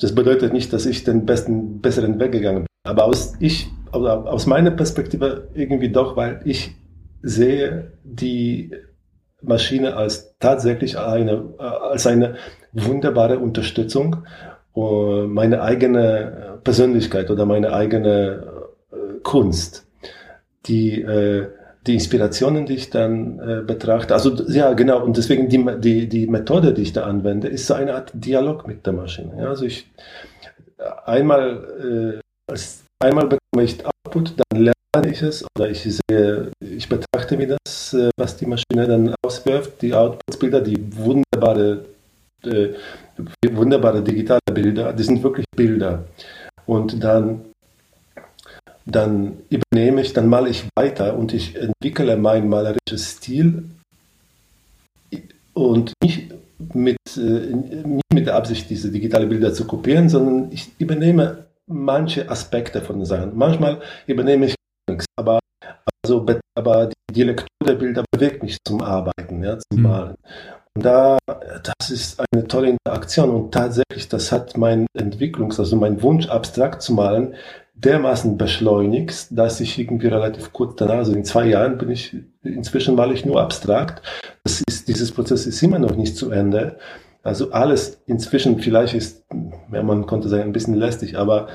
[0.00, 2.66] das bedeutet nicht, dass ich den besten, besseren Weg gegangen bin.
[2.84, 6.74] Aber aus, ich, aus meiner Perspektive irgendwie doch, weil ich
[7.22, 8.72] sehe die
[9.42, 12.36] Maschine als tatsächlich eine, als eine
[12.72, 14.24] wunderbare Unterstützung
[14.74, 18.42] meine eigene Persönlichkeit oder meine eigene
[18.90, 19.86] äh, Kunst,
[20.66, 21.46] die, äh,
[21.86, 26.26] die Inspirationen, die ich dann äh, betrachte, also ja genau, und deswegen die, die, die
[26.26, 29.34] Methode, die ich da anwende, ist so eine Art Dialog mit der Maschine.
[29.38, 29.48] Ja?
[29.50, 29.88] Also ich
[31.04, 32.20] einmal,
[32.50, 32.54] äh,
[32.98, 37.94] einmal bekomme ich Output, dann lerne ich es oder ich sehe, ich betrachte mir das,
[37.94, 41.84] äh, was die Maschine dann auswirft, die Outputsbilder, die wunderbare
[42.44, 42.74] äh,
[43.50, 46.04] wunderbare digitale Bilder, die sind wirklich Bilder.
[46.66, 47.42] Und dann,
[48.84, 53.64] dann übernehme ich, dann male ich weiter und ich entwickle mein malerisches Stil
[55.54, 56.34] und nicht
[56.74, 62.28] mit, äh, nicht mit der Absicht, diese digitale Bilder zu kopieren, sondern ich übernehme manche
[62.30, 63.36] Aspekte von den Sachen.
[63.36, 64.54] Manchmal übernehme ich
[64.88, 65.38] nichts, aber,
[66.04, 66.26] also,
[66.56, 69.82] aber die, die Lektur der Bilder bewegt mich zum Arbeiten, ja, zum hm.
[69.82, 70.10] Malen.
[70.10, 76.02] Und da, das ist eine tolle Interaktion und tatsächlich, das hat mein Entwicklungs-, also mein
[76.02, 77.34] Wunsch, abstrakt zu malen,
[77.74, 82.94] dermaßen beschleunigt, dass ich irgendwie relativ kurz danach, also in zwei Jahren bin ich, inzwischen
[82.94, 84.02] male ich nur abstrakt.
[84.44, 86.78] Das ist, dieses Prozess ist immer noch nicht zu Ende.
[87.22, 89.24] Also alles inzwischen vielleicht ist,
[89.72, 91.48] ja, man konnte sagen, ein bisschen lästig, aber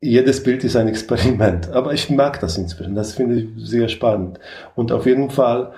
[0.00, 1.68] jedes Bild ist ein Experiment.
[1.72, 2.94] Aber ich mag das inzwischen.
[2.94, 4.40] Das finde ich sehr spannend.
[4.74, 5.72] Und auf jeden Fall,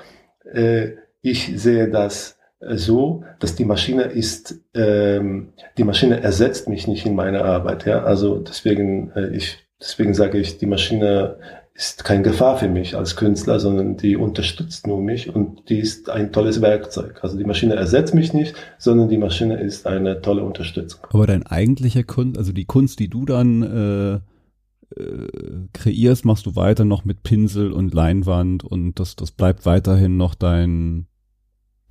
[0.52, 0.92] äh,
[1.22, 7.14] ich sehe das, so, dass die Maschine ist, ähm, die Maschine ersetzt mich nicht in
[7.14, 7.86] meiner Arbeit.
[7.86, 11.36] Ja, also deswegen, äh, ich, deswegen sage ich, die Maschine
[11.74, 16.10] ist kein Gefahr für mich als Künstler, sondern die unterstützt nur mich und die ist
[16.10, 17.20] ein tolles Werkzeug.
[17.22, 21.00] Also die Maschine ersetzt mich nicht, sondern die Maschine ist eine tolle Unterstützung.
[21.10, 26.56] Aber dein eigentlicher Kunst, also die Kunst, die du dann äh, äh, kreierst, machst du
[26.56, 31.06] weiter noch mit Pinsel und Leinwand und das, das bleibt weiterhin noch dein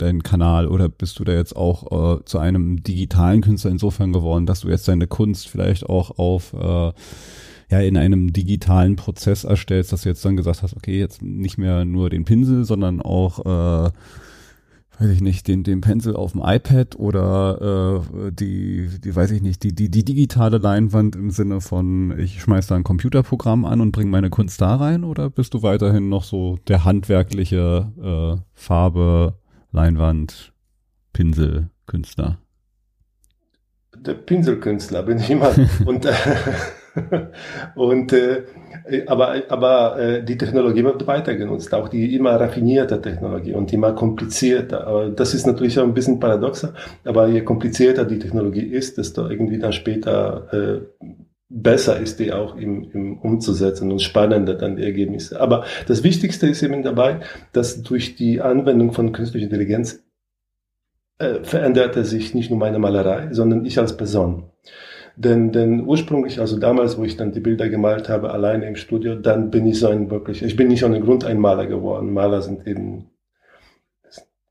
[0.01, 4.45] deinen Kanal oder bist du da jetzt auch äh, zu einem digitalen Künstler insofern geworden,
[4.45, 6.91] dass du jetzt deine Kunst vielleicht auch auf äh,
[7.69, 11.57] ja in einem digitalen Prozess erstellst, dass du jetzt dann gesagt hast, okay, jetzt nicht
[11.57, 13.91] mehr nur den Pinsel, sondern auch äh,
[15.01, 19.41] weiß ich nicht, den, den Pencil auf dem iPad oder äh, die, die, weiß ich
[19.41, 23.81] nicht, die, die, die digitale Leinwand im Sinne von, ich schmeiß da ein Computerprogramm an
[23.81, 28.41] und bringe meine Kunst da rein oder bist du weiterhin noch so der handwerkliche äh,
[28.53, 29.35] Farbe,
[29.73, 30.51] Leinwand,
[31.13, 32.39] Pinsel, Künstler?
[33.97, 35.53] Der Pinselkünstler bin ich immer.
[35.85, 36.13] und äh,
[37.75, 38.43] und äh,
[39.07, 43.93] aber aber äh, die Technologie wird weiter genutzt, auch die immer raffinierte Technologie und immer
[43.93, 44.87] komplizierter.
[44.87, 46.73] Aber das ist natürlich auch ein bisschen paradoxer,
[47.05, 51.05] aber je komplizierter die Technologie ist, desto irgendwie dann später äh,
[51.51, 55.39] besser ist die auch im, im umzusetzen und spannender dann die Ergebnisse.
[55.39, 57.19] Aber das Wichtigste ist eben dabei,
[57.51, 60.03] dass durch die Anwendung von künstlicher Intelligenz
[61.19, 64.45] äh, veränderte sich nicht nur meine Malerei, sondern ich als Person.
[65.17, 69.15] Denn, denn ursprünglich, also damals, wo ich dann die Bilder gemalt habe, alleine im Studio,
[69.15, 72.13] dann bin ich so ein wirklich, ich bin nicht ohne Grund ein Maler geworden.
[72.13, 73.09] Maler sind eben,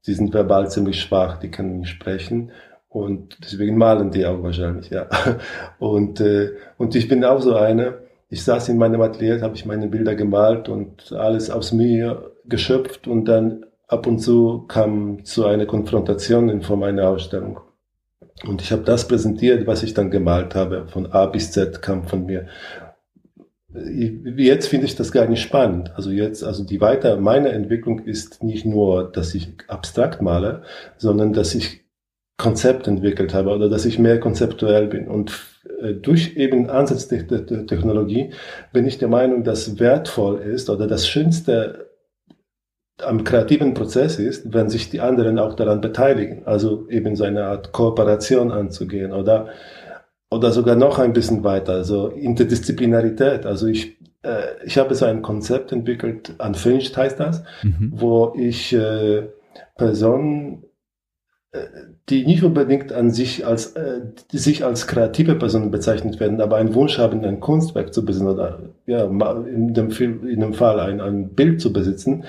[0.02, 2.52] sie sind verbal ziemlich schwach, die können nicht sprechen.
[2.91, 5.07] Und deswegen malen die auch wahrscheinlich, ja.
[5.79, 7.99] Und, äh, und ich bin auch so eine.
[8.29, 13.07] Ich saß in meinem Atelier, habe ich meine Bilder gemalt und alles aus mir geschöpft
[13.07, 17.61] und dann ab und zu kam zu einer Konfrontation in Form einer Ausstellung.
[18.47, 20.87] Und ich habe das präsentiert, was ich dann gemalt habe.
[20.89, 22.47] Von A bis Z kam von mir.
[23.73, 25.93] Jetzt finde ich das gar nicht spannend.
[25.95, 30.62] Also jetzt, also die weiter, meine Entwicklung ist nicht nur, dass ich abstrakt male,
[30.97, 31.80] sondern dass ich
[32.41, 35.07] Konzept entwickelt habe oder dass ich mehr konzeptuell bin.
[35.09, 35.39] Und
[35.83, 37.27] äh, durch eben Ansatz der
[37.67, 38.33] Technologie
[38.73, 41.91] bin ich der Meinung, dass wertvoll ist oder das Schönste
[43.03, 46.47] am kreativen Prozess ist, wenn sich die anderen auch daran beteiligen.
[46.47, 49.49] Also eben so eine Art Kooperation anzugehen oder,
[50.31, 53.45] oder sogar noch ein bisschen weiter, also Interdisziplinarität.
[53.45, 57.93] Also ich, äh, ich habe so ein Konzept entwickelt, Unfinished heißt das, mhm.
[57.95, 59.29] wo ich äh,
[59.77, 60.65] Personen
[62.09, 66.74] die nicht unbedingt an sich als, äh, sich als kreative Personen bezeichnet werden, aber einen
[66.74, 71.31] Wunsch haben, ein Kunstwerk zu besitzen oder ja, in dem, in dem Fall ein, ein
[71.31, 72.24] Bild zu besitzen,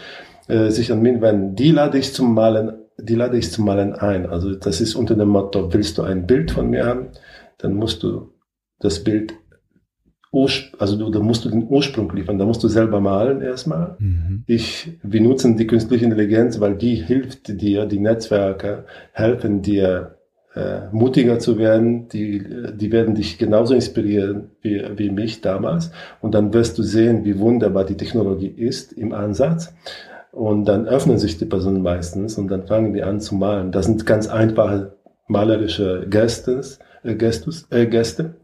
[0.47, 1.55] äh, sich an mich wenden.
[1.55, 4.25] Die lade ich zum Malen, die lade ich zum Malen ein.
[4.27, 7.09] Also das ist unter dem Motto, willst du ein Bild von mir haben,
[7.59, 8.33] dann musst du
[8.79, 9.35] das Bild
[10.79, 13.95] also du, da musst du den Ursprung liefern, da musst du selber malen erstmal.
[13.99, 14.43] Mhm.
[14.47, 20.15] Ich, wir nutzen die künstliche Intelligenz, weil die hilft dir, die Netzwerke helfen dir,
[20.55, 22.43] äh, mutiger zu werden, die,
[22.73, 25.91] die werden dich genauso inspirieren wie, wie mich damals.
[26.19, 29.73] Und dann wirst du sehen, wie wunderbar die Technologie ist im Ansatz.
[30.31, 33.71] Und dann öffnen sich die Personen meistens und dann fangen die an zu malen.
[33.71, 34.93] Das sind ganz einfache
[35.27, 38.35] malerische Gestes, äh, Gestus, äh, Gäste.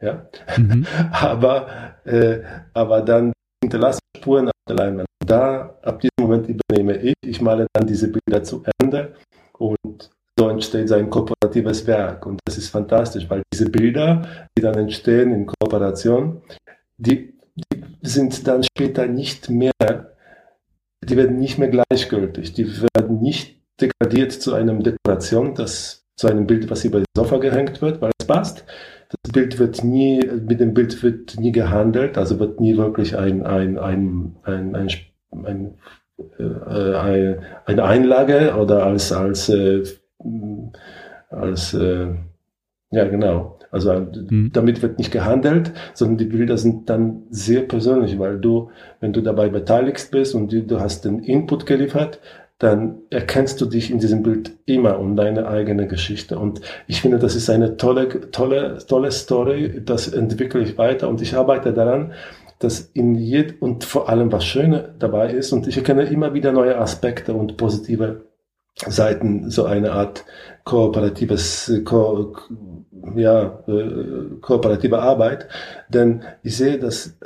[0.00, 0.26] Ja.
[0.56, 0.86] Mhm.
[1.12, 2.40] aber, äh,
[2.72, 5.08] aber dann hinterlassen Spuren auf der Leinwand.
[5.24, 9.14] Da, ab diesem Moment übernehme ich, ich male dann diese Bilder zu Ende
[9.58, 12.26] und so entsteht sein kooperatives Werk.
[12.26, 16.42] Und das ist fantastisch, weil diese Bilder, die dann entstehen in Kooperation,
[16.98, 19.72] die, die sind dann später nicht mehr
[21.08, 22.52] die werden nicht mehr gleichgültig.
[22.54, 27.38] Die werden nicht degradiert zu einem Dekoration, das zu einem Bild, was über das Sofa
[27.38, 28.64] gehängt wird, weil es passt.
[29.22, 33.44] Das Bild wird nie, mit dem Bild wird nie gehandelt, also wird nie wirklich ein,
[33.44, 34.88] ein, ein, ein, ein,
[35.44, 35.74] ein
[36.38, 37.34] äh,
[37.66, 39.82] eine Einlage oder als, als, äh,
[41.28, 42.06] als äh,
[42.92, 44.50] ja genau, also mhm.
[44.52, 48.70] damit wird nicht gehandelt, sondern die Bilder sind dann sehr persönlich, weil du,
[49.00, 52.20] wenn du dabei beteiligt bist und du, du hast den Input geliefert,
[52.58, 56.38] dann erkennst du dich in diesem Bild immer und deine eigene Geschichte.
[56.38, 59.82] Und ich finde, das ist eine tolle, tolle, tolle Story.
[59.84, 62.12] Das entwickle ich weiter und ich arbeite daran,
[62.60, 65.52] dass in jed und vor allem was Schöne dabei ist.
[65.52, 68.26] Und ich erkenne immer wieder neue Aspekte und positive
[68.76, 70.24] Seiten, so eine Art
[70.64, 72.34] kooperatives, ko
[73.16, 75.48] ja, äh, kooperative Arbeit.
[75.88, 77.16] Denn ich sehe, dass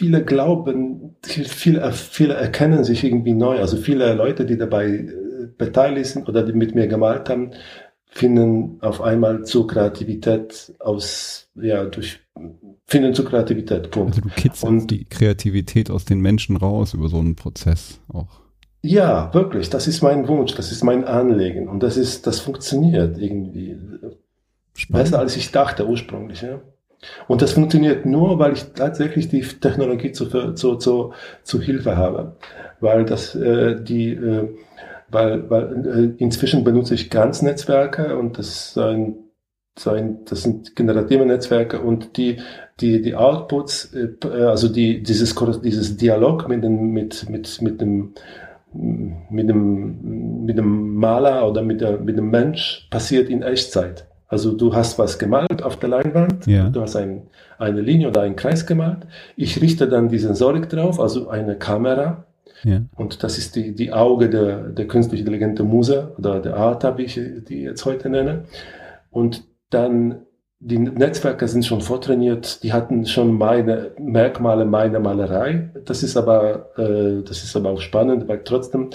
[0.00, 3.58] viele glauben, viele, viele erkennen sich irgendwie neu.
[3.58, 5.12] Also viele Leute, die dabei äh,
[5.58, 7.50] beteiligt sind oder die mit mir gemalt haben,
[8.06, 12.18] finden auf einmal zur Kreativität aus, ja, durch,
[12.86, 13.90] finden zur Kreativität.
[13.90, 14.14] Punkt.
[14.16, 18.40] Also du kitzelst Und, die Kreativität aus den Menschen raus über so einen Prozess auch.
[18.80, 19.68] Ja, wirklich.
[19.68, 21.68] Das ist mein Wunsch, das ist mein Anliegen.
[21.68, 23.76] Und das ist, das funktioniert irgendwie.
[24.72, 25.04] Spannend.
[25.04, 26.62] Besser als ich dachte ursprünglich, ja.
[27.28, 31.12] Und das funktioniert nur, weil ich tatsächlich die Technologie zu, zu, zu,
[31.42, 32.36] zu Hilfe habe.
[32.80, 34.48] Weil das, äh, die, äh,
[35.10, 39.16] weil, weil äh, inzwischen benutze ich ganz Netzwerke und das ist ein,
[39.78, 42.38] so ein, das sind generative Netzwerke und die,
[42.80, 48.14] die, die Outputs, äh, also die, dieses, dieses Dialog mit dem, mit, mit, mit dem,
[48.72, 54.06] mit dem, mit dem Maler oder mit, der, mit dem Mensch passiert in Echtzeit.
[54.30, 56.70] Also du hast was gemalt auf der Leinwand, ja.
[56.70, 57.26] du hast ein,
[57.58, 58.98] eine Linie oder einen Kreis gemalt.
[59.34, 62.24] Ich richte dann die Sensorik drauf, also eine Kamera.
[62.62, 62.82] Ja.
[62.94, 67.02] Und das ist die, die Auge der, der künstlich intelligente Muse oder der Arta, wie
[67.02, 68.44] ich die jetzt heute nenne.
[69.10, 70.20] Und dann
[70.60, 75.70] die Netzwerke sind schon vortrainiert, die hatten schon meine Merkmale meiner Malerei.
[75.86, 78.90] Das ist aber, äh, das ist aber auch spannend, weil trotzdem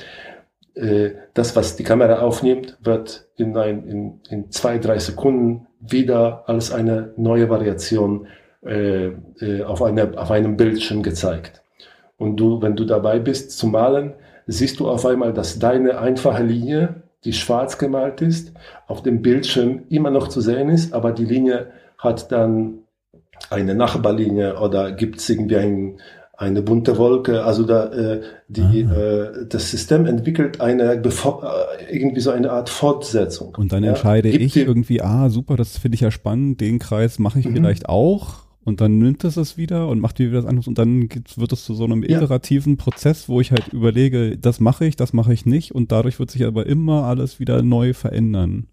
[0.75, 6.43] äh, das, was die Kamera aufnimmt, wird in, ein, in, in zwei, drei Sekunden wieder
[6.47, 8.27] als eine neue Variation
[8.65, 11.61] äh, äh, auf, eine, auf einem Bildschirm gezeigt.
[12.17, 14.13] Und du, wenn du dabei bist zu malen,
[14.47, 18.53] siehst du auf einmal, dass deine einfache Linie die schwarz gemalt ist,
[18.87, 22.79] auf dem Bildschirm immer noch zu sehen ist, aber die Linie hat dann
[23.49, 25.97] eine Nachbarlinie oder gibt es irgendwie ein,
[26.37, 27.43] eine bunte Wolke.
[27.43, 31.01] Also da äh, die äh, das System entwickelt eine äh,
[31.91, 33.55] irgendwie so eine Art Fortsetzung.
[33.55, 33.91] Und dann ja?
[33.91, 37.47] entscheide gibt ich irgendwie, ah super, das finde ich ja spannend, den Kreis mache ich
[37.47, 37.53] mhm.
[37.53, 38.45] vielleicht auch.
[38.63, 41.65] Und dann nimmt es es wieder und macht wieder das anderes und dann wird es
[41.65, 42.17] zu so einem ja.
[42.17, 46.17] iterativen Prozess, wo ich halt überlege, das mache ich, das mache ich nicht und dadurch
[46.17, 48.67] wird sich aber immer alles wieder neu verändern.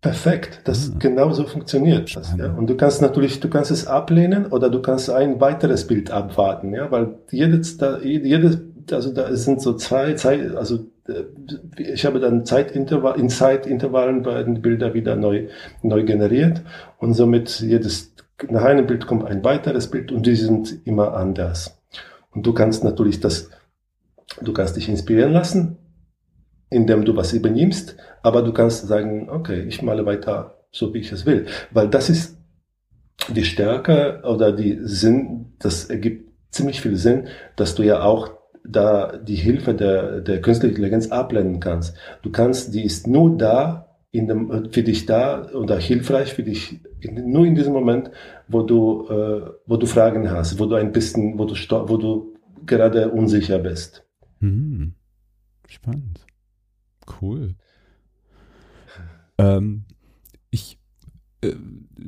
[0.00, 0.96] Perfekt, das ah.
[1.00, 2.36] genau so funktioniert das.
[2.36, 2.52] Ja.
[2.52, 6.72] Und du kannst natürlich, du kannst es ablehnen oder du kannst ein weiteres Bild abwarten,
[6.72, 8.58] ja, weil jedes, da, jedes,
[8.92, 11.24] also da sind so zwei Zeit, also äh,
[11.78, 15.48] ich habe dann Zeitintervall, in Zeitintervallen werden Bilder wieder neu,
[15.82, 16.62] neu generiert
[16.98, 18.14] und somit jedes,
[18.48, 21.76] nach einem Bild kommt ein weiteres Bild und die sind immer anders.
[22.32, 23.50] Und du kannst natürlich das,
[24.40, 25.76] du kannst dich inspirieren lassen,
[26.70, 31.12] indem du was übernimmst, aber du kannst sagen, okay, ich male weiter so, wie ich
[31.12, 31.46] es will.
[31.70, 32.36] Weil das ist
[33.28, 38.30] die Stärke oder die Sinn, das ergibt ziemlich viel Sinn, dass du ja auch
[38.64, 41.96] da die Hilfe der, der künstlichen Intelligenz ablehnen kannst.
[42.22, 46.80] Du kannst, die ist nur da, in dem, für dich da oder hilfreich für dich
[47.00, 48.10] in, nur in diesem Moment,
[48.48, 52.34] wo du, äh, wo du Fragen hast, wo du ein bisschen, wo du, wo du
[52.64, 54.04] gerade unsicher bist.
[54.40, 54.94] Hm.
[55.66, 56.27] Spannend.
[57.20, 57.54] Cool.
[59.38, 59.84] Ähm,
[60.50, 60.78] ich
[61.40, 61.54] äh,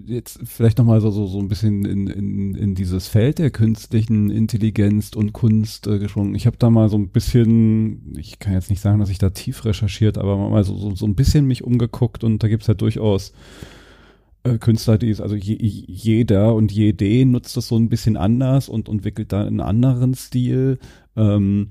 [0.06, 4.30] jetzt vielleicht nochmal so, so, so ein bisschen in, in, in dieses Feld der künstlichen
[4.30, 6.34] Intelligenz und Kunst äh, geschwungen.
[6.34, 9.30] Ich habe da mal so ein bisschen, ich kann jetzt nicht sagen, dass ich da
[9.30, 12.80] tief recherchiert, aber mal so, so, so ein bisschen mich umgeguckt und da gibt's halt
[12.80, 13.32] durchaus
[14.42, 18.68] äh, Künstler, die ist, also je, jeder und jede nutzt das so ein bisschen anders
[18.68, 20.78] und entwickelt da einen anderen Stil.
[21.16, 21.70] Ähm,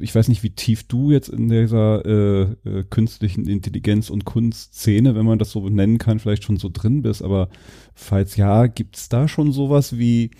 [0.00, 5.14] ich weiß nicht, wie tief du jetzt in dieser äh, äh, künstlichen Intelligenz und Kunstszene,
[5.14, 7.48] wenn man das so nennen kann, vielleicht schon so drin bist, aber
[7.94, 10.30] falls ja, gibt's da schon sowas wie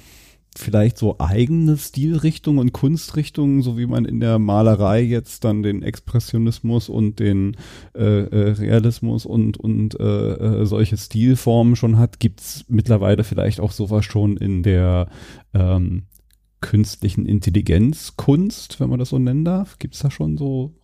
[0.59, 5.82] vielleicht so eigene Stilrichtungen und Kunstrichtungen, so wie man in der Malerei jetzt dann den
[5.82, 7.56] Expressionismus und den
[7.94, 13.72] äh, äh, Realismus und, und äh, äh, solche Stilformen schon hat, gibt's mittlerweile vielleicht auch
[13.72, 15.09] sowas schon in der
[15.52, 16.05] ähm,
[16.66, 19.78] künstlichen Intelligenzkunst, wenn man das so nennen darf?
[19.78, 20.74] Gibt es da schon so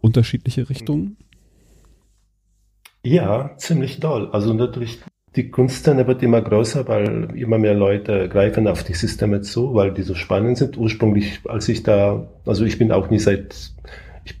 [0.00, 1.16] unterschiedliche Richtungen?
[3.02, 4.30] Ja, ziemlich doll.
[4.30, 5.00] Also natürlich,
[5.34, 9.92] die Kunstszene wird immer größer, weil immer mehr Leute greifen auf die Systeme zu, weil
[9.92, 10.78] die so spannend sind.
[10.78, 13.72] Ursprünglich, als ich da, also ich bin auch nie seit,
[14.24, 14.36] ich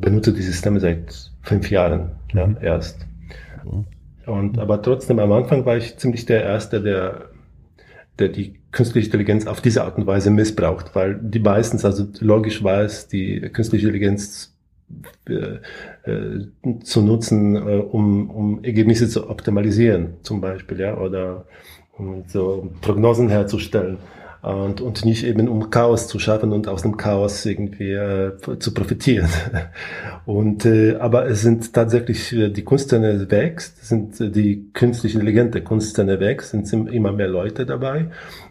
[0.00, 2.38] benutze die Systeme seit fünf Jahren mhm.
[2.38, 3.06] ja, erst.
[4.24, 7.30] Und aber trotzdem am Anfang war ich ziemlich der Erste, der
[8.18, 12.62] der die künstliche Intelligenz auf diese Art und Weise missbraucht, weil die meistens, also logisch
[12.62, 14.54] war es, die künstliche Intelligenz
[15.28, 15.58] äh,
[16.10, 16.46] äh,
[16.82, 21.44] zu nutzen, äh, um, um Ergebnisse zu optimalisieren, zum Beispiel, ja, oder
[21.96, 23.98] um so Prognosen herzustellen
[24.42, 28.72] und, und nicht eben um Chaos zu schaffen und aus dem Chaos irgendwie äh, zu
[28.72, 29.28] profitieren.
[30.26, 36.50] Und äh, aber es sind tatsächlich die Kunstszene wächst, sind die künstlich intelligente Kunstszene wächst,
[36.50, 38.06] sind immer mehr Leute dabei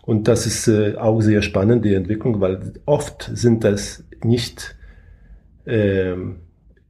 [0.09, 4.75] und das ist äh, auch sehr spannend die Entwicklung, weil oft sind das nicht
[5.67, 6.37] ähm,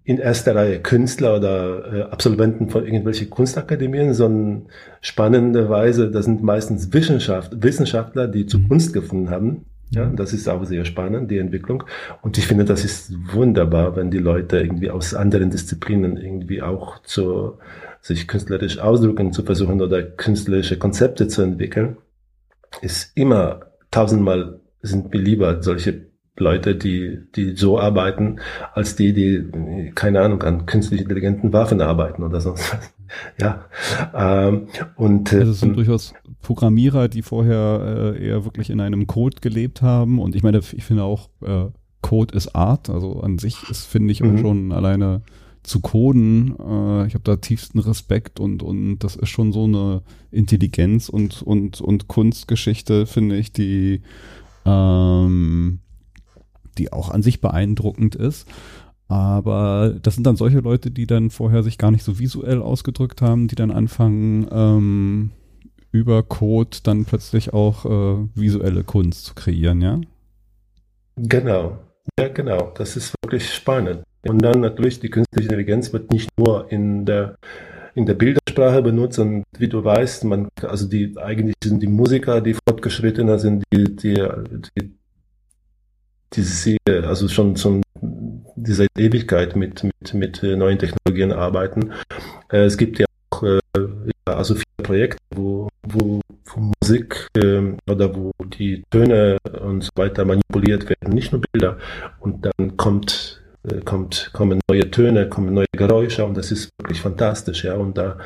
[0.06, 4.68] in erster Reihe Künstler oder äh, Absolventen von irgendwelchen Kunstakademien, sondern
[5.02, 8.70] spannenderweise, das sind meistens Wissenschaft, Wissenschaftler, die zu mhm.
[8.70, 9.66] Kunst gefunden haben.
[9.90, 11.84] Ja, das ist auch sehr spannend, die Entwicklung.
[12.22, 17.02] Und ich finde, das ist wunderbar, wenn die Leute irgendwie aus anderen Disziplinen irgendwie auch
[17.04, 17.58] zu,
[18.00, 21.98] sich künstlerisch ausdrücken zu versuchen oder künstlerische Konzepte zu entwickeln.
[22.82, 28.40] Ist immer tausendmal sind mir lieber solche Leute, die, die so arbeiten,
[28.74, 32.94] als die, die, keine Ahnung, an künstlich intelligenten Waffen arbeiten oder sonst was.
[33.40, 33.66] Ja.
[34.14, 36.14] Ähm, und, also es sind durchaus
[36.44, 40.20] Programmierer, die vorher äh, eher wirklich in einem Code gelebt haben.
[40.20, 41.72] Und ich meine, ich finde auch, äh,
[42.04, 42.88] Code ist Art.
[42.92, 44.38] Also an sich ist, finde ich, auch mhm.
[44.38, 45.24] schon alleine
[45.64, 46.56] zu coden.
[46.60, 51.42] Äh, ich habe da tiefsten Respekt und, und das ist schon so eine Intelligenz und,
[51.42, 54.02] und, und Kunstgeschichte, finde ich, die
[54.66, 55.80] ähm,
[56.78, 58.48] die auch an sich beeindruckend ist.
[59.08, 63.22] Aber das sind dann solche Leute, die dann vorher sich gar nicht so visuell ausgedrückt
[63.22, 65.32] haben, die dann anfangen, ähm,
[65.92, 70.00] über Code dann plötzlich auch äh, visuelle Kunst zu kreieren, ja?
[71.16, 71.80] Genau.
[72.20, 72.72] Ja, genau.
[72.76, 74.04] Das ist wirklich spannend.
[74.28, 77.38] Und dann natürlich die künstliche Intelligenz wird nicht nur in der
[77.96, 82.40] in der Bildersprache benutzt und wie du weißt, man also die eigentlich sind die Musiker,
[82.40, 84.14] die fortgeschrittener sind, die die,
[84.78, 84.94] die
[86.34, 91.92] die sie also schon, schon die seit Ewigkeit mit, mit, mit neuen Technologien arbeiten.
[92.52, 93.60] Äh, es gibt ja auch äh,
[94.26, 100.26] also viele Projekte, wo, wo, wo Musik äh, oder wo die Töne und so weiter
[100.26, 101.78] manipuliert werden, nicht nur Bilder.
[102.20, 107.02] Und dann kommt, äh, kommt, kommen neue Töne, kommen neue Geräusche und das ist wirklich
[107.02, 107.76] fantastisch, ja.
[107.76, 108.18] Und da,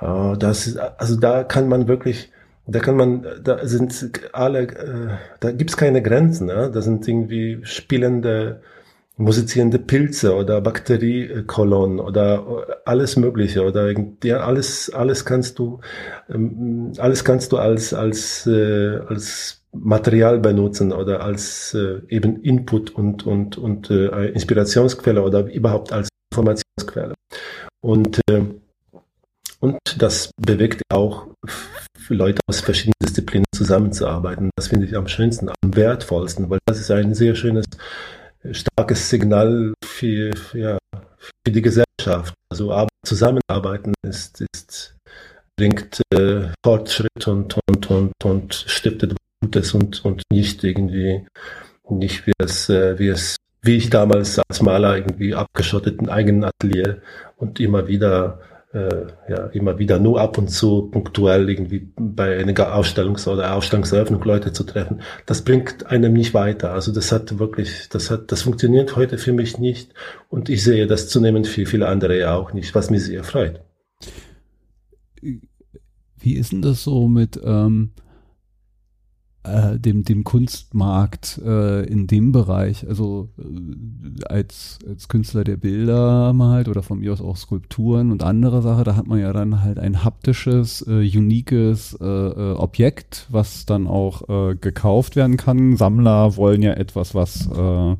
[0.00, 2.30] äh, das also da kann man wirklich
[2.68, 5.08] da kann man, da sind alle, äh,
[5.40, 6.48] da gibt's keine Grenzen.
[6.48, 6.70] Ne?
[6.72, 8.60] Da sind irgendwie spielende,
[9.16, 13.92] musizierende Pilze oder Bakteriekolonnen oder alles Mögliche oder
[14.22, 15.80] ja alles, alles kannst du,
[16.28, 22.90] ähm, alles kannst du als als äh, als Material benutzen oder als äh, eben Input
[22.90, 27.14] und und und äh, Inspirationsquelle oder überhaupt als Informationsquelle
[27.80, 28.42] und äh,
[29.60, 31.26] und das bewegt auch
[31.98, 34.50] für Leute aus verschiedenen Disziplinen zusammenzuarbeiten.
[34.56, 37.64] Das finde ich am schönsten, am wertvollsten, weil das ist ein sehr schönes,
[38.52, 40.78] starkes Signal für, ja,
[41.44, 42.34] für die Gesellschaft.
[42.50, 44.94] Also zusammenarbeiten ist, ist
[45.58, 51.26] bringt äh, Fortschritt und, und, und, und stiftet Gutes und, und nicht irgendwie,
[51.88, 56.44] nicht wie es, äh, wie es, wie ich damals als Maler irgendwie abgeschottet in eigenen
[56.44, 57.02] Atelier
[57.36, 58.40] und immer wieder
[58.72, 64.22] äh, ja, immer wieder nur ab und zu punktuell irgendwie bei einer Ausstellungs- oder Ausstellungseröffnung
[64.22, 66.72] Leute zu treffen, das bringt einem nicht weiter.
[66.72, 69.94] Also das hat wirklich, das hat, das funktioniert heute für mich nicht
[70.28, 73.62] und ich sehe das zunehmend für viele andere ja auch nicht, was mich sehr freut.
[75.22, 77.92] Wie ist denn das so mit, ähm,
[79.48, 86.32] äh, dem, dem Kunstmarkt äh, in dem Bereich, also äh, als, als Künstler der Bilder
[86.32, 89.62] malt oder von mir aus auch Skulpturen und andere Sachen, da hat man ja dann
[89.62, 95.76] halt ein haptisches, äh, uniques äh, äh, Objekt, was dann auch äh, gekauft werden kann.
[95.76, 97.96] Sammler wollen ja etwas, was äh,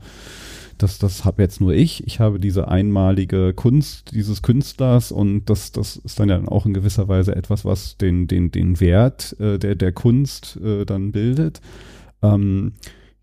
[0.78, 2.06] das, das habe jetzt nur ich.
[2.06, 6.74] Ich habe diese einmalige Kunst dieses Künstlers und das, das ist dann ja auch in
[6.74, 11.60] gewisser Weise etwas, was den, den, den Wert äh, der, der Kunst äh, dann bildet.
[12.22, 12.72] Ähm,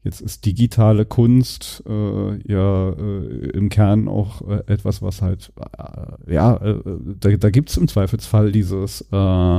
[0.05, 6.31] Jetzt ist digitale Kunst äh, ja äh, im Kern auch äh, etwas, was halt, äh,
[6.31, 6.79] ja, äh,
[7.19, 9.57] da, da gibt es im Zweifelsfall dieses äh,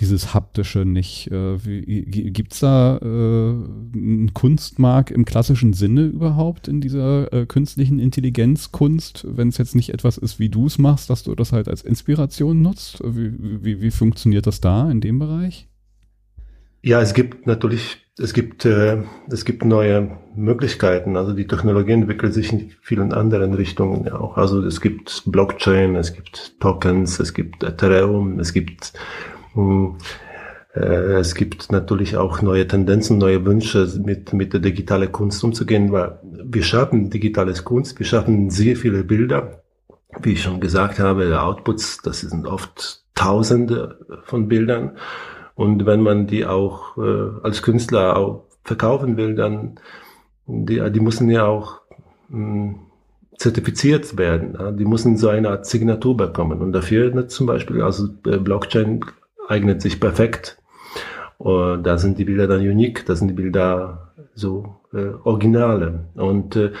[0.00, 1.30] dieses haptische nicht.
[1.30, 7.98] Äh, Gibt es da äh, einen Kunstmarkt im klassischen Sinne überhaupt in dieser äh, künstlichen
[7.98, 11.68] Intelligenzkunst, wenn es jetzt nicht etwas ist, wie du es machst, dass du das halt
[11.68, 13.00] als Inspiration nutzt?
[13.04, 13.32] Wie,
[13.64, 15.68] wie, wie funktioniert das da in dem Bereich?
[16.82, 21.16] Ja, es gibt natürlich, es gibt, äh, es gibt neue Möglichkeiten.
[21.16, 24.36] Also die Technologie entwickelt sich in vielen anderen Richtungen ja auch.
[24.36, 28.92] Also es gibt Blockchain, es gibt Tokens, es gibt Ethereum, es gibt
[30.74, 36.18] es gibt natürlich auch neue Tendenzen, neue Wünsche, mit, mit der digitalen Kunst umzugehen, weil
[36.22, 39.62] wir schaffen digitales Kunst, wir schaffen sehr viele Bilder.
[40.20, 44.96] Wie ich schon gesagt habe, Outputs, das sind oft Tausende von Bildern.
[45.54, 49.78] Und wenn man die auch äh, als Künstler auch verkaufen will, dann
[50.46, 51.80] die, die müssen ja auch
[52.28, 52.78] mh, hm,
[53.38, 54.76] zertifiziert werden.
[54.76, 56.60] Die müssen so eine Art Signatur bekommen.
[56.60, 59.04] Und dafür zum Beispiel, also äh, Blockchain
[59.48, 60.58] eignet sich perfekt.
[61.38, 66.06] Und da sind die Bilder dann unique, da sind die Bilder so äh, Originale.
[66.14, 66.72] Und äh,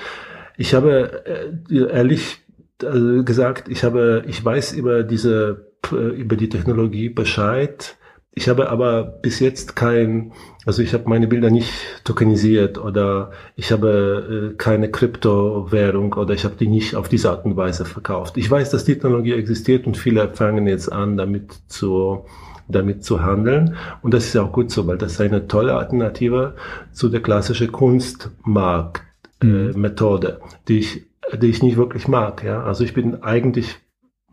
[0.56, 1.24] ich habe
[1.70, 2.44] äh, ehrlich
[2.82, 7.96] äh, gesagt, ich habe, ich weiß über diese, äh, über die Technologie Bescheid.
[8.36, 10.32] Ich habe aber bis jetzt kein,
[10.66, 11.70] also ich habe meine Bilder nicht
[12.02, 17.44] tokenisiert oder ich habe äh, keine Kryptowährung oder ich habe die nicht auf diese Art
[17.44, 18.36] und Weise verkauft.
[18.36, 22.24] Ich weiß, dass die Technologie existiert und viele fangen jetzt an, damit zu
[22.68, 23.76] damit zu handeln.
[24.02, 26.54] Und das ist ja auch gut so, weil das ist eine tolle Alternative
[26.92, 30.44] zu der klassischen Kunstmarktmethode, mhm.
[30.68, 31.06] die ich,
[31.40, 32.44] die ich nicht wirklich mag.
[32.44, 33.78] Ja, also ich bin eigentlich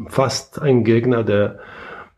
[0.08, 1.60] fast ein Gegner der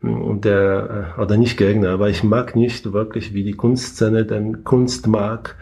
[0.06, 5.06] der, äh, oder nicht Gegner, aber ich mag nicht wirklich, wie die Kunstszene den Kunst
[5.06, 5.56] mag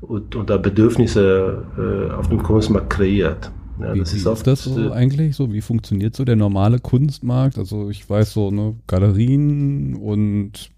[0.00, 3.50] und, und da Bedürfnisse äh, auf dem Kunstmarkt kreiert.
[3.80, 5.52] Ja, wie, das ist, ist das so eigentlich so?
[5.52, 7.58] Wie funktioniert so der normale Kunstmarkt?
[7.58, 10.70] Also ich weiß so, ne, Galerien und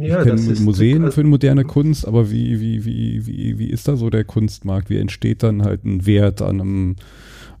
[0.00, 0.24] ja,
[0.60, 4.90] Museen für moderne Kunst, aber wie, wie, wie, wie, wie ist da so der Kunstmarkt?
[4.90, 6.96] Wie entsteht dann halt ein Wert an einem,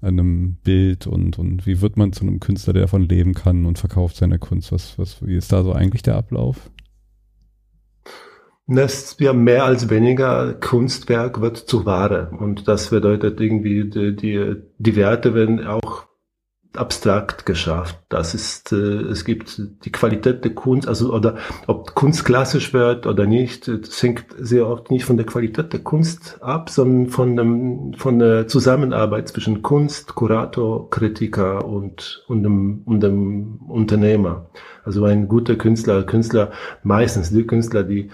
[0.02, 3.64] an einem Bild und, und wie wird man zu einem Künstler, der davon leben kann
[3.64, 4.72] und verkauft seine Kunst?
[4.72, 6.70] Was, was, wie ist da so eigentlich der Ablauf?
[8.66, 12.30] Dass wir mehr als weniger Kunstwerk wird zu Ware.
[12.38, 16.06] Und das bedeutet irgendwie, die, die, die Werte werden auch
[16.74, 17.98] abstrakt geschafft.
[18.08, 21.36] Das ist, äh, es gibt die Qualität der Kunst, also oder
[21.66, 25.80] ob Kunst klassisch wird oder nicht, das hängt sehr oft nicht von der Qualität der
[25.80, 32.82] Kunst ab, sondern von dem, von der Zusammenarbeit zwischen Kunst, Kurator, Kritiker und, und dem,
[32.84, 34.50] und dem Unternehmer.
[34.84, 36.52] Also ein guter Künstler, Künstler,
[36.82, 38.10] meistens die Künstler, die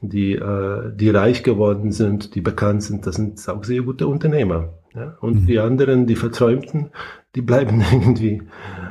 [0.00, 4.70] die, äh, die reich geworden sind, die bekannt sind, das sind auch sehr gute Unternehmer.
[4.94, 5.16] Ja?
[5.20, 5.46] Und mhm.
[5.46, 6.90] die anderen, die Verträumten,
[7.34, 8.42] die bleiben irgendwie,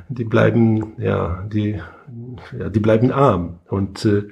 [0.10, 1.80] die bleiben, ja, die,
[2.58, 3.60] ja, die bleiben arm.
[3.68, 4.28] Und äh,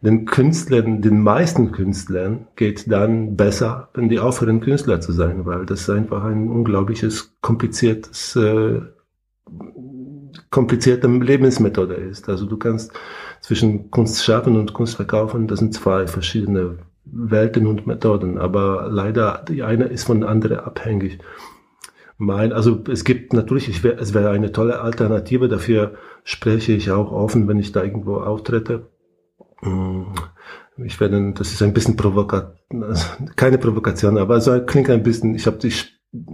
[0.00, 5.64] den Künstlern, den meisten Künstlern geht dann besser, wenn die aufhören, Künstler zu sein, weil
[5.64, 8.80] das einfach ein unglaubliches, kompliziertes, äh,
[10.50, 12.28] komplizierte Lebensmethode ist.
[12.28, 12.92] Also du kannst
[13.42, 19.44] zwischen Kunst schaffen und Kunst verkaufen, das sind zwei verschiedene Welten und Methoden, aber leider
[19.46, 21.18] die eine ist von der anderen abhängig.
[22.16, 26.92] Mein, also es gibt natürlich, ich wär, es wäre eine tolle Alternative, dafür spreche ich
[26.92, 28.88] auch offen, wenn ich da irgendwo auftrete.
[29.60, 30.04] Mm,
[30.84, 32.56] ich werde, das ist ein bisschen provokat,
[33.34, 35.72] keine Provokation, aber es klingt ein bisschen, ich habe die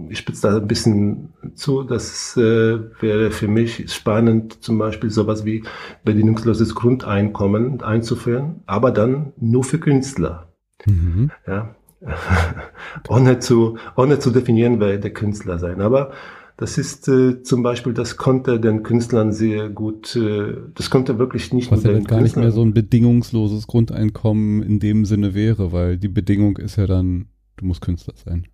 [0.09, 1.83] ich spitze da ein bisschen zu.
[1.83, 5.63] Das äh, wäre für mich spannend, zum Beispiel sowas wie
[6.03, 10.53] bedingungsloses Grundeinkommen einzuführen, aber dann nur für Künstler.
[10.85, 11.31] Mhm.
[11.47, 11.75] Ja.
[13.09, 15.81] ohne zu, ohne zu definieren, wer der Künstler sein.
[15.81, 16.11] Aber
[16.55, 21.53] das ist äh, zum Beispiel, das konnte den Künstlern sehr gut, äh, das konnte wirklich
[21.53, 25.71] nicht Was ja dann gar nicht mehr so ein bedingungsloses Grundeinkommen in dem Sinne wäre,
[25.71, 27.27] weil die Bedingung ist ja dann,
[27.57, 28.47] du musst Künstler sein.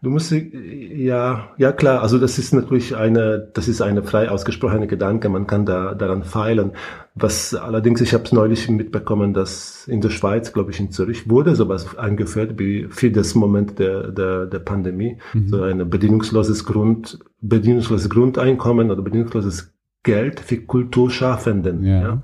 [0.00, 4.86] Du musst, ja, ja klar, also das ist natürlich eine, das ist eine frei ausgesprochene
[4.86, 6.72] Gedanke, man kann da daran feilen.
[7.16, 11.28] Was allerdings, ich habe es neulich mitbekommen, dass in der Schweiz, glaube ich in Zürich,
[11.28, 15.48] wurde sowas eingeführt wie für das Moment der, der, der Pandemie, mhm.
[15.48, 21.84] so ein bedingungsloses Grund, bedingungsloses Grundeinkommen oder bedingungsloses Geld für Kulturschaffenden.
[21.84, 22.00] Ja.
[22.00, 22.22] ja.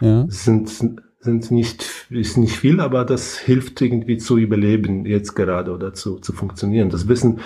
[0.00, 0.26] ja.
[0.28, 0.70] Sind
[1.24, 6.18] sind nicht, ist nicht viel, aber das hilft irgendwie zu überleben jetzt gerade oder zu,
[6.18, 6.90] zu funktionieren.
[6.90, 7.40] Das wissen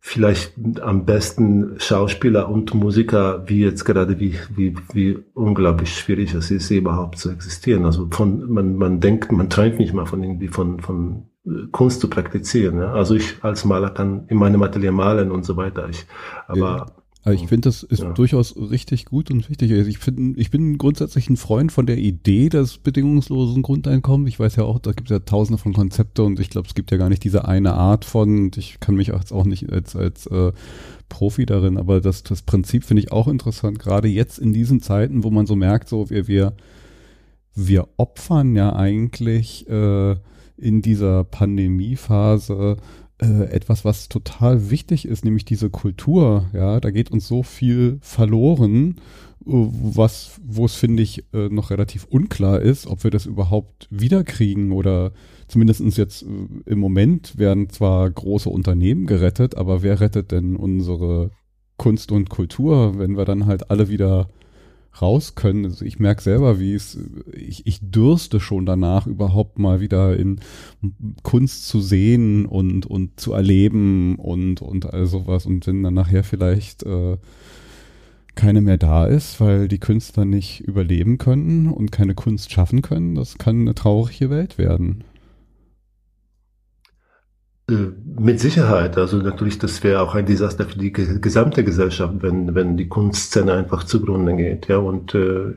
[0.00, 6.50] vielleicht am besten Schauspieler und Musiker, wie jetzt gerade, wie, wie, wie unglaublich schwierig es
[6.50, 7.84] ist, überhaupt zu existieren.
[7.84, 12.00] Also von, man, man denkt, man träumt nicht mal von irgendwie von, von äh, Kunst
[12.00, 12.78] zu praktizieren.
[12.78, 12.92] Ja?
[12.92, 15.88] Also ich als Maler kann in meinem Atelier malen und so weiter.
[15.88, 16.06] Ich,
[16.46, 16.86] aber ja
[17.26, 18.12] aber ich finde, das ist ja.
[18.12, 19.72] durchaus richtig gut und wichtig.
[19.72, 24.28] Also ich finde, ich bin grundsätzlich ein Freund von der Idee des bedingungslosen Grundeinkommens.
[24.28, 26.76] Ich weiß ja auch, da gibt es ja tausende von Konzepte und ich glaube, es
[26.76, 29.72] gibt ja gar nicht diese eine Art von, und ich kann mich jetzt auch nicht
[29.72, 30.52] als, als äh,
[31.08, 35.24] Profi darin, aber das, das Prinzip finde ich auch interessant, gerade jetzt in diesen Zeiten,
[35.24, 36.52] wo man so merkt, so wir, wir,
[37.56, 40.12] wir opfern ja eigentlich äh,
[40.58, 42.76] in dieser Pandemiephase
[43.20, 46.50] äh, etwas, was total wichtig ist, nämlich diese Kultur.
[46.52, 48.96] Ja, da geht uns so viel verloren,
[49.46, 53.88] äh, was, wo es finde ich äh, noch relativ unklar ist, ob wir das überhaupt
[53.90, 55.12] wiederkriegen oder
[55.48, 56.26] zumindest jetzt äh,
[56.66, 61.30] im Moment werden zwar große Unternehmen gerettet, aber wer rettet denn unsere
[61.78, 64.28] Kunst und Kultur, wenn wir dann halt alle wieder
[65.00, 65.64] raus können.
[65.64, 66.98] Also ich merke selber, wie es,
[67.32, 70.40] ich, ich dürste schon danach, überhaupt mal wieder in
[71.22, 75.46] Kunst zu sehen und, und zu erleben und, und all sowas.
[75.46, 77.16] Und wenn dann nachher vielleicht äh,
[78.34, 83.14] keine mehr da ist, weil die Künstler nicht überleben können und keine Kunst schaffen können,
[83.14, 85.04] das kann eine traurige Welt werden.
[87.68, 88.96] Äh, mit Sicherheit.
[88.96, 93.52] Also natürlich, das wäre auch ein Desaster für die gesamte Gesellschaft, wenn, wenn die Kunstszene
[93.52, 94.68] einfach zugrunde geht.
[94.68, 95.54] Ja, und äh,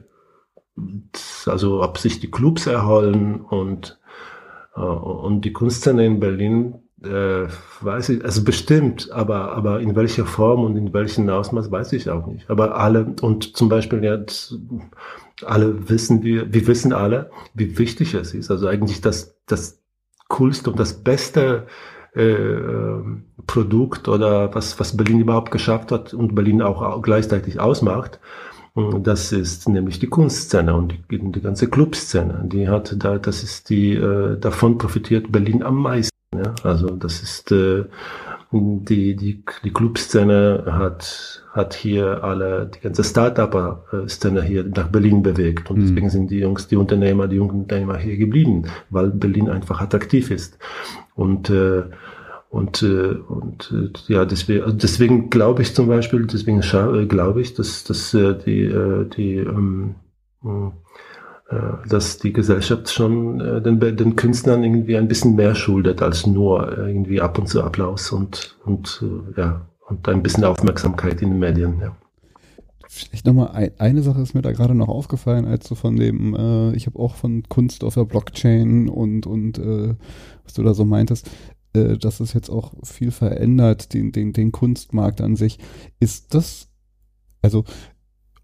[1.45, 3.99] also ob sich die Clubs erholen und,
[4.75, 7.47] äh, und die Kunstszene in Berlin, äh,
[7.81, 12.09] weiß ich, also bestimmt, aber, aber in welcher Form und in welchem Ausmaß weiß ich
[12.09, 12.49] auch nicht.
[12.49, 14.57] Aber alle, und zum Beispiel jetzt,
[15.45, 18.51] alle wissen, wir, wir wissen alle, wie wichtig es ist.
[18.51, 19.81] Also eigentlich das, das
[20.27, 21.67] Coolste und das Beste
[22.19, 23.01] äh,
[23.47, 28.19] Produkt oder was, was Berlin überhaupt geschafft hat und Berlin auch gleichzeitig ausmacht.
[29.01, 32.43] Das ist nämlich die Kunstszene und die, die ganze Clubszene.
[32.45, 36.15] Die hat da, das ist die, äh, davon profitiert Berlin am meisten.
[36.33, 36.53] Ja?
[36.63, 37.85] Also das ist äh,
[38.51, 45.69] die, die, die Clubszene hat, hat hier alle, die ganze Start-up-Szene hier nach Berlin bewegt.
[45.69, 45.81] Und mhm.
[45.81, 50.31] deswegen sind die Jungs, die Unternehmer, die jungen Unternehmer hier geblieben, weil Berlin einfach attraktiv
[50.31, 50.57] ist.
[51.15, 51.83] Und, äh,
[52.49, 57.41] und, äh, und äh, ja, deswegen, also deswegen glaube ich zum Beispiel, deswegen äh, glaube
[57.41, 59.95] ich, dass, dass äh, die, äh, die ähm,
[60.43, 66.27] äh, dass die Gesellschaft schon äh, den, den Künstlern irgendwie ein bisschen mehr schuldet als
[66.27, 71.29] nur irgendwie ab und zu Applaus und, und äh, ja, und ein bisschen Aufmerksamkeit in
[71.29, 71.79] den Medien.
[71.81, 71.95] Ja.
[72.87, 76.35] Vielleicht nochmal ein, eine Sache ist mir da gerade noch aufgefallen, als du von dem,
[76.35, 79.95] äh, ich habe auch von Kunst auf der Blockchain und, und äh,
[80.43, 81.29] was du da so meintest,
[81.73, 85.59] äh, dass es jetzt auch viel verändert, den, den, den Kunstmarkt an sich.
[85.99, 86.69] Ist das,
[87.41, 87.63] also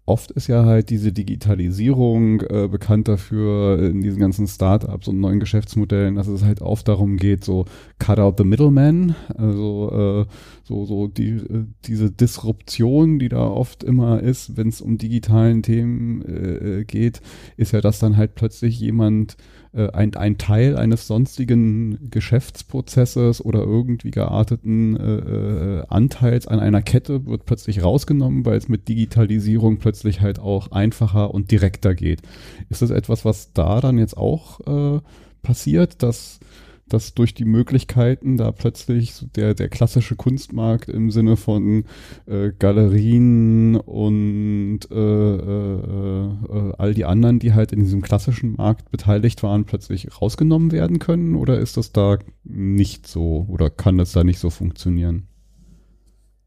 [0.06, 5.40] oft ist ja halt diese Digitalisierung äh, bekannt dafür in diesen ganzen Startups und neuen
[5.40, 7.66] Geschäftsmodellen, dass es halt oft darum geht, so
[7.98, 10.32] cut out the middleman, also äh,
[10.66, 15.62] so so die äh, diese Disruption, die da oft immer ist, wenn es um digitalen
[15.62, 17.20] Themen äh, geht,
[17.56, 19.36] ist ja, dass dann halt plötzlich jemand
[19.72, 26.82] äh, ein, ein Teil eines sonstigen Geschäftsprozesses oder irgendwie gearteten äh, äh, Anteils an einer
[26.82, 32.22] Kette wird plötzlich rausgenommen, weil es mit Digitalisierung plötzlich halt auch einfacher und direkter geht.
[32.70, 35.00] Ist das etwas, was da dann jetzt auch äh,
[35.42, 36.40] passiert, dass
[36.88, 41.84] dass durch die Möglichkeiten da plötzlich der, der klassische Kunstmarkt im Sinne von
[42.26, 48.90] äh, Galerien und äh, äh, äh, all die anderen, die halt in diesem klassischen Markt
[48.90, 51.34] beteiligt waren, plötzlich rausgenommen werden können?
[51.34, 55.26] Oder ist das da nicht so oder kann das da nicht so funktionieren?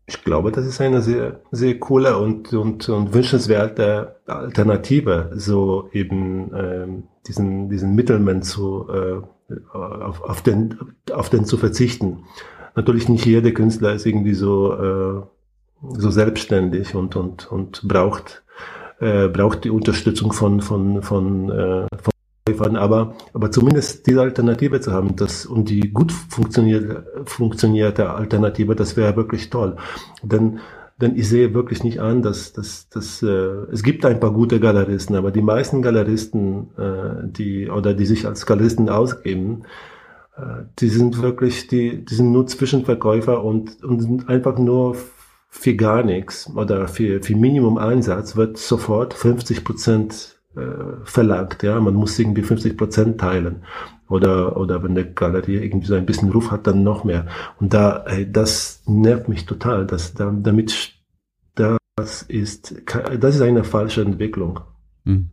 [0.07, 6.51] Ich glaube, das ist eine sehr, sehr coole und, und, und wünschenswerte Alternative, so eben
[6.55, 9.21] ähm, diesen, diesen Mittelmann zu äh,
[9.73, 10.77] auf, auf, den,
[11.11, 12.25] auf den zu verzichten.
[12.75, 15.21] Natürlich nicht jeder Künstler ist irgendwie so, äh,
[15.97, 18.43] so selbstständig und, und, und braucht,
[18.99, 21.87] äh, braucht die Unterstützung von, von, von, äh,
[22.55, 28.75] von aber, aber zumindest diese Alternative zu haben, das, und die gut funktioniert, funktionierte Alternative,
[28.75, 29.77] das wäre wirklich toll.
[30.23, 30.59] Denn
[31.01, 33.27] denn ich sehe wirklich nicht an, dass, dass, dass äh,
[33.71, 38.25] es gibt ein paar gute Galeristen, aber die meisten Galeristen, äh, die oder die sich
[38.25, 39.63] als Galeristen ausgeben,
[40.35, 44.95] äh, die sind wirklich, die, die sind nur Zwischenverkäufer und, und sind einfach nur
[45.49, 50.61] für gar nichts oder für, für Minimum Einsatz wird sofort 50 Prozent äh,
[51.05, 51.63] verlangt.
[51.63, 53.63] Ja, man muss irgendwie 50 Prozent teilen
[54.09, 57.27] oder oder wenn der Galerie irgendwie so ein bisschen Ruf hat, dann noch mehr.
[57.59, 59.85] Und da, ey, das nervt mich total.
[59.85, 60.95] dass da, damit
[61.55, 62.75] das ist
[63.19, 64.61] das ist eine falsche Entwicklung.
[65.03, 65.29] Mhm.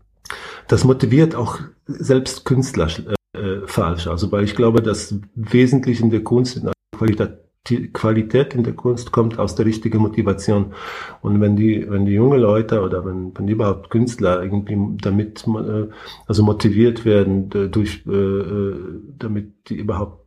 [0.69, 2.89] Das motiviert auch selbst Künstler
[3.33, 4.07] äh, falsch.
[4.07, 7.39] Also weil ich glaube, dass wesentlich in der Kunst in Qualität
[7.69, 10.73] die Qualität in der Kunst kommt aus der richtigen Motivation.
[11.21, 15.89] Und wenn die, wenn die junge Leute oder wenn, wenn überhaupt Künstler irgendwie damit, äh,
[16.27, 20.27] also motiviert werden, durch, äh, äh, damit die überhaupt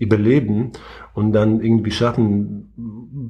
[0.00, 0.72] überleben
[1.14, 2.72] und dann irgendwie schaffen,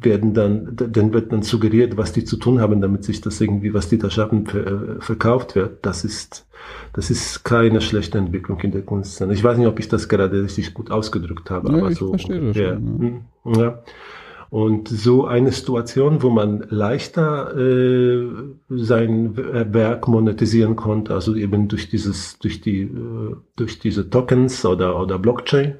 [0.01, 3.75] werden dann, dann wird dann suggeriert, was die zu tun haben, damit sich das irgendwie,
[3.75, 4.47] was die da schaffen,
[5.01, 5.85] verkauft wird.
[5.85, 6.47] Das ist,
[6.93, 9.21] das ist keine schlechte Entwicklung in der Kunst.
[9.21, 12.11] Ich weiß nicht, ob ich das gerade richtig gut ausgedrückt habe, ja, aber ich so.
[12.11, 12.75] Verstehe das ja.
[12.75, 13.61] Schon, ja.
[13.61, 13.83] ja.
[14.51, 18.27] Und so eine Situation, wo man leichter äh,
[18.69, 25.01] sein Werk monetisieren konnte, also eben durch dieses, durch die, äh, durch diese Tokens oder
[25.01, 25.77] oder Blockchain,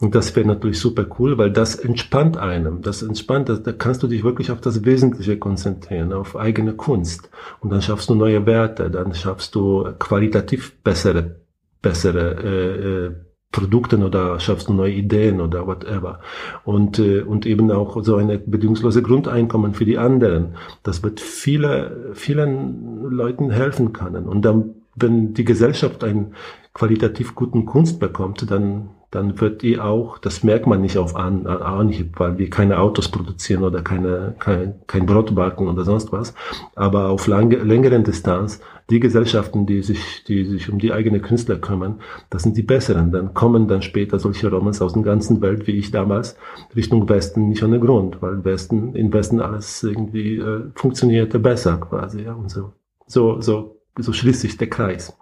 [0.00, 2.82] und das wäre natürlich super cool, weil das entspannt einem.
[2.82, 7.30] Das entspannt, da kannst du dich wirklich auf das Wesentliche konzentrieren, auf eigene Kunst.
[7.58, 11.40] Und dann schaffst du neue Werte, dann schaffst du qualitativ bessere,
[11.82, 13.14] bessere äh, äh,
[13.50, 16.20] Produkte oder schaffst du neue Ideen oder whatever.
[16.64, 20.54] Und, äh, und eben auch so eine bedingungslose Grundeinkommen für die anderen.
[20.84, 24.28] Das wird viele, vielen Leuten helfen können.
[24.28, 26.34] Und dann, wenn die Gesellschaft einen
[26.78, 31.46] qualitativ guten Kunst bekommt, dann dann wird die auch, das merkt man nicht auf An
[31.46, 36.34] Anhieb, weil wir keine Autos produzieren oder keine, kein, kein Brot backen oder sonst was.
[36.74, 38.60] Aber auf lange, längeren Distanz,
[38.90, 43.10] die Gesellschaften, die sich, die sich um die eigene Künstler kümmern, das sind die besseren.
[43.10, 46.36] Dann kommen dann später solche Romans aus der ganzen Welt, wie ich damals,
[46.76, 52.24] Richtung Westen nicht ohne Grund, weil Westen, in Westen alles irgendwie äh, funktionierte besser quasi,
[52.24, 52.72] ja, und so.
[53.06, 55.16] So, so, so schließt sich der Kreis.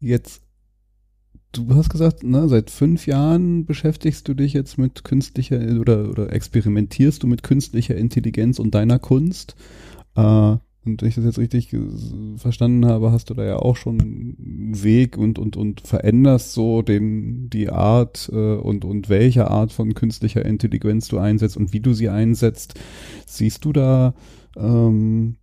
[0.00, 0.42] Jetzt
[1.56, 6.32] du hast gesagt, ne, seit fünf Jahren beschäftigst du dich jetzt mit künstlicher oder, oder
[6.32, 9.54] experimentierst du mit künstlicher Intelligenz und deiner Kunst.
[10.16, 10.56] Äh,
[10.86, 11.74] und wenn ich das jetzt richtig
[12.36, 16.82] verstanden habe, hast du da ja auch schon einen Weg und, und, und veränderst so
[16.82, 21.80] den, die Art äh, und, und welche Art von künstlicher Intelligenz du einsetzt und wie
[21.80, 22.74] du sie einsetzt.
[23.26, 24.14] Siehst du da
[24.58, 25.36] ähm,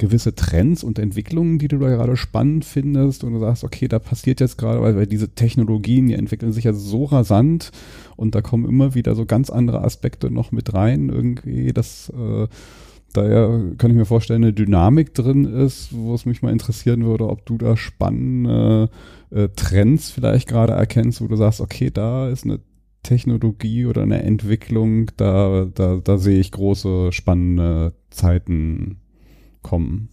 [0.00, 3.98] gewisse Trends und Entwicklungen, die du da gerade spannend findest und du sagst, okay, da
[3.98, 7.70] passiert jetzt gerade, weil, diese Technologien, die entwickeln sich ja so rasant
[8.16, 12.48] und da kommen immer wieder so ganz andere Aspekte noch mit rein, irgendwie, dass äh,
[13.12, 17.04] da ja, kann ich mir vorstellen, eine Dynamik drin ist, wo es mich mal interessieren
[17.04, 18.88] würde, ob du da spannende
[19.30, 22.60] äh, Trends vielleicht gerade erkennst, wo du sagst, okay, da ist eine
[23.02, 28.99] Technologie oder eine Entwicklung, da, da, da sehe ich große, spannende Zeiten
[29.62, 30.08] kommen.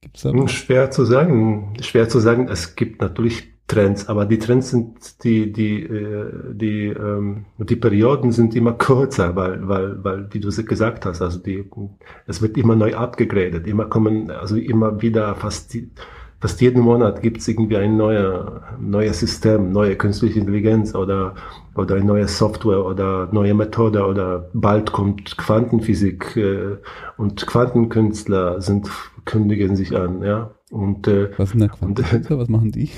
[0.00, 0.52] Gibt's da was?
[0.52, 1.74] Schwer zu sagen.
[1.80, 2.48] Schwer zu sagen.
[2.48, 8.32] Es gibt natürlich Trends, aber die Trends sind die die äh, die ähm, die Perioden
[8.32, 11.64] sind immer kürzer, weil weil weil wie du gesagt hast, also die
[12.26, 15.90] es wird immer neu abgegradet, immer kommen also immer wieder fast die,
[16.40, 21.34] fast jeden Monat gibt es irgendwie ein neuer, neues System, neue künstliche Intelligenz oder,
[21.74, 26.78] oder eine neue Software oder neue Methode oder bald kommt Quantenphysik äh,
[27.18, 28.90] und Quantenkünstler sind,
[29.26, 30.50] kündigen sich an, ja.
[30.70, 32.38] Und, äh, Was sind da Quantenkünstler?
[32.38, 32.90] Was machen die?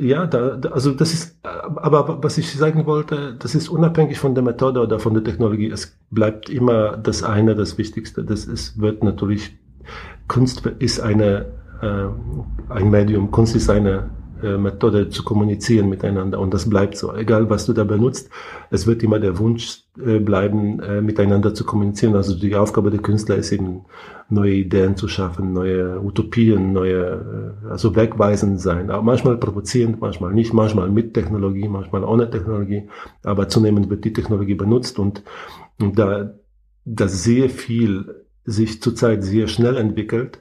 [0.00, 4.34] Ja, da, da, also das ist, aber was ich sagen wollte, das ist unabhängig von
[4.34, 5.68] der Methode oder von der Technologie.
[5.68, 8.24] Es bleibt immer das eine, das Wichtigste.
[8.24, 9.58] Das ist, wird natürlich,
[10.28, 11.44] Kunst ist eine äh,
[11.80, 14.10] ein Medium, Kunst ist eine
[14.42, 17.14] äh, Methode zu kommunizieren miteinander und das bleibt so.
[17.14, 18.30] Egal was du da benutzt,
[18.70, 22.14] es wird immer der Wunsch äh, bleiben, äh, miteinander zu kommunizieren.
[22.14, 23.84] Also die Aufgabe der Künstler ist eben,
[24.30, 28.90] neue Ideen zu schaffen, neue Utopien, neue, äh, also wegweisend sein.
[28.90, 32.88] Aber manchmal provozierend, manchmal nicht, manchmal mit Technologie, manchmal ohne Technologie.
[33.22, 35.22] Aber zunehmend wird die Technologie benutzt und,
[35.80, 36.34] und da,
[36.84, 40.38] da sehr viel sich zurzeit sehr schnell entwickelt,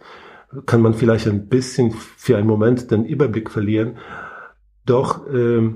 [0.66, 3.98] kann man vielleicht ein bisschen für einen Moment den Überblick verlieren.
[4.86, 5.70] Doch, äh,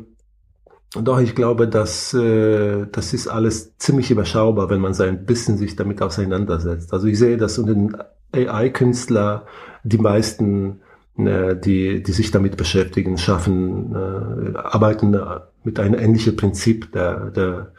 [0.94, 5.58] doch ich glaube, dass äh, das ist alles ziemlich überschaubar, wenn man so ein bisschen
[5.58, 6.94] sich damit auseinandersetzt.
[6.94, 7.96] Also ich sehe, dass unter den
[8.34, 9.46] AI-Künstler
[9.84, 10.82] die meisten,
[11.18, 15.16] äh, die, die sich damit beschäftigen, schaffen, äh, arbeiten
[15.64, 17.74] mit einem ähnlichen Prinzip der, der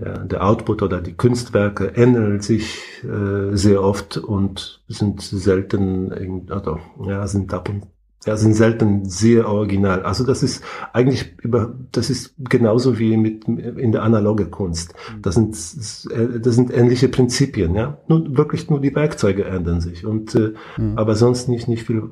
[0.00, 6.78] der, der Output oder die Kunstwerke ändern sich äh, sehr oft und sind selten, also,
[7.04, 7.84] ja, sind ab und
[8.26, 10.02] ja, sind selten sehr original.
[10.02, 10.62] Also das ist
[10.92, 14.94] eigentlich über, das ist genauso wie mit in der analoge Kunst.
[14.94, 15.22] Mhm.
[15.22, 17.98] Das sind, das sind ähnliche Prinzipien, ja.
[18.08, 20.98] Nur wirklich nur die Werkzeuge ändern sich und, äh, mhm.
[20.98, 22.02] aber sonst nicht nicht viel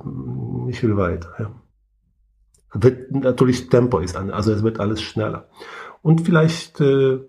[0.67, 1.31] nicht viel weiter.
[1.39, 1.51] Ja.
[2.75, 5.49] Wird, natürlich Tempo ist an, also es wird alles schneller
[6.03, 7.21] und vielleicht äh,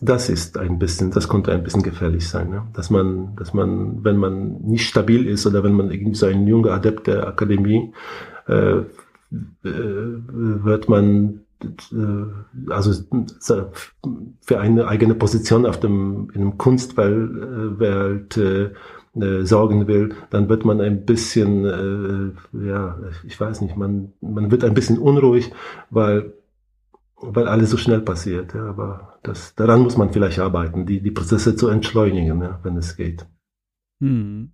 [0.00, 2.66] das ist ein bisschen, das konnte ein bisschen gefährlich sein, ne?
[2.72, 6.46] dass man, dass man, wenn man nicht stabil ist oder wenn man irgendwie so ein
[6.46, 7.92] junger Adept der Akademie,
[8.48, 8.84] äh, äh,
[9.62, 12.92] wird man äh, also
[14.40, 18.70] für eine eigene Position auf dem in einem Kunstwelt äh,
[19.20, 24.50] äh, sorgen will, dann wird man ein bisschen, äh, ja, ich weiß nicht, man man
[24.50, 25.52] wird ein bisschen unruhig,
[25.90, 26.32] weil
[27.20, 28.54] weil alles so schnell passiert.
[28.54, 32.76] Ja, aber das, daran muss man vielleicht arbeiten, die, die Prozesse zu entschleunigen, ja, wenn
[32.76, 33.26] es geht.
[34.00, 34.52] Hm.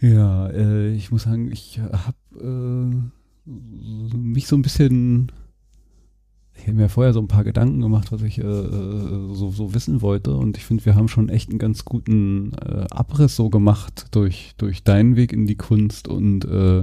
[0.00, 3.50] Ja, äh, ich muss sagen, ich habe äh,
[4.16, 5.30] mich so ein bisschen,
[6.54, 9.74] ich habe mir vorher so ein paar Gedanken gemacht, was ich äh, äh, so, so
[9.74, 13.50] wissen wollte und ich finde, wir haben schon echt einen ganz guten äh, Abriss so
[13.50, 16.82] gemacht durch, durch deinen Weg in die Kunst und äh,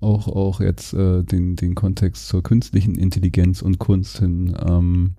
[0.00, 4.56] auch, auch jetzt äh, den, den Kontext zur künstlichen Intelligenz und Kunst hin.
[4.66, 5.14] Ähm,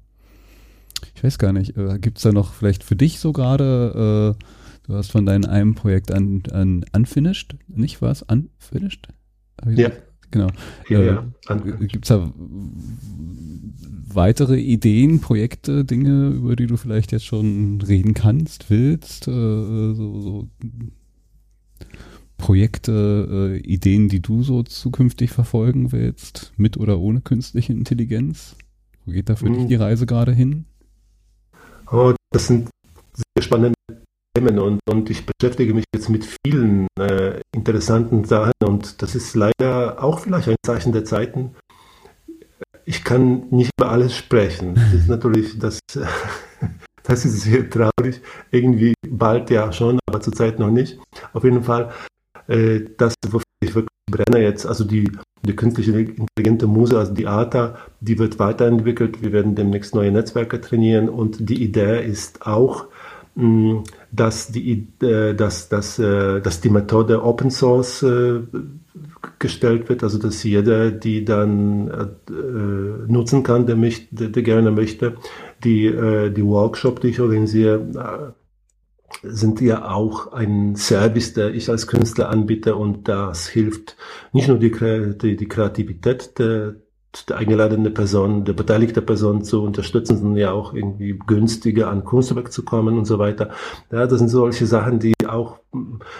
[1.15, 4.43] ich weiß gar nicht, äh, gibt es da noch vielleicht für dich so gerade, äh,
[4.87, 8.23] du hast von deinem einem Projekt an, an Unfinished, nicht was?
[8.23, 9.07] Unfinished?
[9.65, 9.91] Ja.
[10.29, 10.47] Genau.
[10.89, 11.25] Ja, äh, ja.
[11.79, 12.31] Gibt es da
[14.13, 19.27] weitere Ideen, Projekte, Dinge, über die du vielleicht jetzt schon reden kannst, willst?
[19.27, 20.49] Äh, so, so
[22.37, 28.55] Projekte, äh, Ideen, die du so zukünftig verfolgen willst, mit oder ohne künstliche Intelligenz?
[29.05, 29.53] Wo geht da für mhm.
[29.55, 30.65] dich die Reise gerade hin?
[31.91, 32.69] Oh, das sind
[33.13, 33.75] sehr spannende
[34.35, 39.35] Themen und, und ich beschäftige mich jetzt mit vielen äh, interessanten Sachen und das ist
[39.35, 41.55] leider auch vielleicht ein Zeichen der Zeiten.
[42.85, 44.75] Ich kann nicht über alles sprechen.
[44.75, 45.79] Das ist natürlich, das,
[47.03, 48.21] das ist sehr traurig.
[48.51, 50.99] Irgendwie bald ja schon, aber zurzeit noch nicht.
[51.33, 51.91] Auf jeden Fall
[52.47, 55.11] äh, das, wofür ich wirklich brenne jetzt, also die,
[55.45, 59.21] die künstliche intelligente Muse, also die ATA, die wird weiterentwickelt.
[59.21, 62.87] Wir werden demnächst neue Netzwerke trainieren und die Idee ist auch,
[64.11, 68.39] dass die, äh, dass, dass, äh, dass die Methode Open Source äh,
[69.37, 72.15] gestellt wird, also dass jeder die dann
[73.07, 75.15] nutzen kann, der, mich, der, gerne möchte.
[75.63, 78.33] Die, die Workshop, die ich organisiere,
[79.23, 83.97] sind ja auch ein Service, der ich als Künstler anbiete und das hilft
[84.33, 84.71] nicht nur die,
[85.17, 86.75] die, die Kreativität der,
[87.25, 92.51] der eingeladene Person, der beteiligte Person zu unterstützen, sondern ja auch irgendwie günstiger an Kunstwerk
[92.51, 93.49] zu kommen und so weiter.
[93.91, 95.57] Ja, das sind solche Sachen, die auch,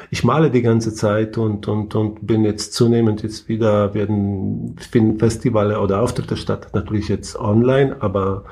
[0.10, 5.19] ich male die ganze Zeit und, und, und bin jetzt zunehmend jetzt wieder, werden, finden
[5.19, 8.45] Festivale oder Auftritte statt, natürlich jetzt online, aber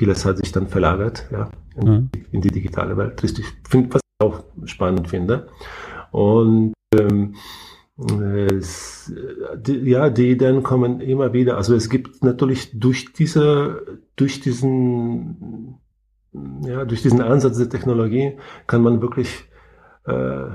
[0.00, 2.10] vieles hat sich dann verlagert, ja, in, mhm.
[2.32, 3.22] in die digitale Welt.
[3.22, 5.48] Richtig, find, was ich auch spannend finde.
[6.10, 7.34] Und, ähm,
[8.58, 9.12] es,
[9.56, 11.58] die, ja, die Ideen kommen immer wieder.
[11.58, 15.76] Also es gibt natürlich durch diese, durch diesen,
[16.62, 19.44] ja, durch diesen Ansatz der Technologie kann man wirklich
[20.06, 20.46] äh,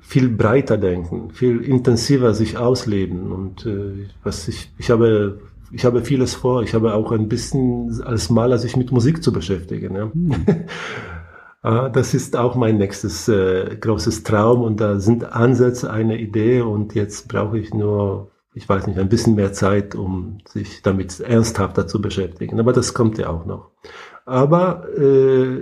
[0.00, 3.30] viel breiter denken, viel intensiver sich ausleben.
[3.30, 5.40] Und äh, was ich, ich habe,
[5.72, 6.62] ich habe vieles vor.
[6.62, 9.94] Ich habe auch ein bisschen als Maler sich mit Musik zu beschäftigen.
[9.94, 10.12] Ja.
[10.12, 10.46] Hm.
[11.62, 16.60] Ah, das ist auch mein nächstes äh, großes Traum und da sind Ansätze, eine Idee
[16.60, 21.18] und jetzt brauche ich nur, ich weiß nicht, ein bisschen mehr Zeit, um sich damit
[21.18, 22.60] ernsthafter zu beschäftigen.
[22.60, 23.72] Aber das kommt ja auch noch.
[24.26, 25.58] Aber äh,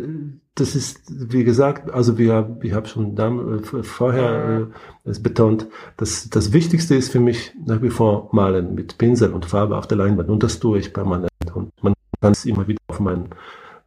[0.55, 4.69] das ist, wie gesagt, also wir, ich habe schon da, äh, vorher
[5.05, 5.67] äh, es betont,
[5.97, 9.89] dass das Wichtigste ist für mich nach wie vor Malen mit Pinsel und Farbe auf
[9.89, 11.31] der Leinwand und das tue ich permanent.
[11.53, 13.31] Und man kann es immer wieder auf meinen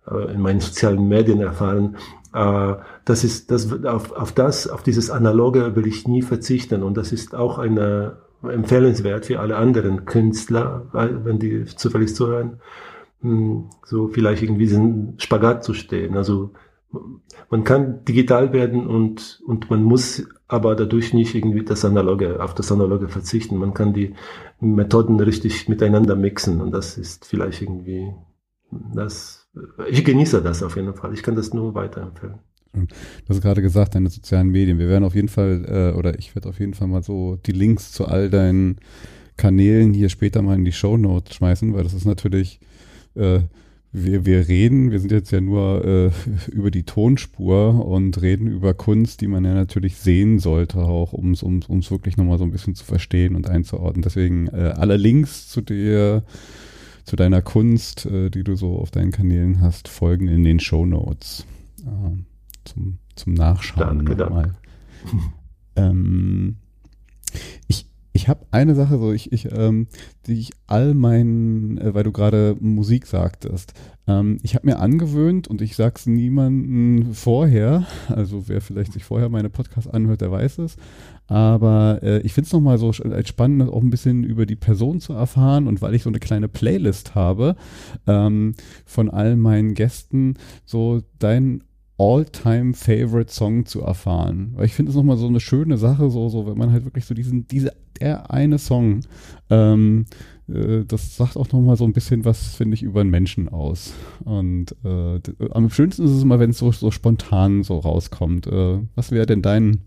[0.09, 1.97] äh, in meinen sozialen Medien erfahren.
[2.33, 2.75] Äh,
[3.05, 6.83] das ist, das, auf, auf das, auf dieses Analoge will ich nie verzichten.
[6.83, 12.59] Und das ist auch eine empfehlenswert für alle anderen Künstler, wenn die zufällig zuhören, hm,
[13.21, 16.15] so vielleicht irgendwie diesen Spagat zu stehen.
[16.15, 16.51] Also
[17.49, 22.53] man kann digital werden und, und man muss aber dadurch nicht irgendwie das Analoge, auf
[22.53, 23.57] das Analoge verzichten.
[23.57, 24.13] Man kann die
[24.59, 28.13] Methoden richtig miteinander mixen und das ist vielleicht irgendwie
[28.93, 29.47] das
[29.89, 31.13] ich genieße das auf jeden Fall.
[31.13, 32.39] Ich kann das nur weiterempfehlen.
[32.73, 32.85] Du
[33.29, 34.77] hast gerade gesagt, deine sozialen Medien.
[34.77, 37.51] Wir werden auf jeden Fall, äh, oder ich werde auf jeden Fall mal so die
[37.51, 38.77] Links zu all deinen
[39.35, 42.59] Kanälen hier später mal in die Show Notes schmeißen, weil das ist natürlich,
[43.17, 43.41] äh,
[43.91, 46.11] wir, wir reden, wir sind jetzt ja nur äh,
[46.51, 51.31] über die Tonspur und reden über Kunst, die man ja natürlich sehen sollte, auch um
[51.31, 54.01] es um, wirklich nochmal so ein bisschen zu verstehen und einzuordnen.
[54.01, 56.23] Deswegen äh, alle Links zu dir
[57.05, 60.85] zu deiner Kunst, äh, die du so auf deinen Kanälen hast, folgen in den Show
[60.85, 61.45] Notes
[61.81, 62.17] äh,
[62.65, 64.55] zum, zum Nachschauen danke, nochmal.
[65.75, 66.57] Ähm,
[67.67, 67.86] ich
[68.17, 69.87] ich habe eine Sache, so ich, ich, ähm,
[70.25, 73.75] die ich all meinen, äh, weil du gerade Musik sagtest,
[74.07, 79.29] ähm, ich habe mir angewöhnt und ich sag's niemanden vorher, also wer vielleicht sich vorher
[79.29, 80.77] meine Podcasts anhört, der weiß es,
[81.27, 84.99] aber äh, ich finde es nochmal so als spannend, auch ein bisschen über die Person
[84.99, 87.55] zu erfahren und weil ich so eine kleine Playlist habe
[88.07, 90.33] ähm, von all meinen Gästen,
[90.65, 91.61] so dein
[91.97, 94.51] All-Time-Favorite Song zu erfahren.
[94.55, 97.05] Weil ich finde es nochmal so eine schöne Sache, so, so, wenn man halt wirklich
[97.05, 99.01] so diesen, diese, der eine Song,
[99.49, 100.05] ähm,
[100.47, 103.93] äh, das sagt auch nochmal so ein bisschen was, finde ich, über einen Menschen aus.
[104.23, 105.19] Und äh,
[105.51, 108.47] am schönsten ist es immer, wenn es so, so spontan so rauskommt.
[108.47, 109.81] Äh, was wäre denn dein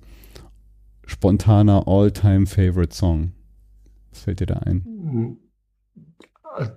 [1.07, 3.33] spontaner All-Time-Favorite Song?
[4.11, 4.85] Was fällt dir da ein?
[4.87, 5.37] Mhm.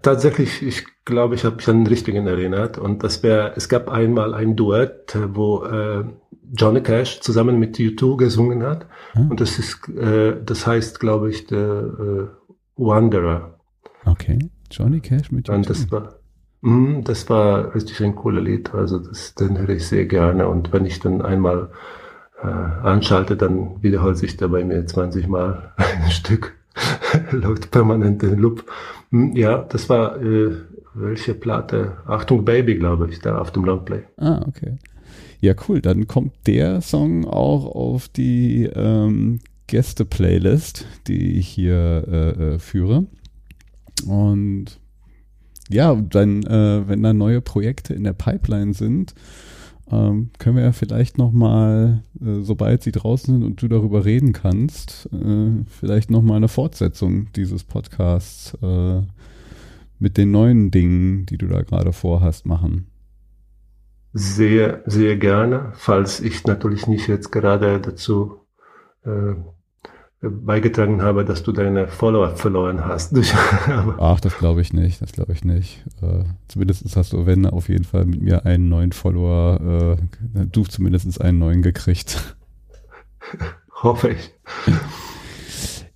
[0.01, 2.77] Tatsächlich, ich glaube, ich habe mich an den richtigen erinnert.
[2.77, 6.03] Und das wäre, es gab einmal ein Duett, wo äh,
[6.55, 8.85] Johnny Cash zusammen mit U2 gesungen hat.
[9.13, 9.31] Hm.
[9.31, 12.27] Und das ist, äh, das heißt, glaube ich, der äh,
[12.75, 13.59] Wanderer.
[14.05, 14.37] Okay,
[14.69, 15.55] Johnny Cash mit U2.
[15.55, 16.19] Und das war,
[16.61, 18.73] mh, das war richtig ein cooler Lied.
[18.73, 20.47] Also das, den höre ich sehr gerne.
[20.47, 21.71] Und wenn ich dann einmal
[22.41, 26.55] äh, anschalte, dann wiederholt sich da bei mir 20 Mal ein Stück.
[27.31, 28.65] läuft permanent in Loop.
[29.13, 30.51] Hm, ja, das war äh,
[30.95, 31.97] welche Platte?
[32.05, 34.03] Achtung Baby, glaube ich, da auf dem Longplay.
[34.17, 34.77] Ah, okay.
[35.39, 35.81] Ja, cool.
[35.81, 43.05] Dann kommt der Song auch auf die ähm, Gäste-Playlist, die ich hier äh, äh, führe.
[44.07, 44.79] Und
[45.69, 49.13] ja, dann, äh, wenn da neue Projekte in der Pipeline sind,
[49.93, 54.33] ähm, können wir ja vielleicht nochmal, äh, sobald sie draußen sind und du darüber reden
[54.33, 59.01] kannst, äh, vielleicht nochmal eine Fortsetzung dieses Podcasts äh,
[59.99, 62.87] mit den neuen Dingen, die du da gerade vorhast, machen.
[64.13, 68.41] Sehr, sehr gerne, falls ich natürlich nicht jetzt gerade dazu
[69.03, 69.35] äh,
[70.29, 73.13] beigetragen habe, dass du deine Follower verloren hast.
[73.99, 75.83] Ach, das glaube ich nicht, das glaube ich nicht.
[76.01, 79.97] Äh, zumindest hast du, wenn, auf jeden Fall mit mir einen neuen Follower,
[80.33, 82.37] äh, du zumindest einen neuen gekriegt.
[83.83, 84.31] Hoffe ich.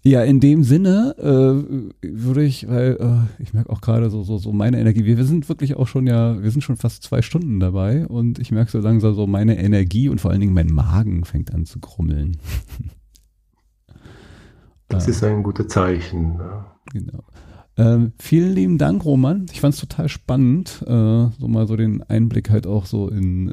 [0.03, 4.37] Ja, in dem Sinne äh, würde ich, weil äh, ich merke auch gerade so, so,
[4.37, 5.05] so meine Energie.
[5.05, 8.39] Wir, wir sind wirklich auch schon ja, wir sind schon fast zwei Stunden dabei und
[8.39, 11.65] ich merke so langsam so meine Energie und vor allen Dingen mein Magen fängt an
[11.65, 12.37] zu krummeln.
[14.87, 16.35] Das ist ein gutes Zeichen.
[16.39, 16.65] Ja.
[16.93, 17.23] Genau.
[17.77, 19.45] Ähm, vielen lieben Dank, Roman.
[19.51, 23.49] Ich fand es total spannend, äh, so mal so den Einblick halt auch so in,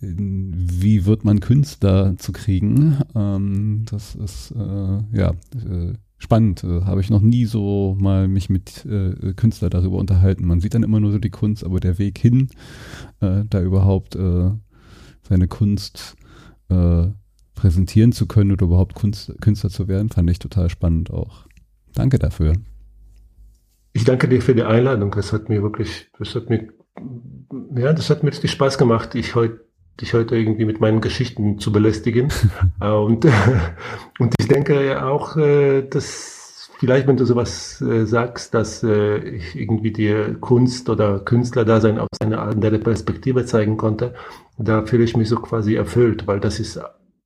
[0.00, 2.98] äh, in wie wird man Künstler zu kriegen.
[3.14, 6.64] Ähm, das ist äh, ja äh, spannend.
[6.64, 10.46] Äh, Habe ich noch nie so mal mich mit äh, Künstler darüber unterhalten.
[10.46, 12.48] Man sieht dann immer nur so die Kunst, aber der Weg hin,
[13.20, 14.16] äh, da überhaupt
[15.26, 16.16] seine Kunst
[16.68, 17.06] äh,
[17.64, 21.46] präsentieren zu können oder überhaupt Kunst, Künstler zu werden, fand ich total spannend auch.
[21.94, 22.52] Danke dafür.
[23.94, 25.12] Ich danke dir für die Einladung.
[25.12, 26.68] Das hat mir wirklich, das hat mir,
[27.74, 29.64] ja, das hat mir richtig Spaß gemacht, dich heute
[29.98, 32.28] dich heute irgendwie mit meinen Geschichten zu belästigen.
[32.80, 33.24] Äh, und,
[34.18, 39.92] und ich denke auch, äh, dass vielleicht, wenn du sowas äh, sagst, dass ich irgendwie
[39.92, 44.12] dir Kunst oder Künstlerdasein aus einer anderen Perspektive zeigen konnte,
[44.58, 46.78] da fühle ich mich so quasi erfüllt, weil das ist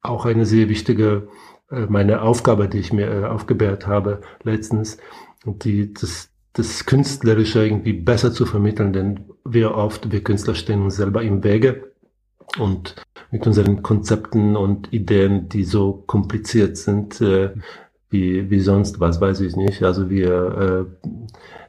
[0.09, 1.29] auch eine sehr wichtige,
[1.71, 4.99] meine Aufgabe, die ich mir aufgebärt habe letztens.
[5.45, 10.97] Die, das, das Künstlerische irgendwie besser zu vermitteln, denn wir oft, wir Künstler stehen uns
[10.97, 11.93] selber im Wege
[12.59, 12.97] und
[13.31, 17.51] mit unseren Konzepten und Ideen, die so kompliziert sind, äh,
[18.11, 19.83] wie, wie sonst, was weiß ich nicht.
[19.83, 21.09] Also wir, äh,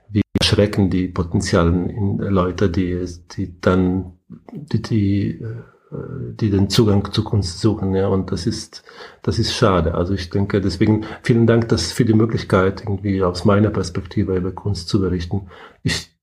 [0.10, 4.14] wir schrecken die potenzialen Leute, die, die dann,
[4.52, 5.56] die, die, äh,
[5.92, 8.84] die den Zugang zu Kunst suchen, ja, und das ist,
[9.24, 9.96] das ist schade.
[9.96, 14.52] Also ich denke, deswegen vielen Dank dass für die Möglichkeit, irgendwie aus meiner Perspektive über
[14.52, 15.48] Kunst zu berichten.
[15.82, 16.16] Ich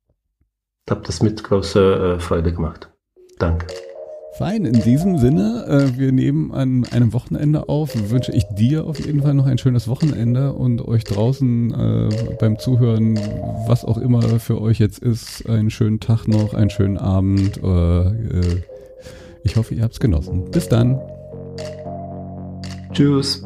[0.88, 2.90] habe das mit großer äh, Freude gemacht.
[3.38, 3.66] Danke.
[4.38, 7.92] Fein, in diesem Sinne, äh, wir nehmen an einem Wochenende auf.
[8.10, 12.58] Wünsche ich dir auf jeden Fall noch ein schönes Wochenende und euch draußen äh, beim
[12.58, 13.18] Zuhören,
[13.66, 17.60] was auch immer für euch jetzt ist, einen schönen Tag noch, einen schönen Abend.
[17.62, 18.62] Äh, äh
[19.46, 20.50] ich hoffe, ihr habt es genossen.
[20.50, 21.00] Bis dann.
[22.92, 23.42] Tschüss.